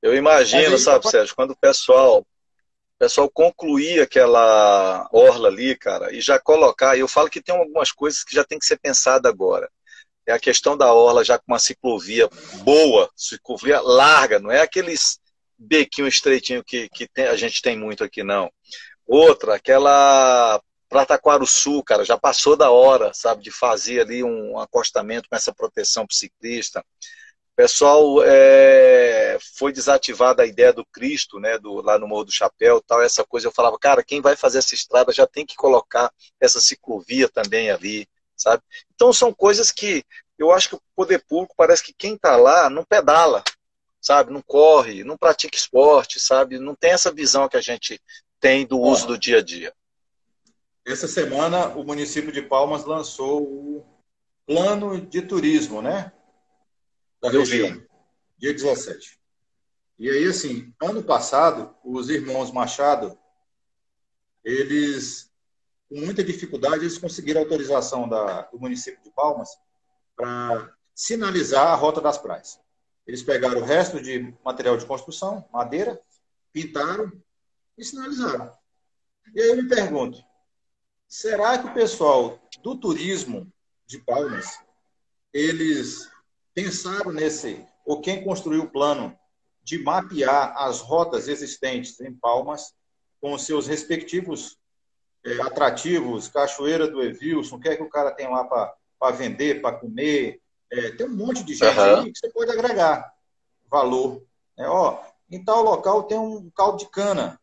Eu 0.00 0.16
imagino, 0.16 0.76
sabe, 0.78 1.08
Sérgio, 1.08 1.36
quando 1.36 1.52
o 1.52 1.56
pessoal, 1.56 2.20
o 2.20 2.98
pessoal 2.98 3.30
concluir 3.30 4.00
aquela 4.00 5.08
orla 5.12 5.48
ali, 5.48 5.76
cara, 5.76 6.12
e 6.12 6.20
já 6.20 6.40
colocar, 6.40 6.98
eu 6.98 7.06
falo 7.06 7.30
que 7.30 7.40
tem 7.40 7.54
algumas 7.54 7.92
coisas 7.92 8.24
que 8.24 8.34
já 8.34 8.42
tem 8.42 8.58
que 8.58 8.66
ser 8.66 8.78
pensada 8.78 9.28
agora. 9.28 9.70
É 10.26 10.32
a 10.32 10.40
questão 10.40 10.76
da 10.76 10.92
orla 10.92 11.24
já 11.24 11.38
com 11.38 11.44
uma 11.48 11.58
ciclovia 11.60 12.28
boa, 12.64 13.08
ciclovia 13.16 13.80
larga, 13.80 14.40
não 14.40 14.50
é 14.50 14.60
aqueles 14.60 15.20
bequinho 15.56 16.08
estreitinho 16.08 16.64
que, 16.64 16.88
que 16.88 17.06
tem, 17.06 17.26
a 17.26 17.36
gente 17.36 17.62
tem 17.62 17.78
muito 17.78 18.02
aqui, 18.02 18.24
não. 18.24 18.50
Outra, 19.06 19.54
aquela 19.54 20.60
Prata 20.92 21.18
Sul, 21.46 21.82
cara, 21.82 22.04
já 22.04 22.18
passou 22.18 22.54
da 22.54 22.70
hora, 22.70 23.14
sabe, 23.14 23.42
de 23.42 23.50
fazer 23.50 24.02
ali 24.02 24.22
um 24.22 24.58
acostamento 24.58 25.26
com 25.26 25.34
essa 25.34 25.50
proteção 25.50 26.06
para 26.06 26.14
ciclista. 26.14 26.80
O 26.80 27.56
pessoal 27.56 28.22
é, 28.22 29.38
foi 29.56 29.72
desativada 29.72 30.42
a 30.42 30.46
ideia 30.46 30.70
do 30.70 30.84
Cristo, 30.84 31.40
né, 31.40 31.56
do, 31.58 31.80
lá 31.80 31.98
no 31.98 32.06
Morro 32.06 32.24
do 32.24 32.32
Chapéu, 32.32 32.78
tal, 32.86 33.00
essa 33.00 33.24
coisa. 33.24 33.46
Eu 33.46 33.52
falava, 33.52 33.78
cara, 33.78 34.04
quem 34.04 34.20
vai 34.20 34.36
fazer 34.36 34.58
essa 34.58 34.74
estrada 34.74 35.12
já 35.12 35.26
tem 35.26 35.46
que 35.46 35.56
colocar 35.56 36.12
essa 36.38 36.60
ciclovia 36.60 37.26
também 37.26 37.70
ali, 37.70 38.06
sabe? 38.36 38.62
Então 38.94 39.14
são 39.14 39.32
coisas 39.32 39.72
que 39.72 40.04
eu 40.38 40.52
acho 40.52 40.68
que 40.68 40.74
o 40.74 40.82
poder 40.94 41.24
público 41.26 41.54
parece 41.56 41.82
que 41.82 41.94
quem 41.94 42.16
está 42.16 42.36
lá 42.36 42.68
não 42.68 42.84
pedala, 42.84 43.42
sabe? 43.98 44.30
Não 44.30 44.42
corre, 44.42 45.04
não 45.04 45.16
pratica 45.16 45.56
esporte, 45.56 46.20
sabe? 46.20 46.58
Não 46.58 46.74
tem 46.74 46.90
essa 46.90 47.10
visão 47.10 47.48
que 47.48 47.56
a 47.56 47.62
gente 47.62 47.98
tem 48.38 48.66
do 48.66 48.78
uso 48.78 49.06
do 49.06 49.16
dia 49.16 49.38
a 49.38 49.42
dia. 49.42 49.72
Essa 50.84 51.06
semana 51.06 51.68
o 51.68 51.84
município 51.84 52.32
de 52.32 52.42
Palmas 52.42 52.84
lançou 52.84 53.42
o 53.42 53.86
plano 54.46 55.00
de 55.00 55.22
turismo, 55.22 55.80
né? 55.80 56.12
Da 57.20 57.30
região. 57.30 57.72
Vi. 57.72 57.88
Dia 58.38 58.52
17. 58.52 59.20
E 59.98 60.10
aí, 60.10 60.24
assim, 60.24 60.74
ano 60.82 61.02
passado, 61.02 61.72
os 61.84 62.08
irmãos 62.08 62.50
Machado, 62.50 63.16
eles, 64.42 65.30
com 65.88 66.00
muita 66.00 66.24
dificuldade, 66.24 66.78
eles 66.78 66.98
conseguiram 66.98 67.40
autorização 67.40 68.08
da, 68.08 68.42
do 68.42 68.58
município 68.58 69.00
de 69.04 69.10
Palmas 69.12 69.48
para 70.16 70.74
sinalizar 70.92 71.68
a 71.68 71.74
rota 71.76 72.00
das 72.00 72.18
praias. 72.18 72.58
Eles 73.06 73.22
pegaram 73.22 73.60
o 73.60 73.64
resto 73.64 74.00
de 74.02 74.34
material 74.44 74.76
de 74.76 74.86
construção, 74.86 75.48
madeira, 75.52 76.00
pintaram 76.52 77.12
e 77.78 77.84
sinalizaram. 77.84 78.52
E 79.34 79.40
aí 79.40 79.50
eu 79.50 79.56
me 79.56 79.68
pergunto, 79.68 80.18
será 81.12 81.58
que 81.58 81.66
o 81.66 81.74
pessoal 81.74 82.40
do 82.62 82.74
turismo 82.74 83.52
de 83.86 83.98
Palmas, 83.98 84.58
eles 85.30 86.10
pensaram 86.54 87.12
nesse, 87.12 87.62
ou 87.84 88.00
quem 88.00 88.24
construiu 88.24 88.62
o 88.62 88.70
plano 88.70 89.14
de 89.62 89.76
mapear 89.76 90.56
as 90.56 90.80
rotas 90.80 91.28
existentes 91.28 92.00
em 92.00 92.14
Palmas 92.14 92.72
com 93.20 93.34
os 93.34 93.44
seus 93.44 93.66
respectivos 93.66 94.56
é, 95.22 95.38
atrativos, 95.42 96.28
Cachoeira 96.28 96.88
do 96.88 97.02
Evilson, 97.02 97.56
o 97.56 97.60
que 97.60 97.68
é 97.68 97.76
que 97.76 97.82
o 97.82 97.90
cara 97.90 98.10
tem 98.10 98.30
lá 98.30 98.44
para 98.44 99.10
vender, 99.10 99.60
para 99.60 99.76
comer, 99.76 100.40
é, 100.70 100.92
tem 100.92 101.06
um 101.06 101.14
monte 101.14 101.44
de 101.44 101.54
gente 101.54 101.78
uhum. 101.78 102.00
aí 102.00 102.10
que 102.10 102.18
você 102.18 102.30
pode 102.30 102.50
agregar 102.50 103.12
valor. 103.70 104.22
Né? 104.56 104.66
Ó, 104.66 104.98
em 105.30 105.44
tal 105.44 105.62
local 105.62 106.04
tem 106.04 106.18
um 106.18 106.50
caldo 106.56 106.78
de 106.78 106.88
cana. 106.88 107.38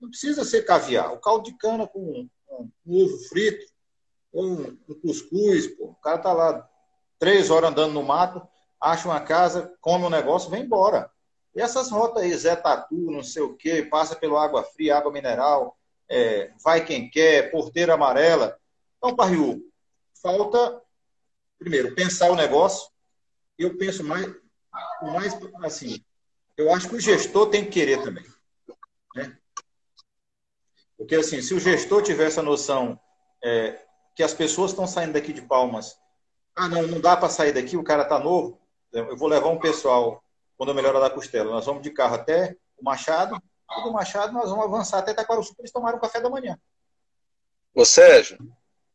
Não 0.00 0.10
precisa 0.10 0.44
ser 0.44 0.64
caviar. 0.64 1.12
O 1.12 1.20
caldo 1.20 1.44
de 1.44 1.56
cana 1.56 1.86
com 1.86 2.28
um, 2.60 3.02
ovo 3.04 3.18
frito, 3.28 3.66
um, 4.32 4.78
um 4.88 5.00
cuscuz, 5.00 5.66
pô. 5.76 5.86
o 5.86 5.94
cara 5.96 6.18
tá 6.18 6.32
lá 6.32 6.68
três 7.18 7.50
horas 7.50 7.70
andando 7.70 7.92
no 7.92 8.02
mato, 8.02 8.46
acha 8.80 9.08
uma 9.08 9.20
casa, 9.20 9.74
come 9.80 10.04
um 10.04 10.10
negócio, 10.10 10.50
vem 10.50 10.62
embora. 10.62 11.10
E 11.54 11.60
essas 11.60 11.90
rotas 11.90 12.22
aí, 12.22 12.34
Zé 12.36 12.56
Tatu, 12.56 13.10
não 13.10 13.22
sei 13.22 13.42
o 13.42 13.54
quê, 13.54 13.82
passa 13.82 14.14
pelo 14.14 14.38
água 14.38 14.62
fria, 14.62 14.96
água 14.96 15.12
mineral, 15.12 15.76
é, 16.08 16.52
vai 16.62 16.84
quem 16.84 17.10
quer, 17.10 17.50
porteira 17.50 17.94
amarela. 17.94 18.58
Então, 18.98 19.16
Parriu, 19.16 19.62
falta, 20.22 20.80
primeiro, 21.58 21.94
pensar 21.94 22.30
o 22.30 22.36
negócio. 22.36 22.88
Eu 23.58 23.76
penso 23.76 24.04
mais, 24.04 24.26
mais 25.02 25.38
assim, 25.62 26.02
eu 26.56 26.72
acho 26.72 26.88
que 26.88 26.96
o 26.96 27.00
gestor 27.00 27.48
tem 27.50 27.64
que 27.64 27.70
querer 27.70 28.02
também. 28.02 28.24
Né? 31.00 31.06
Porque, 31.06 31.16
assim, 31.16 31.40
se 31.40 31.54
o 31.54 31.60
gestor 31.60 32.02
tivesse 32.02 32.38
a 32.38 32.42
noção 32.42 33.00
é, 33.42 33.80
que 34.14 34.22
as 34.22 34.34
pessoas 34.34 34.70
estão 34.70 34.86
saindo 34.86 35.14
daqui 35.14 35.32
de 35.32 35.42
Palmas 35.42 35.98
ah, 36.54 36.68
não, 36.68 36.82
não 36.82 37.00
dá 37.00 37.16
para 37.16 37.28
sair 37.28 37.52
daqui, 37.52 37.76
o 37.76 37.84
cara 37.84 38.04
tá 38.04 38.18
novo, 38.18 38.60
eu 38.92 39.16
vou 39.16 39.28
levar 39.28 39.48
um 39.48 39.58
pessoal 39.58 40.22
quando 40.56 40.70
eu 40.70 40.74
melhorar 40.74 41.00
da 41.00 41.08
costela. 41.08 41.50
Nós 41.50 41.64
vamos 41.64 41.82
de 41.82 41.90
carro 41.90 42.16
até 42.16 42.54
o 42.76 42.84
Machado, 42.84 43.40
e 43.70 43.82
do 43.82 43.92
Machado 43.92 44.32
nós 44.32 44.50
vamos 44.50 44.64
avançar 44.66 44.98
até 44.98 45.12
Itaquaruçu 45.12 45.54
para 45.54 45.62
eles 45.62 45.72
tomarem 45.72 45.96
um 45.96 46.00
café 46.00 46.20
da 46.20 46.28
manhã. 46.28 46.58
Ô 47.74 47.84
Sérgio, 47.84 48.36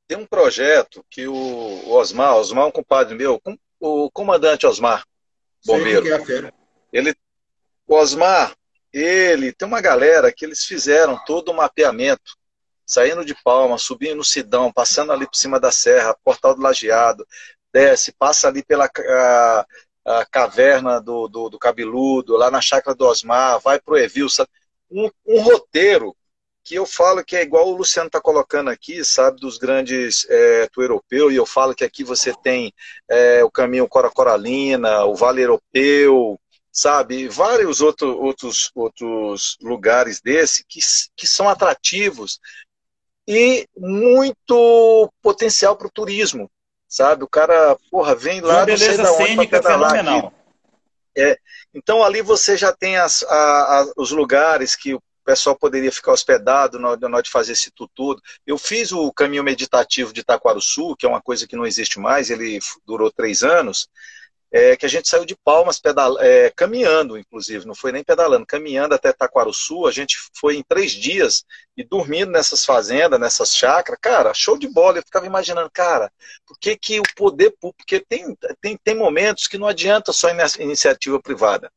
tem 0.07 0.17
um 0.17 0.27
projeto 0.27 1.03
que 1.09 1.27
o 1.27 1.89
Osmar, 1.89 2.35
Osmar 2.35 2.65
é 2.65 2.67
um 2.67 2.71
compadre 2.71 3.15
meu, 3.15 3.41
o 3.79 4.11
comandante 4.11 4.67
Osmar, 4.67 5.03
bombeiro. 5.65 6.05
É 6.07 6.51
ele, 6.91 7.15
o 7.87 7.95
Osmar, 7.95 8.55
ele 8.97 9.51
tem 9.51 9.67
uma 9.67 9.81
galera 9.81 10.31
que 10.31 10.45
eles 10.45 10.63
fizeram 10.63 11.19
todo 11.25 11.49
o 11.49 11.53
mapeamento, 11.53 12.37
saindo 12.85 13.25
de 13.25 13.35
Palma, 13.43 13.77
subindo 13.77 14.15
no 14.15 14.23
Sidão, 14.23 14.71
passando 14.71 15.11
ali 15.11 15.25
por 15.25 15.35
cima 15.35 15.59
da 15.59 15.71
serra, 15.71 16.15
Portal 16.23 16.55
do 16.55 16.61
Lajeado, 16.61 17.27
desce, 17.73 18.13
passa 18.13 18.47
ali 18.47 18.63
pela 18.63 18.85
a, 18.85 19.65
a 20.05 20.25
caverna 20.25 21.01
do, 21.01 21.27
do, 21.27 21.49
do, 21.49 21.59
Cabeludo, 21.59 22.37
lá 22.37 22.49
na 22.49 22.61
chácara 22.61 22.95
do 22.95 23.05
Osmar, 23.05 23.59
vai 23.59 23.81
pro 23.81 23.97
Evil, 23.97 24.27
um, 24.89 25.09
um 25.25 25.41
roteiro 25.41 26.15
que 26.63 26.75
eu 26.75 26.85
falo 26.85 27.23
que 27.23 27.35
é 27.35 27.43
igual 27.43 27.67
o 27.67 27.77
Luciano 27.77 28.07
está 28.07 28.19
colocando 28.19 28.71
aqui, 28.71 29.03
sabe, 29.03 29.39
dos 29.39 29.57
grandes 29.57 30.25
é, 30.29 30.67
do 30.73 30.81
europeu, 30.81 31.31
e 31.31 31.35
eu 31.35 31.45
falo 31.45 31.75
que 31.75 31.83
aqui 31.83 32.03
você 32.03 32.33
tem 32.41 32.73
é, 33.09 33.43
o 33.43 33.51
caminho 33.51 33.87
Cora 33.87 34.09
Coralina, 34.09 35.05
o 35.05 35.15
Vale 35.15 35.43
Europeu, 35.43 36.39
sabe, 36.75 37.29
vários 37.29 37.79
outro, 37.79 38.21
outros, 38.21 38.69
outros 38.75 39.57
lugares 39.61 40.19
desse 40.19 40.65
que, 40.67 40.81
que 41.15 41.25
são 41.25 41.47
atrativos 41.47 42.37
e 43.25 43.65
muito 43.77 45.09
potencial 45.21 45.77
para 45.77 45.87
o 45.87 45.91
turismo, 45.91 46.51
sabe? 46.85 47.23
O 47.23 47.29
cara, 47.29 47.77
porra, 47.89 48.13
vem 48.13 48.41
lá, 48.41 48.65
não 48.65 48.77
sei 48.77 48.97
da 48.97 49.11
onde 49.13 49.35
para 49.47 49.61
pedalar 49.61 50.33
É, 51.17 51.37
então 51.73 52.03
ali 52.03 52.21
você 52.21 52.57
já 52.57 52.73
tem 52.73 52.97
as, 52.97 53.23
a, 53.23 53.79
a, 53.79 53.93
os 53.95 54.11
lugares 54.11 54.75
que 54.75 54.93
o 54.93 55.01
pessoal 55.23 55.57
poderia 55.57 55.93
ficar 55.93 56.11
hospedado 56.11 56.77
na 56.77 56.89
hora 56.89 57.23
de 57.23 57.31
fazer 57.31 57.53
esse 57.53 57.71
tudo. 57.71 58.21
Eu 58.45 58.57
fiz 58.57 58.91
o 58.91 59.13
caminho 59.13 59.45
meditativo 59.45 60.11
de 60.11 60.19
Itaquaruçu, 60.19 60.93
que 60.97 61.05
é 61.05 61.09
uma 61.09 61.21
coisa 61.21 61.47
que 61.47 61.55
não 61.55 61.65
existe 61.65 61.99
mais, 61.99 62.29
ele 62.29 62.59
durou 62.85 63.09
três 63.09 63.43
anos, 63.43 63.87
é, 64.51 64.75
que 64.75 64.85
a 64.85 64.89
gente 64.89 65.07
saiu 65.07 65.25
de 65.25 65.35
Palmas 65.35 65.79
pedal, 65.79 66.19
é, 66.19 66.49
caminhando, 66.49 67.17
inclusive, 67.17 67.65
não 67.65 67.75
foi 67.75 67.91
nem 67.91 68.03
pedalando, 68.03 68.45
caminhando 68.45 68.95
até 68.95 69.11
Taquaruçu, 69.11 69.85
a 69.85 69.91
gente 69.91 70.17
foi 70.39 70.55
em 70.55 70.63
três 70.63 70.91
dias 70.91 71.43
e 71.75 71.83
dormindo 71.83 72.31
nessas 72.31 72.63
fazendas, 72.63 73.19
nessas 73.19 73.55
chácaras, 73.55 73.99
cara, 74.01 74.33
show 74.33 74.57
de 74.57 74.67
bola, 74.67 74.97
eu 74.97 75.03
ficava 75.03 75.25
imaginando, 75.25 75.69
cara, 75.71 76.11
por 76.45 76.57
que, 76.59 76.77
que 76.77 76.99
o 76.99 77.03
poder 77.15 77.51
público, 77.51 77.77
porque 77.79 77.99
tem, 77.99 78.35
tem, 78.61 78.77
tem 78.77 78.95
momentos 78.95 79.47
que 79.47 79.57
não 79.57 79.67
adianta 79.67 80.13
só 80.13 80.29
iniciativa 80.59 81.21
privada. 81.21 81.71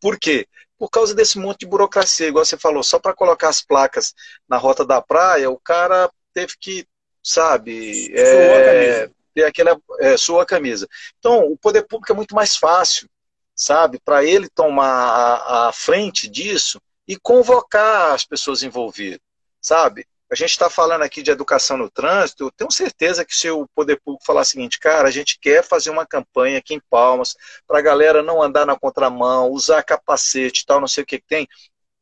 Por 0.00 0.18
quê? 0.18 0.46
Por 0.78 0.90
causa 0.90 1.14
desse 1.14 1.38
monte 1.38 1.60
de 1.60 1.66
burocracia, 1.66 2.28
igual 2.28 2.44
você 2.44 2.56
falou, 2.56 2.82
só 2.82 2.98
para 2.98 3.14
colocar 3.14 3.48
as 3.48 3.62
placas 3.62 4.14
na 4.48 4.56
rota 4.56 4.84
da 4.84 5.00
praia, 5.00 5.50
o 5.50 5.58
cara 5.58 6.10
teve 6.34 6.54
que, 6.60 6.86
sabe, 7.22 8.12
é, 8.14 9.10
ter 9.36 9.44
aquela 9.44 9.78
é, 10.00 10.16
sua 10.16 10.46
camisa. 10.46 10.88
Então, 11.18 11.52
o 11.52 11.58
poder 11.58 11.82
público 11.82 12.10
é 12.10 12.16
muito 12.16 12.34
mais 12.34 12.56
fácil, 12.56 13.06
sabe, 13.54 14.00
para 14.02 14.24
ele 14.24 14.48
tomar 14.48 14.86
a, 14.86 15.68
a, 15.68 15.72
frente 15.72 16.26
disso 16.26 16.80
e 17.06 17.18
convocar 17.18 18.14
as 18.14 18.24
pessoas 18.24 18.62
envolvidas, 18.62 19.20
sabe? 19.60 20.06
A 20.32 20.34
gente 20.34 20.50
está 20.50 20.70
falando 20.70 21.02
aqui 21.02 21.22
de 21.22 21.30
educação 21.30 21.76
no 21.76 21.90
trânsito, 21.90 22.44
eu 22.44 22.50
tenho 22.50 22.70
certeza 22.70 23.26
que 23.26 23.36
se 23.36 23.48
o 23.50 23.68
poder 23.74 24.00
público 24.02 24.24
falar 24.24 24.40
o 24.40 24.44
seguinte, 24.44 24.78
cara, 24.80 25.06
a 25.06 25.10
gente 25.10 25.38
quer 25.38 25.62
fazer 25.62 25.90
uma 25.90 26.06
campanha 26.06 26.58
aqui 26.58 26.74
em 26.74 26.80
Palmas 26.90 27.36
para 27.66 27.78
a 27.78 27.82
galera 27.82 28.22
não 28.22 28.42
andar 28.42 28.64
na 28.64 28.76
contramão, 28.76 29.50
usar 29.50 29.82
capacete 29.82 30.64
tal, 30.64 30.80
não 30.80 30.88
sei 30.88 31.04
o 31.04 31.06
que, 31.06 31.20
que 31.20 31.26
tem, 31.28 31.46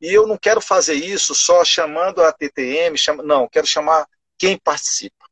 e 0.01 0.13
eu 0.13 0.27
não 0.27 0.39
quero 0.39 0.61
fazer 0.61 0.95
isso 0.95 1.35
só 1.35 1.65
chamando 1.65 2.23
a 2.23 2.33
TTM, 2.33 2.97
chama, 2.97 3.25
não, 3.25 3.49
quero 3.49 3.67
chamar 3.67 4.07
quem 4.39 4.57
participa 4.57 5.24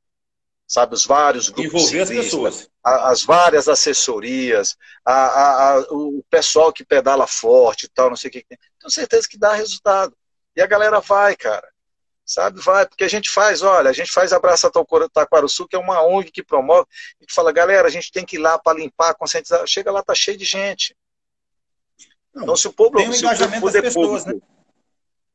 sabe, 0.73 0.95
os 0.95 1.05
vários 1.05 1.51
grupos 1.51 1.93
Envolver 1.93 2.01
as 2.01 2.09
pessoas. 2.09 2.71
as 2.83 3.23
várias 3.23 3.69
assessorias, 3.69 4.75
a, 5.05 5.13
a, 5.13 5.73
a, 5.75 5.81
o 5.91 6.25
pessoal 6.31 6.73
que 6.73 6.83
pedala 6.83 7.27
forte 7.27 7.85
e 7.85 7.89
tal, 7.91 8.09
não 8.09 8.17
sei 8.17 8.31
o 8.31 8.33
que. 8.33 8.47
Tenho 8.49 8.91
certeza 8.91 9.29
que 9.29 9.37
dá 9.37 9.53
resultado. 9.53 10.17
E 10.57 10.63
a 10.63 10.67
galera 10.67 10.99
vai, 10.99 11.37
cara. 11.37 11.69
Sabe, 12.25 12.59
vai, 12.63 12.87
porque 12.87 13.05
a 13.05 13.09
gente 13.09 13.29
faz, 13.29 13.61
olha, 13.61 13.91
a 13.91 13.93
gente 13.93 14.11
faz 14.11 14.33
Abraça 14.33 14.71
Taquaruçu, 15.13 15.69
que 15.69 15.77
é 15.77 15.79
uma 15.79 16.03
ONG 16.03 16.31
que 16.31 16.43
promove, 16.43 16.87
a 17.21 17.23
gente 17.23 17.35
fala, 17.35 17.53
galera, 17.53 17.87
a 17.87 17.91
gente 17.91 18.11
tem 18.11 18.25
que 18.25 18.37
ir 18.37 18.39
lá 18.39 18.59
para 18.59 18.79
limpar, 18.79 19.15
conscientizar. 19.15 19.67
Chega 19.67 19.93
lá, 19.93 20.03
tá 20.03 20.15
cheio 20.15 20.39
de 20.39 20.47
gente. 20.47 20.97
Não, 22.35 22.45
então, 22.45 22.57
se 22.57 22.67
o 22.67 22.73
povo, 22.73 22.97
tem 22.97 23.11
um 23.11 23.13
se 23.13 23.27
o 23.27 23.61
poder 23.61 23.83
pessoas, 23.83 24.25
público, 24.25 24.47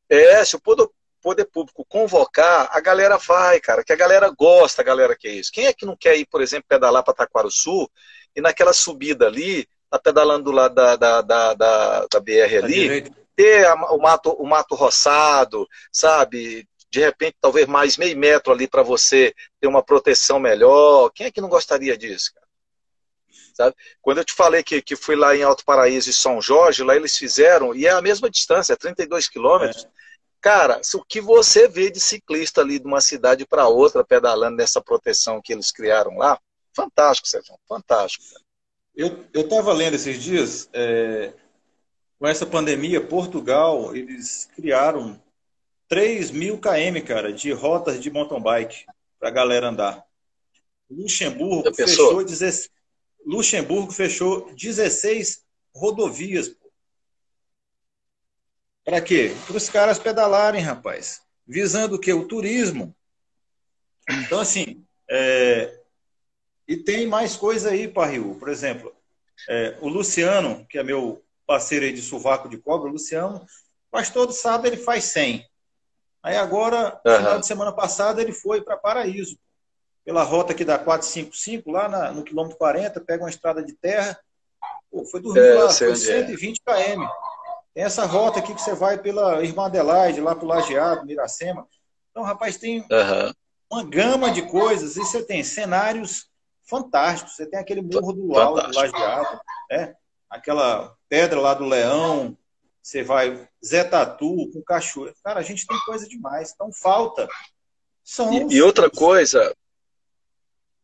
né? 0.10 0.18
É, 0.18 0.44
se 0.44 0.56
o 0.56 0.60
poder, 0.60 0.90
poder 1.28 1.44
público 1.44 1.84
convocar, 1.90 2.70
a 2.72 2.80
galera 2.80 3.18
vai, 3.18 3.60
cara, 3.60 3.84
que 3.84 3.92
a 3.92 3.98
galera 3.98 4.30
gosta, 4.30 4.82
a 4.82 4.86
galera 4.86 5.14
quer 5.14 5.32
isso. 5.32 5.52
Quem 5.52 5.66
é 5.66 5.74
que 5.74 5.86
não 5.86 5.94
quer 5.94 6.16
ir, 6.16 6.26
por 6.26 6.42
exemplo, 6.42 6.68
pedalar 6.70 7.04
para 7.04 7.14
Taquaruçu 7.14 7.92
e 8.34 8.40
naquela 8.40 8.72
subida 8.72 9.28
ali, 9.28 9.68
tá 9.90 10.00
pedalando 10.00 10.46
do 10.46 10.52
lado 10.52 10.74
da, 10.74 10.96
da, 10.96 11.22
da, 11.22 11.54
da, 11.54 12.08
da 12.10 12.20
BR 12.22 12.64
ali, 12.64 13.12
ter 13.36 13.68
a, 13.68 13.76
o, 13.92 13.98
mato, 13.98 14.32
o 14.40 14.48
mato 14.48 14.74
roçado, 14.74 15.68
sabe? 15.92 16.66
De 16.90 17.02
repente, 17.02 17.36
talvez 17.42 17.68
mais 17.68 17.98
meio 17.98 18.18
metro 18.18 18.54
ali 18.54 18.66
para 18.66 18.82
você 18.82 19.36
ter 19.60 19.68
uma 19.68 19.84
proteção 19.84 20.40
melhor. 20.40 21.12
Quem 21.14 21.28
é 21.28 21.32
que 21.32 21.42
não 21.42 21.50
gostaria 21.50 21.98
disso, 21.98 22.32
cara? 22.34 22.48
Sabe? 23.54 23.76
Quando 24.02 24.20
eu 24.20 24.24
te 24.24 24.34
falei 24.34 24.64
que, 24.64 24.82
que 24.82 24.96
fui 24.96 25.18
lá 25.18 25.36
em 25.36 25.44
Alto 25.44 25.66
Paraíso 25.66 26.10
e 26.10 26.14
São 26.14 26.42
Jorge, 26.42 26.84
lá 26.84 26.96
eles 26.96 27.18
fizeram, 27.18 27.76
e 27.76 27.86
é 27.86 27.90
a 27.90 28.02
mesma 28.02 28.30
distância, 28.30 28.72
é 28.72 28.78
32 28.78 29.28
quilômetros. 29.28 29.84
É 29.84 29.97
Cara, 30.40 30.82
o 30.94 31.04
que 31.04 31.20
você 31.20 31.68
vê 31.68 31.90
de 31.90 32.00
ciclista 32.00 32.62
ali 32.62 32.80
de 32.80 32.86
uma 32.86 33.02
cidade 33.02 33.46
para 33.46 33.68
outra 33.68 34.04
pedalando 34.04 34.58
nessa 34.58 34.82
proteção 34.82 35.42
que 35.42 35.52
eles 35.52 35.72
criaram 35.72 36.18
lá, 36.18 36.40
fantástico, 36.74 37.28
Sérgio, 37.28 37.56
fantástico. 37.68 38.24
Eu 38.96 39.26
estava 39.34 39.74
lendo 39.74 39.96
esses 39.96 40.22
dias, 40.22 40.70
é, 40.74 41.34
com 42.20 42.28
essa 42.28 42.46
pandemia, 42.46 43.06
Portugal, 43.06 43.96
eles 43.96 44.50
criaram 44.56 45.22
3 45.88 46.32
mil 46.32 46.60
km, 46.60 47.06
cara, 47.06 47.32
de 47.32 47.52
rotas 47.52 48.00
de 48.00 48.10
mountain 48.10 48.42
bike 48.42 48.86
para 49.20 49.30
a 49.30 49.32
galera 49.32 49.70
andar. 49.70 50.04
Luxemburgo 50.90 51.74
fechou, 51.74 52.24
16, 52.24 52.70
Luxemburgo 53.26 53.92
fechou 53.92 54.52
16 54.54 55.44
rodovias 55.76 56.56
para 58.88 59.02
quê? 59.02 59.36
Para 59.46 59.58
os 59.58 59.70
caras 59.70 60.00
pedalarem, 60.00 60.62
rapaz. 60.62 61.22
Visando 61.46 61.98
o 61.98 62.00
quê? 62.00 62.14
O 62.14 62.26
turismo. 62.26 62.96
Então, 64.10 64.40
assim, 64.40 64.82
é... 65.10 65.78
e 66.66 66.78
tem 66.78 67.06
mais 67.06 67.36
coisa 67.36 67.72
aí, 67.72 67.90
Parril. 67.90 68.38
Por 68.40 68.48
exemplo, 68.48 68.96
é, 69.50 69.76
o 69.82 69.90
Luciano, 69.90 70.66
que 70.70 70.78
é 70.78 70.84
meu 70.84 71.22
parceiro 71.46 71.84
aí 71.84 71.92
de 71.92 72.02
sovaco 72.02 72.48
de 72.48 72.58
cobra, 72.58 72.88
o 72.88 72.94
Luciano, 72.94 73.46
faz 73.92 74.10
todo 74.10 74.32
sábado 74.32 74.68
ele 74.68 74.78
faz 74.78 75.04
100. 75.04 75.46
Aí 76.24 76.38
agora, 76.38 76.98
uhum. 77.06 77.18
final 77.18 77.40
de 77.42 77.46
semana 77.46 77.74
passada, 77.74 78.22
ele 78.22 78.32
foi 78.32 78.62
para 78.62 78.78
Paraíso. 78.78 79.38
Pela 80.06 80.24
rota 80.24 80.54
que 80.54 80.64
dá 80.64 80.80
455, 80.80 81.70
lá 81.70 81.90
na, 81.90 82.14
no 82.14 82.24
quilômetro 82.24 82.58
40, 82.58 83.02
pega 83.02 83.26
uma 83.26 83.30
estrada 83.30 83.62
de 83.62 83.74
terra. 83.74 84.18
Pô, 84.90 85.04
foi 85.04 85.20
dormir 85.20 85.42
é, 85.42 85.54
lá, 85.56 85.70
foi 85.70 85.94
120 85.94 86.62
é. 86.66 86.96
km. 86.96 87.06
Tem 87.78 87.84
essa 87.84 88.08
rota 88.08 88.40
aqui 88.40 88.56
que 88.56 88.62
você 88.64 88.74
vai 88.74 88.98
pela 88.98 89.44
Irmã 89.44 89.68
Adelaide, 89.68 90.20
lá 90.20 90.34
para 90.34 90.44
o 90.44 90.48
Lajeado, 90.48 91.06
Miracema. 91.06 91.68
Então, 92.10 92.24
rapaz, 92.24 92.58
tem 92.58 92.80
uhum. 92.80 93.32
uma 93.72 93.84
gama 93.84 94.32
de 94.32 94.42
coisas. 94.50 94.98
E 94.98 95.02
você 95.02 95.22
tem 95.22 95.44
cenários 95.44 96.28
fantásticos. 96.68 97.36
Você 97.36 97.46
tem 97.46 97.60
aquele 97.60 97.84
morro 97.84 98.14
do 98.14 98.36
alto, 98.36 98.68
do 98.68 98.76
Lajeado, 98.76 99.40
né? 99.70 99.94
aquela 100.28 100.96
pedra 101.08 101.40
lá 101.40 101.54
do 101.54 101.66
Leão. 101.66 102.36
Você 102.82 103.04
vai 103.04 103.48
Zé 103.64 103.84
Tatu 103.84 104.50
com 104.52 104.64
cachoeira. 104.64 105.14
Cara, 105.24 105.40
a 105.40 105.44
gente 105.44 105.68
tem 105.68 105.78
coisa 105.86 106.10
demais. 106.10 106.54
Então, 106.56 106.74
falta. 106.74 107.30
São 108.04 108.34
e, 108.34 108.56
e 108.56 108.62
outra 108.64 108.90
coisa, 108.90 109.56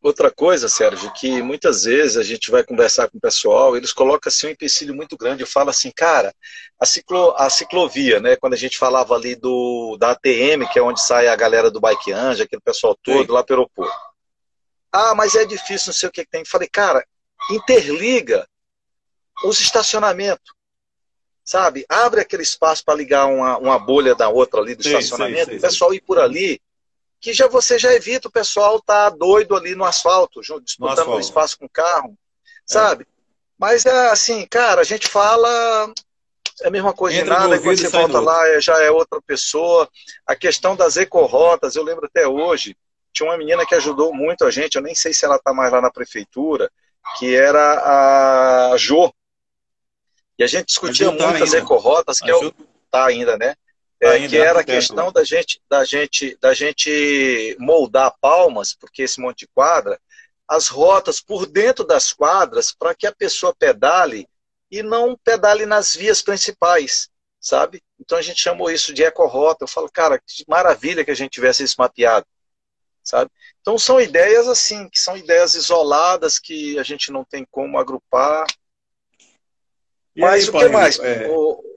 Outra 0.03 0.29
coisa, 0.29 0.67
Sérgio, 0.67 1.13
que 1.13 1.41
muitas 1.41 1.85
vezes 1.85 2.17
a 2.17 2.23
gente 2.23 2.51
vai 2.51 2.61
conversar 2.61 3.07
com 3.09 3.17
o 3.17 3.21
pessoal, 3.21 3.77
eles 3.77 3.93
colocam 3.93 4.29
assim 4.29 4.47
um 4.47 4.49
empecilho 4.49 4.93
muito 4.93 5.15
grande. 5.15 5.43
Eu 5.43 5.47
falo 5.47 5.69
assim, 5.69 5.89
cara, 5.95 6.35
a, 6.77 6.85
ciclo, 6.85 7.33
a 7.37 7.49
ciclovia, 7.49 8.19
né? 8.19 8.35
Quando 8.35 8.51
a 8.51 8.57
gente 8.57 8.77
falava 8.77 9.15
ali 9.15 9.33
do 9.33 9.95
da 9.97 10.11
ATM, 10.11 10.67
que 10.69 10.77
é 10.77 10.81
onde 10.81 10.99
sai 10.99 11.29
a 11.29 11.35
galera 11.37 11.71
do 11.71 11.79
Bike 11.79 12.11
Anja, 12.11 12.43
aquele 12.43 12.61
pessoal 12.61 12.99
todo 13.01 13.27
Sim. 13.27 13.31
lá 13.31 13.45
pelo 13.45 13.61
aeroporto. 13.61 13.97
Ah, 14.91 15.15
mas 15.15 15.35
é 15.35 15.45
difícil, 15.45 15.87
não 15.87 15.93
sei 15.93 16.09
o 16.09 16.11
que, 16.11 16.25
que 16.25 16.29
tem. 16.29 16.43
Falei, 16.43 16.67
cara, 16.67 17.07
interliga 17.49 18.45
os 19.45 19.61
estacionamentos. 19.61 20.53
Sabe? 21.45 21.85
Abre 21.87 22.19
aquele 22.19 22.43
espaço 22.43 22.83
para 22.83 22.95
ligar 22.95 23.27
uma, 23.27 23.57
uma 23.57 23.79
bolha 23.79 24.13
da 24.13 24.27
outra 24.27 24.59
ali 24.59 24.75
do 24.75 24.83
sim, 24.83 24.89
estacionamento, 24.89 25.45
sim, 25.45 25.51
sim, 25.51 25.57
o 25.59 25.61
pessoal 25.61 25.93
ir 25.93 26.01
por 26.01 26.19
ali 26.19 26.61
que 27.23 27.33
já 27.33 27.47
você 27.47 27.79
já 27.79 27.93
evita 27.93 28.27
o 28.27 28.31
pessoal 28.31 28.81
tá 28.81 29.09
doido 29.09 29.55
ali 29.55 29.75
no 29.75 29.85
asfalto, 29.85 30.41
disputando 30.61 31.07
o 31.07 31.19
espaço 31.21 31.57
com 31.57 31.65
o 31.65 31.69
carro, 31.69 32.17
sabe? 32.65 33.03
É. 33.03 33.07
Mas 33.57 33.85
é 33.85 34.09
assim, 34.09 34.45
cara, 34.45 34.81
a 34.81 34.83
gente 34.83 35.07
fala 35.07 35.89
é 36.61 36.67
a 36.67 36.69
mesma 36.69 36.91
coisa 36.91 37.17
Entra 37.17 37.35
de 37.35 37.41
nada, 37.41 37.61
quando 37.61 37.77
você 37.77 37.87
volta 37.87 38.19
lá 38.19 38.49
é, 38.49 38.59
já 38.59 38.77
é 38.83 38.91
outra 38.91 39.21
pessoa. 39.21 39.89
A 40.27 40.35
questão 40.35 40.75
das 40.75 40.97
ecorrotas, 40.97 41.77
eu 41.77 41.83
lembro 41.83 42.05
até 42.05 42.27
hoje, 42.27 42.75
tinha 43.13 43.29
uma 43.29 43.37
menina 43.37 43.65
que 43.65 43.73
ajudou 43.73 44.13
muito 44.13 44.43
a 44.43 44.51
gente, 44.51 44.75
eu 44.75 44.81
nem 44.81 44.93
sei 44.93 45.13
se 45.13 45.23
ela 45.23 45.37
está 45.37 45.53
mais 45.53 45.71
lá 45.71 45.79
na 45.79 45.89
prefeitura, 45.89 46.69
que 47.17 47.33
era 47.33 48.71
a 48.73 48.77
Jo. 48.77 49.13
E 50.37 50.43
a 50.43 50.47
gente 50.47 50.65
discutia 50.65 51.09
tá 51.15 51.25
muitas 51.29 51.53
ecorrotas, 51.53 52.19
que 52.19 52.29
é 52.29 52.35
o, 52.35 52.53
tá 52.91 53.05
ainda, 53.05 53.37
né? 53.37 53.55
É, 54.03 54.27
que 54.27 54.37
era 54.37 54.59
a 54.59 54.63
questão 54.63 55.11
da 55.11 55.23
gente, 55.23 55.61
da 55.69 55.83
gente, 55.83 56.37
da 56.41 56.53
gente 56.53 57.55
moldar 57.59 58.13
palmas, 58.19 58.73
porque 58.73 59.03
esse 59.03 59.19
monte 59.19 59.39
de 59.39 59.47
quadra, 59.47 59.99
as 60.47 60.67
rotas 60.67 61.19
por 61.19 61.45
dentro 61.45 61.85
das 61.85 62.11
quadras, 62.11 62.73
para 62.73 62.93
que 62.93 63.07
a 63.07 63.15
pessoa 63.15 63.55
pedale 63.55 64.27
e 64.69 64.83
não 64.83 65.17
pedale 65.23 65.65
nas 65.65 65.95
vias 65.95 66.21
principais, 66.21 67.09
sabe? 67.39 67.81
Então 67.99 68.17
a 68.17 68.21
gente 68.21 68.41
chamou 68.41 68.69
isso 68.69 68.93
de 68.93 69.03
ecorrota. 69.03 69.63
Eu 69.63 69.67
falo, 69.67 69.89
cara, 69.91 70.19
que 70.19 70.43
maravilha 70.47 71.05
que 71.05 71.11
a 71.11 71.15
gente 71.15 71.31
tivesse 71.31 71.63
isso 71.63 71.75
mapeado 71.77 72.25
sabe? 73.03 73.29
Então 73.61 73.77
são 73.77 73.99
ideias 73.99 74.47
assim, 74.47 74.89
que 74.89 74.99
são 74.99 75.17
ideias 75.17 75.53
isoladas 75.55 76.39
que 76.39 76.79
a 76.79 76.83
gente 76.83 77.11
não 77.11 77.25
tem 77.25 77.45
como 77.51 77.77
agrupar. 77.77 78.47
E 80.15 80.21
mas 80.21 80.43
aí, 80.43 80.49
o 80.49 80.59
que 80.59 80.69
mais? 80.69 80.99
É... 80.99 81.27
O... 81.29 81.72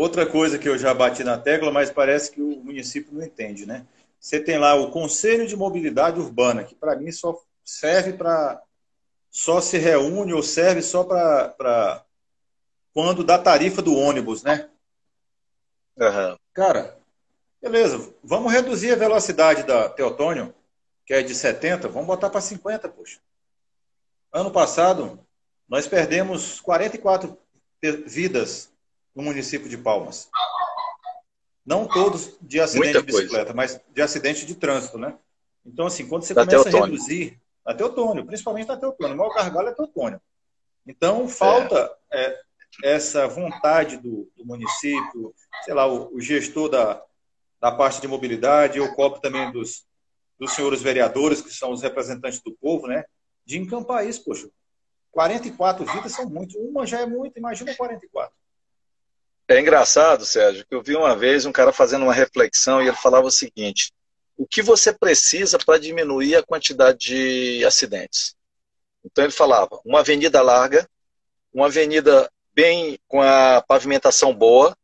Outra 0.00 0.24
coisa 0.24 0.58
que 0.58 0.66
eu 0.66 0.78
já 0.78 0.94
bati 0.94 1.22
na 1.22 1.36
tecla, 1.36 1.70
mas 1.70 1.90
parece 1.90 2.30
que 2.30 2.40
o 2.40 2.64
município 2.64 3.12
não 3.12 3.22
entende, 3.22 3.66
né? 3.66 3.86
Você 4.18 4.40
tem 4.40 4.56
lá 4.56 4.74
o 4.74 4.90
Conselho 4.90 5.46
de 5.46 5.54
Mobilidade 5.54 6.18
Urbana, 6.18 6.64
que 6.64 6.74
para 6.74 6.96
mim 6.96 7.12
só 7.12 7.38
serve 7.62 8.14
para. 8.14 8.62
só 9.30 9.60
se 9.60 9.76
reúne 9.76 10.32
ou 10.32 10.42
serve 10.42 10.80
só 10.80 11.04
para. 11.04 12.02
quando 12.94 13.22
dá 13.22 13.38
tarifa 13.38 13.82
do 13.82 13.94
ônibus, 13.94 14.42
né? 14.42 14.70
Uhum. 15.98 16.36
Cara, 16.54 16.98
Beleza, 17.60 18.14
vamos 18.24 18.50
reduzir 18.50 18.92
a 18.92 18.96
velocidade 18.96 19.64
da 19.64 19.86
Teotônio, 19.90 20.54
que 21.04 21.12
é 21.12 21.22
de 21.22 21.34
70, 21.34 21.88
vamos 21.88 22.06
botar 22.06 22.30
para 22.30 22.40
50, 22.40 22.88
poxa. 22.88 23.20
Ano 24.32 24.50
passado, 24.50 25.20
nós 25.68 25.86
perdemos 25.86 26.58
44 26.58 27.36
vidas 28.06 28.69
no 29.20 29.26
município 29.26 29.68
de 29.68 29.76
Palmas. 29.76 30.28
Não 31.64 31.86
todos 31.86 32.36
de 32.40 32.58
acidente 32.58 32.84
Muita 32.84 33.00
de 33.00 33.06
bicicleta, 33.06 33.52
coisa. 33.52 33.54
mas 33.54 33.80
de 33.88 34.02
acidente 34.02 34.46
de 34.46 34.54
trânsito, 34.54 34.98
né? 34.98 35.16
Então, 35.64 35.86
assim, 35.86 36.08
quando 36.08 36.22
você 36.22 36.32
da 36.32 36.44
começa 36.46 36.64
Teotônio. 36.64 36.84
a 36.84 36.88
reduzir. 36.88 37.40
A 37.64 37.74
Teotônio, 37.74 38.26
principalmente 38.26 38.66
na 38.66 38.76
Teotônio. 38.78 39.14
O 39.14 39.18
maior 39.18 39.34
gargalo 39.34 39.68
é 39.68 39.74
Teotônio. 39.74 40.20
Então, 40.86 41.28
falta 41.28 41.94
é. 42.10 42.22
É, 42.22 42.40
essa 42.82 43.28
vontade 43.28 43.98
do, 43.98 44.28
do, 44.34 44.44
município, 44.46 45.34
sei 45.62 45.74
lá, 45.74 45.86
o, 45.86 46.14
o 46.14 46.20
gestor 46.20 46.70
da, 46.70 47.04
da 47.60 47.70
parte 47.70 48.00
de 48.00 48.08
mobilidade, 48.08 48.78
eu 48.78 48.94
cobro 48.94 49.20
também 49.20 49.52
dos, 49.52 49.84
dos 50.38 50.52
senhores 50.52 50.80
vereadores, 50.80 51.42
que 51.42 51.52
são 51.52 51.70
os 51.70 51.82
representantes 51.82 52.40
do 52.40 52.56
povo, 52.56 52.86
né? 52.86 53.04
De 53.44 53.58
encampar 53.58 54.08
isso, 54.08 54.24
poxa. 54.24 54.48
44 55.12 55.84
vidas 55.84 56.12
são 56.12 56.28
muito. 56.28 56.58
Uma 56.58 56.86
já 56.86 57.00
é 57.00 57.06
muito, 57.06 57.36
imagina 57.36 57.74
44. 57.76 58.39
É 59.50 59.58
engraçado, 59.58 60.24
Sérgio, 60.24 60.64
que 60.64 60.72
eu 60.72 60.80
vi 60.80 60.94
uma 60.94 61.16
vez 61.16 61.44
um 61.44 61.50
cara 61.50 61.72
fazendo 61.72 62.04
uma 62.04 62.14
reflexão 62.14 62.80
e 62.80 62.86
ele 62.86 62.96
falava 62.96 63.26
o 63.26 63.32
seguinte: 63.32 63.92
o 64.36 64.46
que 64.46 64.62
você 64.62 64.92
precisa 64.92 65.58
para 65.58 65.76
diminuir 65.76 66.36
a 66.36 66.42
quantidade 66.42 66.98
de 66.98 67.64
acidentes? 67.64 68.36
Então 69.04 69.24
ele 69.24 69.32
falava: 69.32 69.80
uma 69.84 69.98
avenida 69.98 70.40
larga, 70.40 70.88
uma 71.52 71.66
avenida 71.66 72.30
bem 72.54 72.96
com 73.08 73.20
a 73.20 73.60
pavimentação 73.66 74.32
boa, 74.32 74.76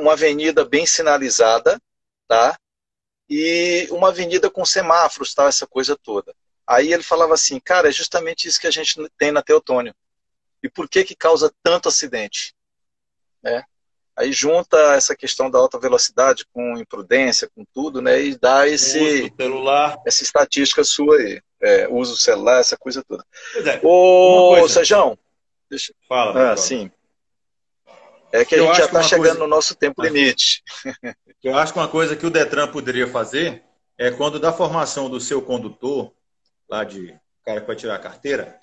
uma 0.00 0.14
avenida 0.14 0.64
bem 0.64 0.84
sinalizada, 0.84 1.80
tá? 2.26 2.58
E 3.30 3.86
uma 3.92 4.08
avenida 4.08 4.50
com 4.50 4.64
semáforos, 4.64 5.32
tá? 5.34 5.46
Essa 5.46 5.68
coisa 5.68 5.96
toda. 5.96 6.34
Aí 6.66 6.92
ele 6.92 7.04
falava 7.04 7.32
assim, 7.32 7.60
cara, 7.60 7.88
é 7.88 7.92
justamente 7.92 8.48
isso 8.48 8.60
que 8.60 8.66
a 8.66 8.72
gente 8.72 8.96
tem 9.16 9.30
na 9.30 9.40
Teotônio. 9.40 9.94
E 10.64 10.68
por 10.68 10.88
que 10.88 11.04
que 11.04 11.14
causa 11.14 11.54
tanto 11.62 11.88
acidente? 11.88 12.57
Né? 13.50 13.62
Aí 14.16 14.32
junta 14.32 14.76
essa 14.94 15.14
questão 15.14 15.48
da 15.48 15.58
alta 15.58 15.78
velocidade 15.78 16.44
com 16.52 16.76
imprudência, 16.76 17.48
com 17.54 17.64
tudo, 17.72 18.02
né? 18.02 18.20
E 18.20 18.36
dá 18.36 18.66
esse 18.66 19.32
celular. 19.36 19.96
essa 20.04 20.24
estatística 20.24 20.82
sua 20.82 21.16
aí. 21.16 21.40
É, 21.60 21.88
uso 21.88 22.16
celular, 22.16 22.60
essa 22.60 22.76
coisa 22.76 23.04
toda. 23.06 23.24
É, 23.54 23.80
Ô, 23.82 24.68
Sejão, 24.68 25.16
deixa... 25.70 25.92
Fala. 26.08 26.52
Ah, 26.52 26.56
sim. 26.56 26.90
É 28.32 28.44
que 28.44 28.56
a 28.56 28.58
gente 28.58 28.76
já 28.76 28.84
está 28.86 29.02
chegando 29.02 29.26
coisa... 29.26 29.38
no 29.38 29.46
nosso 29.46 29.74
tempo 29.74 30.02
limite. 30.02 30.62
Eu 31.42 31.56
acho 31.56 31.72
que 31.72 31.78
uma 31.78 31.88
coisa 31.88 32.16
que 32.16 32.26
o 32.26 32.30
Detran 32.30 32.68
poderia 32.68 33.06
fazer 33.06 33.62
é 33.96 34.10
quando 34.10 34.40
da 34.40 34.52
formação 34.52 35.08
do 35.08 35.20
seu 35.20 35.40
condutor, 35.40 36.12
lá 36.68 36.84
de 36.84 37.16
cara 37.44 37.60
que 37.60 37.66
vai 37.66 37.76
tirar 37.76 37.94
a 37.94 38.00
carteira, 38.00 38.58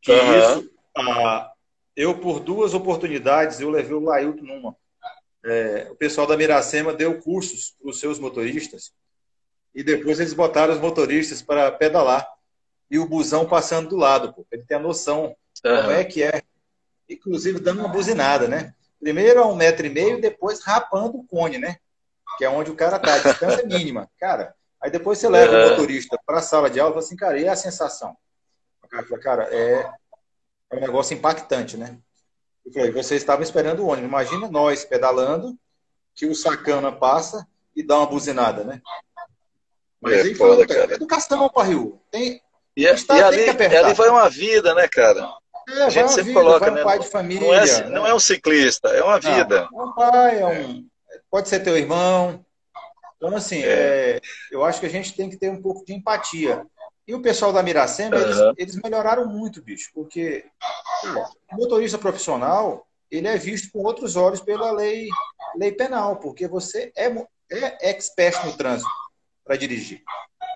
que 0.00 0.10
uhum. 0.10 0.38
isso, 0.38 0.70
ah, 0.96 1.51
eu 1.96 2.18
por 2.18 2.40
duas 2.40 2.74
oportunidades, 2.74 3.60
eu 3.60 3.70
levei 3.70 3.94
o 3.94 4.00
Lailton 4.00 4.44
numa. 4.44 4.76
É, 5.44 5.88
o 5.90 5.96
pessoal 5.96 6.26
da 6.26 6.36
Miracema 6.36 6.92
deu 6.92 7.20
cursos 7.20 7.74
para 7.80 7.90
os 7.90 7.98
seus 7.98 8.18
motoristas 8.18 8.92
e 9.74 9.82
depois 9.82 10.20
eles 10.20 10.32
botaram 10.32 10.72
os 10.72 10.80
motoristas 10.80 11.42
para 11.42 11.70
pedalar 11.72 12.28
e 12.88 12.98
o 12.98 13.08
busão 13.08 13.44
passando 13.46 13.88
do 13.88 13.96
lado, 13.96 14.32
pô, 14.32 14.46
ele 14.52 14.62
tem 14.62 14.76
a 14.76 14.80
noção 14.80 15.34
uhum. 15.64 15.80
como 15.80 15.90
é 15.90 16.04
que 16.04 16.22
é 16.22 16.42
inclusive 17.08 17.58
dando 17.58 17.80
uma 17.80 17.88
buzinada, 17.88 18.46
né? 18.48 18.74
Primeiro 19.00 19.42
a 19.42 19.46
um 19.46 19.56
metro 19.56 19.84
e 19.86 19.90
meio, 19.90 20.20
depois 20.20 20.62
rapando 20.62 21.18
o 21.18 21.26
cone, 21.26 21.58
né? 21.58 21.76
Que 22.38 22.44
é 22.44 22.48
onde 22.48 22.70
o 22.70 22.76
cara 22.76 22.98
tá, 22.98 23.14
a 23.14 23.18
distância 23.18 23.66
mínima. 23.66 24.08
Cara, 24.18 24.54
aí 24.80 24.90
depois 24.90 25.18
você 25.18 25.28
leva 25.28 25.52
uhum. 25.52 25.66
o 25.66 25.70
motorista 25.70 26.18
para 26.24 26.38
a 26.38 26.42
sala 26.42 26.70
de 26.70 26.78
aula 26.78 26.92
e 26.92 26.94
fala 26.94 27.04
assim, 27.04 27.16
cara, 27.16 27.38
e 27.38 27.48
a 27.48 27.56
sensação? 27.56 28.16
O 28.82 28.88
cara 28.88 29.04
fala, 29.04 29.20
cara, 29.20 29.42
é, 29.54 29.90
é 30.72 30.76
um 30.76 30.80
negócio 30.80 31.14
impactante, 31.14 31.76
né? 31.76 31.98
Eu 32.64 32.72
falei, 32.72 32.90
vocês 32.90 33.20
estavam 33.20 33.42
esperando 33.42 33.80
o 33.80 33.86
ônibus. 33.88 34.08
Imagina 34.08 34.48
nós 34.48 34.84
pedalando, 34.84 35.56
que 36.14 36.26
o 36.26 36.34
sacana 36.34 36.90
passa 36.90 37.46
e 37.74 37.82
dá 37.82 37.98
uma 37.98 38.06
buzinada, 38.06 38.64
né? 38.64 38.80
Mas 40.00 40.14
é, 40.14 40.22
aí 40.22 40.34
foda, 40.34 40.66
cara. 40.66 40.94
educação, 40.94 41.48
Parril. 41.48 42.00
Tem, 42.10 42.40
e, 42.76 42.82
e 42.82 42.88
ali, 42.88 43.48
ali 43.50 43.94
vai 43.94 44.08
uma 44.08 44.28
vida, 44.28 44.74
né, 44.74 44.88
cara? 44.88 45.28
É, 45.68 45.82
a 45.82 45.90
gente 45.90 46.10
sempre 46.10 46.32
vida, 46.32 46.40
coloca, 46.40 46.70
né? 46.70 46.80
Um 46.80 46.84
pai 46.84 46.98
de 46.98 47.08
família. 47.08 47.46
Não 47.46 47.54
é, 47.54 47.64
né? 47.64 47.88
não 47.90 48.06
é 48.06 48.14
um 48.14 48.18
ciclista, 48.18 48.88
é 48.88 49.02
uma 49.02 49.20
vida. 49.20 49.68
Não, 49.70 49.80
é 49.80 49.84
um 49.84 49.94
pai, 49.94 50.40
é 50.40 50.46
um, 50.46 50.86
pode 51.30 51.48
ser 51.48 51.60
teu 51.60 51.76
irmão. 51.76 52.44
Então, 53.16 53.36
assim, 53.36 53.62
é. 53.62 54.16
É, 54.16 54.20
eu 54.50 54.64
acho 54.64 54.80
que 54.80 54.86
a 54.86 54.90
gente 54.90 55.14
tem 55.14 55.30
que 55.30 55.36
ter 55.36 55.50
um 55.50 55.62
pouco 55.62 55.84
de 55.84 55.92
empatia. 55.92 56.66
E 57.06 57.14
o 57.14 57.22
pessoal 57.22 57.52
da 57.52 57.62
Miracema, 57.62 58.16
uhum. 58.16 58.22
eles, 58.22 58.38
eles, 58.56 58.76
melhoraram 58.76 59.26
muito, 59.26 59.62
bicho, 59.62 59.90
porque 59.92 60.44
o 61.52 61.56
motorista 61.56 61.98
profissional, 61.98 62.86
ele 63.10 63.26
é 63.26 63.36
visto 63.36 63.72
com 63.72 63.80
outros 63.80 64.14
olhos 64.14 64.40
pela 64.40 64.70
lei, 64.70 65.08
lei 65.56 65.72
penal, 65.72 66.16
porque 66.16 66.46
você 66.46 66.92
é, 66.96 67.08
é 67.50 67.90
expert 67.90 68.46
no 68.46 68.56
trânsito 68.56 68.90
para 69.44 69.56
dirigir. 69.56 70.02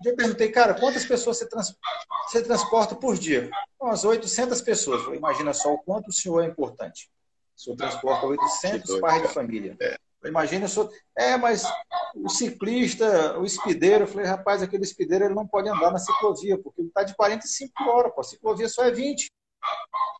Eu 0.04 0.14
perguntei, 0.14 0.50
cara, 0.50 0.74
quantas 0.74 1.04
pessoas 1.04 1.38
você, 1.38 1.48
trans, 1.48 1.74
você 2.28 2.42
transporta 2.42 2.94
por 2.94 3.16
dia? 3.16 3.50
Umas 3.80 4.04
800 4.04 4.60
pessoas. 4.60 5.02
Imagina 5.14 5.52
só 5.52 5.72
o 5.72 5.78
quanto 5.78 6.08
o 6.08 6.12
senhor 6.12 6.44
é 6.44 6.46
importante. 6.46 7.10
O 7.56 7.60
senhor 7.60 7.76
transporta 7.76 8.26
800 8.26 9.00
pais 9.00 9.22
de 9.22 9.28
família. 9.28 9.76
É. 9.80 9.96
Imagina, 10.26 10.68
sou... 10.68 10.90
é, 11.16 11.36
mas 11.36 11.64
o 12.14 12.28
ciclista, 12.28 13.38
o 13.38 13.44
espideiro, 13.44 14.04
eu 14.04 14.08
falei, 14.08 14.26
rapaz, 14.26 14.62
aquele 14.62 14.84
espideiro 14.84 15.24
ele 15.24 15.34
não 15.34 15.46
pode 15.46 15.68
andar 15.68 15.90
na 15.90 15.98
ciclovia, 15.98 16.58
porque 16.58 16.80
ele 16.80 16.88
está 16.88 17.02
de 17.02 17.14
45 17.14 17.84
horas, 17.84 18.12
pô. 18.14 18.20
a 18.20 18.24
ciclovia 18.24 18.68
só 18.68 18.84
é 18.84 18.90
20. 18.90 19.30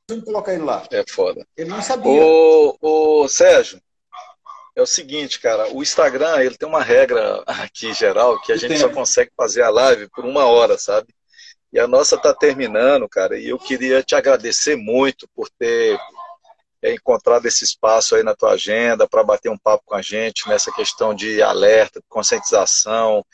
Vamos 0.09 0.25
colocar 0.25 0.55
ele 0.55 0.63
lá. 0.63 0.87
É 0.91 1.05
foda. 1.09 1.47
Ele 1.57 1.71
não 1.71 1.83
sabia. 1.83 2.11
Ô, 2.11 2.77
ô 2.81 3.29
Sérgio, 3.29 3.81
é 4.77 4.83
o 4.83 4.87
seguinte, 4.87 5.41
cara, 5.41 5.73
o 5.75 5.83
Instagram, 5.83 6.39
ele 6.41 6.57
tem 6.57 6.69
uma 6.69 6.83
regra 6.83 7.43
aqui 7.47 7.95
geral 7.95 8.41
que 8.43 8.53
a 8.53 8.57
gente 8.57 8.79
só 8.79 8.89
consegue 8.91 9.31
fazer 9.37 9.63
a 9.63 9.71
live 9.71 10.09
por 10.11 10.25
uma 10.25 10.45
hora, 10.45 10.77
sabe? 10.77 11.09
E 11.73 11.79
a 11.79 11.87
nossa 11.87 12.17
tá 12.17 12.33
terminando, 12.33 13.09
cara, 13.09 13.39
e 13.39 13.49
eu 13.49 13.59
queria 13.59 14.03
te 14.03 14.15
agradecer 14.15 14.77
muito 14.77 15.27
por 15.35 15.49
ter 15.59 15.99
é, 16.87 16.95
encontrado 16.95 17.47
esse 17.47 17.65
espaço 17.65 18.15
aí 18.15 18.23
na 18.23 18.35
tua 18.35 18.53
agenda 18.53 19.09
para 19.09 19.25
bater 19.25 19.51
um 19.51 19.59
papo 19.59 19.83
com 19.85 19.95
a 19.97 20.03
gente 20.03 20.49
nessa 20.49 20.71
questão 20.71 21.13
de 21.13 21.43
alerta, 21.43 21.99
de 21.99 22.07
conscientização. 22.09 23.27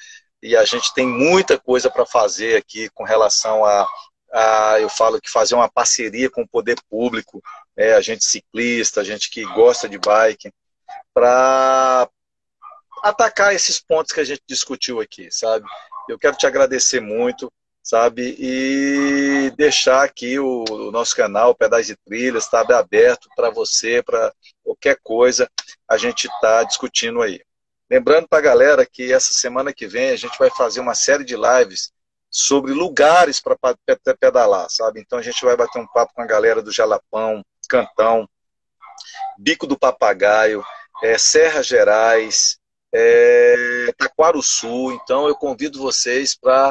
E 0.42 0.56
a 0.56 0.64
gente 0.64 0.94
tem 0.94 1.06
muita 1.06 1.58
coisa 1.58 1.90
para 1.90 2.06
fazer 2.06 2.56
aqui 2.56 2.88
com 2.94 3.04
relação 3.04 3.62
a, 3.62 3.86
a, 4.32 4.80
eu 4.80 4.88
falo 4.88 5.20
que 5.20 5.30
fazer 5.30 5.54
uma 5.54 5.68
parceria 5.68 6.30
com 6.30 6.42
o 6.42 6.48
poder 6.48 6.78
público, 6.88 7.42
é, 7.76 7.92
a 7.92 8.00
gente 8.00 8.24
ciclista, 8.24 9.02
a 9.02 9.04
gente 9.04 9.28
que 9.28 9.44
gosta 9.44 9.86
de 9.86 9.98
bike, 9.98 10.50
para 11.12 12.08
atacar 13.02 13.54
esses 13.54 13.78
pontos 13.78 14.12
que 14.12 14.20
a 14.20 14.24
gente 14.24 14.42
discutiu 14.48 14.98
aqui, 14.98 15.30
sabe? 15.30 15.66
Eu 16.08 16.18
quero 16.18 16.36
te 16.36 16.46
agradecer 16.46 17.00
muito, 17.00 17.52
sabe? 17.82 18.36
E 18.38 19.50
deixar 19.56 20.04
aqui 20.04 20.38
o, 20.38 20.64
o 20.68 20.90
nosso 20.90 21.16
canal, 21.16 21.54
Pedais 21.54 21.90
e 21.90 21.96
Trilhas, 21.96 22.44
está 22.44 22.60
aberto 22.78 23.28
para 23.34 23.50
você, 23.50 24.02
para 24.02 24.32
qualquer 24.62 24.98
coisa, 25.02 25.50
a 25.88 25.96
gente 25.96 26.26
está 26.26 26.62
discutindo 26.62 27.20
aí. 27.20 27.40
Lembrando 27.90 28.26
para 28.28 28.38
a 28.38 28.42
galera 28.42 28.86
que 28.86 29.12
essa 29.12 29.34
semana 29.34 29.72
que 29.72 29.86
vem 29.86 30.10
a 30.10 30.16
gente 30.16 30.38
vai 30.38 30.48
fazer 30.50 30.80
uma 30.80 30.94
série 30.94 31.24
de 31.24 31.36
lives 31.36 31.92
sobre 32.30 32.72
lugares 32.72 33.38
para 33.40 33.58
pedalar, 34.18 34.66
sabe? 34.70 35.00
Então 35.00 35.18
a 35.18 35.22
gente 35.22 35.44
vai 35.44 35.54
bater 35.54 35.78
um 35.78 35.86
papo 35.86 36.14
com 36.14 36.22
a 36.22 36.26
galera 36.26 36.62
do 36.62 36.72
Jalapão, 36.72 37.44
Cantão, 37.68 38.26
Bico 39.36 39.66
do 39.66 39.78
Papagaio, 39.78 40.64
é, 41.02 41.18
Serra 41.18 41.62
Gerais, 41.62 42.58
é, 42.94 43.92
Taquaruçu. 43.98 44.92
Então 44.92 45.28
eu 45.28 45.34
convido 45.34 45.78
vocês 45.78 46.34
para 46.34 46.70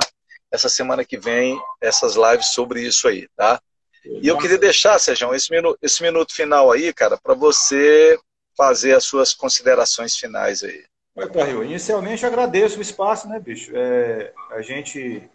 essa 0.52 0.70
semana 0.70 1.06
que 1.06 1.18
vem 1.18 1.60
essas 1.80 2.16
lives 2.16 2.48
sobre 2.48 2.82
isso 2.82 3.08
aí, 3.08 3.28
tá? 3.36 3.62
E 4.04 4.28
eu 4.28 4.38
queria 4.38 4.58
deixar, 4.58 4.98
Sérgio, 5.00 5.34
esse 5.34 5.52
minuto, 5.52 5.78
esse 5.82 6.02
minuto 6.02 6.34
final 6.34 6.72
aí, 6.72 6.92
cara, 6.92 7.18
para 7.18 7.36
você 7.36 8.20
fazer 8.58 8.96
as 8.96 9.04
suas 9.04 9.34
considerações 9.34 10.16
finais 10.16 10.64
aí. 10.64 10.84
Oi, 11.16 11.30
Carril. 11.30 11.64
Inicialmente 11.64 12.26
agradeço 12.26 12.80
o 12.80 12.82
espaço, 12.82 13.28
né, 13.28 13.40
bicho? 13.40 13.72
É, 13.76 14.34
a 14.52 14.62
gente 14.62 15.30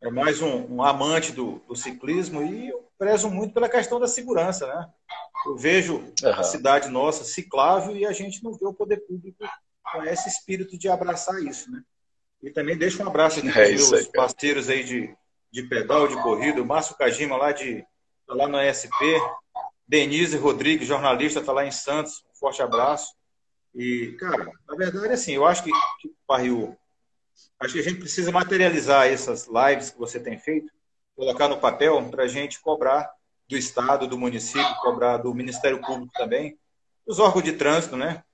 é 0.00 0.10
mais 0.10 0.40
um, 0.40 0.76
um 0.76 0.82
amante 0.82 1.32
do, 1.32 1.62
do, 1.66 1.74
ciclismo 1.74 2.42
e 2.42 2.68
eu 2.68 2.88
prezo 2.98 3.28
muito 3.28 3.52
pela 3.52 3.68
questão 3.68 3.98
da 3.98 4.06
segurança, 4.06 4.66
né? 4.66 4.88
Eu 5.46 5.56
vejo 5.56 5.96
uhum. 5.96 6.30
a 6.30 6.42
cidade 6.42 6.88
nossa 6.88 7.24
ciclável 7.24 7.96
e 7.96 8.06
a 8.06 8.12
gente 8.12 8.42
não 8.44 8.52
vê 8.52 8.66
o 8.66 8.74
poder 8.74 8.98
público 8.98 9.44
com 9.92 10.04
esse 10.04 10.28
espírito 10.28 10.78
de 10.78 10.88
abraçar 10.88 11.42
isso, 11.42 11.70
né? 11.70 11.82
E 12.42 12.50
também 12.50 12.76
deixo 12.76 13.02
um 13.02 13.06
abraço 13.06 13.38
aqui 13.38 13.48
é 13.48 13.52
para 13.52 13.74
os 13.74 13.90
meus 13.90 14.06
parceiros 14.08 14.68
aí 14.68 14.84
de, 14.84 15.14
de 15.50 15.62
pedal, 15.62 16.06
de 16.06 16.14
corrida, 16.22 16.60
o 16.60 16.66
Márcio 16.66 16.96
Kajima 16.96 17.36
lá, 17.36 17.52
de, 17.52 17.84
tá 18.26 18.34
lá 18.34 18.46
no 18.46 18.60
ESP, 18.60 18.90
Denise 19.86 20.36
Rodrigues, 20.36 20.86
jornalista, 20.86 21.40
está 21.40 21.52
lá 21.52 21.64
em 21.64 21.70
Santos, 21.70 22.24
um 22.30 22.38
forte 22.38 22.60
abraço. 22.60 23.14
E, 23.74 24.16
cara, 24.18 24.50
na 24.68 24.74
verdade, 24.74 25.12
assim, 25.12 25.32
eu 25.32 25.46
acho 25.46 25.62
que, 25.62 25.70
que 26.00 26.12
Barril, 26.26 26.76
acho 27.60 27.74
que 27.74 27.80
a 27.80 27.82
gente 27.82 28.00
precisa 28.00 28.32
materializar 28.32 29.06
essas 29.06 29.46
lives 29.46 29.90
que 29.90 29.98
você 29.98 30.18
tem 30.18 30.38
feito, 30.38 30.72
colocar 31.14 31.48
no 31.48 31.58
papel 31.58 32.02
para 32.10 32.24
a 32.24 32.28
gente 32.28 32.60
cobrar 32.60 33.10
do 33.48 33.56
Estado, 33.56 34.06
do 34.06 34.18
município, 34.18 34.74
cobrar 34.80 35.18
do 35.18 35.32
Ministério 35.34 35.80
Público 35.80 36.12
também, 36.14 36.58
os 37.06 37.18
órgãos 37.18 37.44
de 37.44 37.52
trânsito, 37.52 37.96
né? 37.96 38.24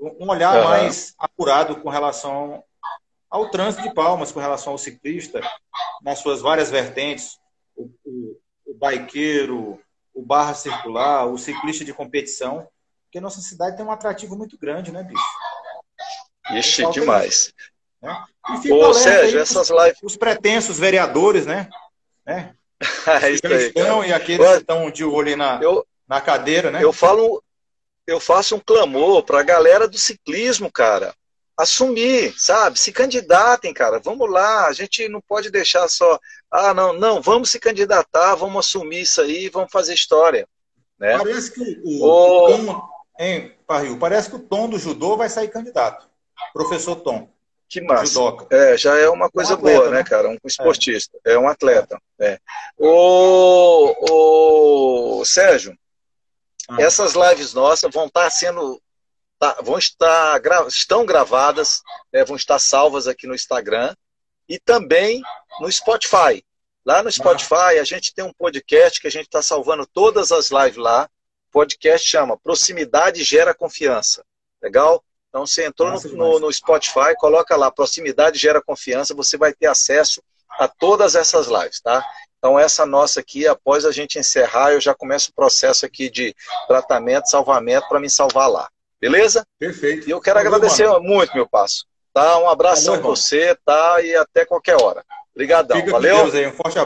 Um 0.00 0.28
olhar 0.28 0.56
uhum. 0.56 0.64
mais 0.64 1.14
apurado 1.18 1.76
com 1.76 1.88
relação 1.88 2.64
ao 3.34 3.50
trânsito 3.50 3.82
de 3.82 3.92
Palmas, 3.92 4.30
com 4.30 4.38
relação 4.38 4.74
ao 4.74 4.78
ciclista, 4.78 5.40
nas 6.00 6.20
suas 6.20 6.40
várias 6.40 6.70
vertentes, 6.70 7.40
o, 7.74 7.90
o, 8.04 8.40
o 8.64 8.74
baiqueiro, 8.74 9.80
o 10.14 10.22
barra 10.22 10.54
circular, 10.54 11.26
o 11.26 11.36
ciclista 11.36 11.84
de 11.84 11.92
competição, 11.92 12.68
porque 13.02 13.20
nossa 13.20 13.40
cidade 13.40 13.76
tem 13.76 13.84
um 13.84 13.90
atrativo 13.90 14.36
muito 14.36 14.56
grande, 14.56 14.92
né, 14.92 15.02
bicho? 15.02 15.20
Ixi, 16.52 16.88
demais. 16.92 17.52
né? 18.00 18.24
E 18.64 18.72
Ô, 18.72 18.94
Sérgio, 18.94 19.40
essas 19.40 19.68
os, 19.68 19.82
lives... 19.82 19.98
Os 20.04 20.16
pretensos 20.16 20.78
vereadores, 20.78 21.44
né? 21.44 21.68
né? 22.24 22.54
é 23.20 23.30
isso 23.32 23.44
aí, 23.48 23.66
estão, 23.66 24.04
e 24.04 24.12
aqueles 24.12 24.48
que 24.48 24.56
estão 24.58 24.88
de 24.92 25.04
olho 25.04 25.36
na, 25.36 25.58
eu, 25.60 25.84
na 26.06 26.20
cadeira, 26.20 26.70
né? 26.70 26.84
Eu 26.84 26.92
falo, 26.92 27.42
eu 28.06 28.20
faço 28.20 28.54
um 28.54 28.60
clamor 28.60 29.24
para 29.24 29.40
a 29.40 29.44
galera 29.44 29.88
do 29.88 29.98
ciclismo, 29.98 30.70
cara. 30.70 31.12
Assumir, 31.56 32.34
sabe? 32.36 32.78
Se 32.78 32.92
candidatem, 32.92 33.72
cara. 33.72 34.00
Vamos 34.00 34.30
lá. 34.30 34.66
A 34.66 34.72
gente 34.72 35.08
não 35.08 35.20
pode 35.20 35.50
deixar 35.50 35.88
só. 35.88 36.18
Ah, 36.50 36.74
não, 36.74 36.92
não. 36.92 37.22
Vamos 37.22 37.50
se 37.50 37.60
candidatar, 37.60 38.34
vamos 38.34 38.66
assumir 38.66 39.02
isso 39.02 39.20
aí, 39.20 39.48
vamos 39.48 39.70
fazer 39.70 39.94
história. 39.94 40.48
Né? 40.98 41.16
Parece 41.16 41.52
que 41.52 41.82
o, 41.84 42.04
o... 42.04 42.44
o 42.44 42.66
tom, 42.66 42.82
hein, 43.18 43.52
Parril, 43.66 43.98
parece 43.98 44.30
que 44.30 44.36
o 44.36 44.40
Tom 44.40 44.68
do 44.68 44.78
judô 44.78 45.16
vai 45.16 45.28
sair 45.28 45.48
candidato. 45.48 46.08
Professor 46.52 46.96
Tom. 46.96 47.28
Que 47.68 47.80
massa. 47.80 48.20
É, 48.50 48.76
já 48.76 48.96
é 48.96 49.08
uma 49.08 49.28
coisa 49.30 49.52
um 49.52 49.56
atleta, 49.56 49.78
boa, 49.78 49.90
né, 49.90 49.96
né, 49.98 50.04
cara? 50.04 50.28
Um 50.28 50.38
esportista. 50.44 51.18
É, 51.26 51.32
é 51.32 51.38
um 51.38 51.48
atleta. 51.48 51.98
É. 52.20 52.38
O, 52.78 53.94
o 55.20 55.24
Sérgio, 55.24 55.76
ah. 56.68 56.76
essas 56.78 57.14
lives 57.14 57.52
nossas 57.54 57.92
vão 57.92 58.06
estar 58.06 58.30
sendo. 58.30 58.80
Tá, 59.44 59.60
vão 59.60 59.76
estar 59.76 60.40
estão 60.68 61.04
gravadas, 61.04 61.82
né, 62.10 62.24
vão 62.24 62.34
estar 62.34 62.58
salvas 62.58 63.06
aqui 63.06 63.26
no 63.26 63.34
Instagram 63.34 63.94
e 64.48 64.58
também 64.58 65.20
no 65.60 65.70
Spotify. 65.70 66.42
Lá 66.82 67.02
no 67.02 67.12
Spotify 67.12 67.78
a 67.78 67.84
gente 67.84 68.14
tem 68.14 68.24
um 68.24 68.32
podcast 68.32 68.98
que 68.98 69.06
a 69.06 69.10
gente 69.10 69.26
está 69.26 69.42
salvando 69.42 69.86
todas 69.86 70.32
as 70.32 70.48
lives 70.50 70.78
lá. 70.78 71.10
O 71.50 71.52
podcast 71.52 72.08
chama 72.08 72.38
Proximidade 72.38 73.22
Gera 73.22 73.52
Confiança. 73.52 74.24
Legal? 74.62 75.04
Então, 75.28 75.46
você 75.46 75.66
entrou 75.66 75.90
no, 75.90 76.00
no, 76.16 76.40
no, 76.40 76.50
Spotify, 76.50 77.14
coloca 77.18 77.54
lá, 77.54 77.70
proximidade 77.70 78.38
gera 78.38 78.62
confiança, 78.62 79.12
você 79.12 79.36
vai 79.36 79.52
ter 79.52 79.66
acesso 79.66 80.22
a 80.48 80.68
todas 80.68 81.16
essas 81.16 81.48
lives, 81.48 81.80
tá? 81.80 82.02
Então, 82.38 82.58
essa 82.58 82.86
nossa 82.86 83.20
aqui, 83.20 83.46
após 83.46 83.84
a 83.84 83.92
gente 83.92 84.18
encerrar, 84.18 84.72
eu 84.72 84.80
já 84.80 84.94
começo 84.94 85.30
o 85.30 85.34
processo 85.34 85.84
aqui 85.84 86.08
de 86.08 86.34
tratamento, 86.66 87.28
salvamento, 87.28 87.88
para 87.88 88.00
me 88.00 88.08
salvar 88.08 88.48
lá. 88.48 88.70
Beleza? 89.04 89.46
Perfeito. 89.58 90.08
E 90.08 90.10
eu 90.10 90.18
quero 90.18 90.38
agradecer 90.38 90.86
mano. 90.88 91.04
muito, 91.04 91.34
meu 91.34 91.46
passo. 91.46 91.84
Tá? 92.14 92.38
Um 92.38 92.48
abraço 92.48 92.90
tá 92.90 92.96
a 92.96 93.00
você, 93.00 93.54
tá? 93.62 94.00
E 94.00 94.16
até 94.16 94.46
qualquer 94.46 94.80
hora. 94.80 95.04
Obrigadão. 95.34 95.84
Valeu. 95.86 96.16
Deus 96.22 96.34
aí. 96.34 96.46
Um 96.46 96.52
forte 96.52 96.78
abraço. 96.78 96.84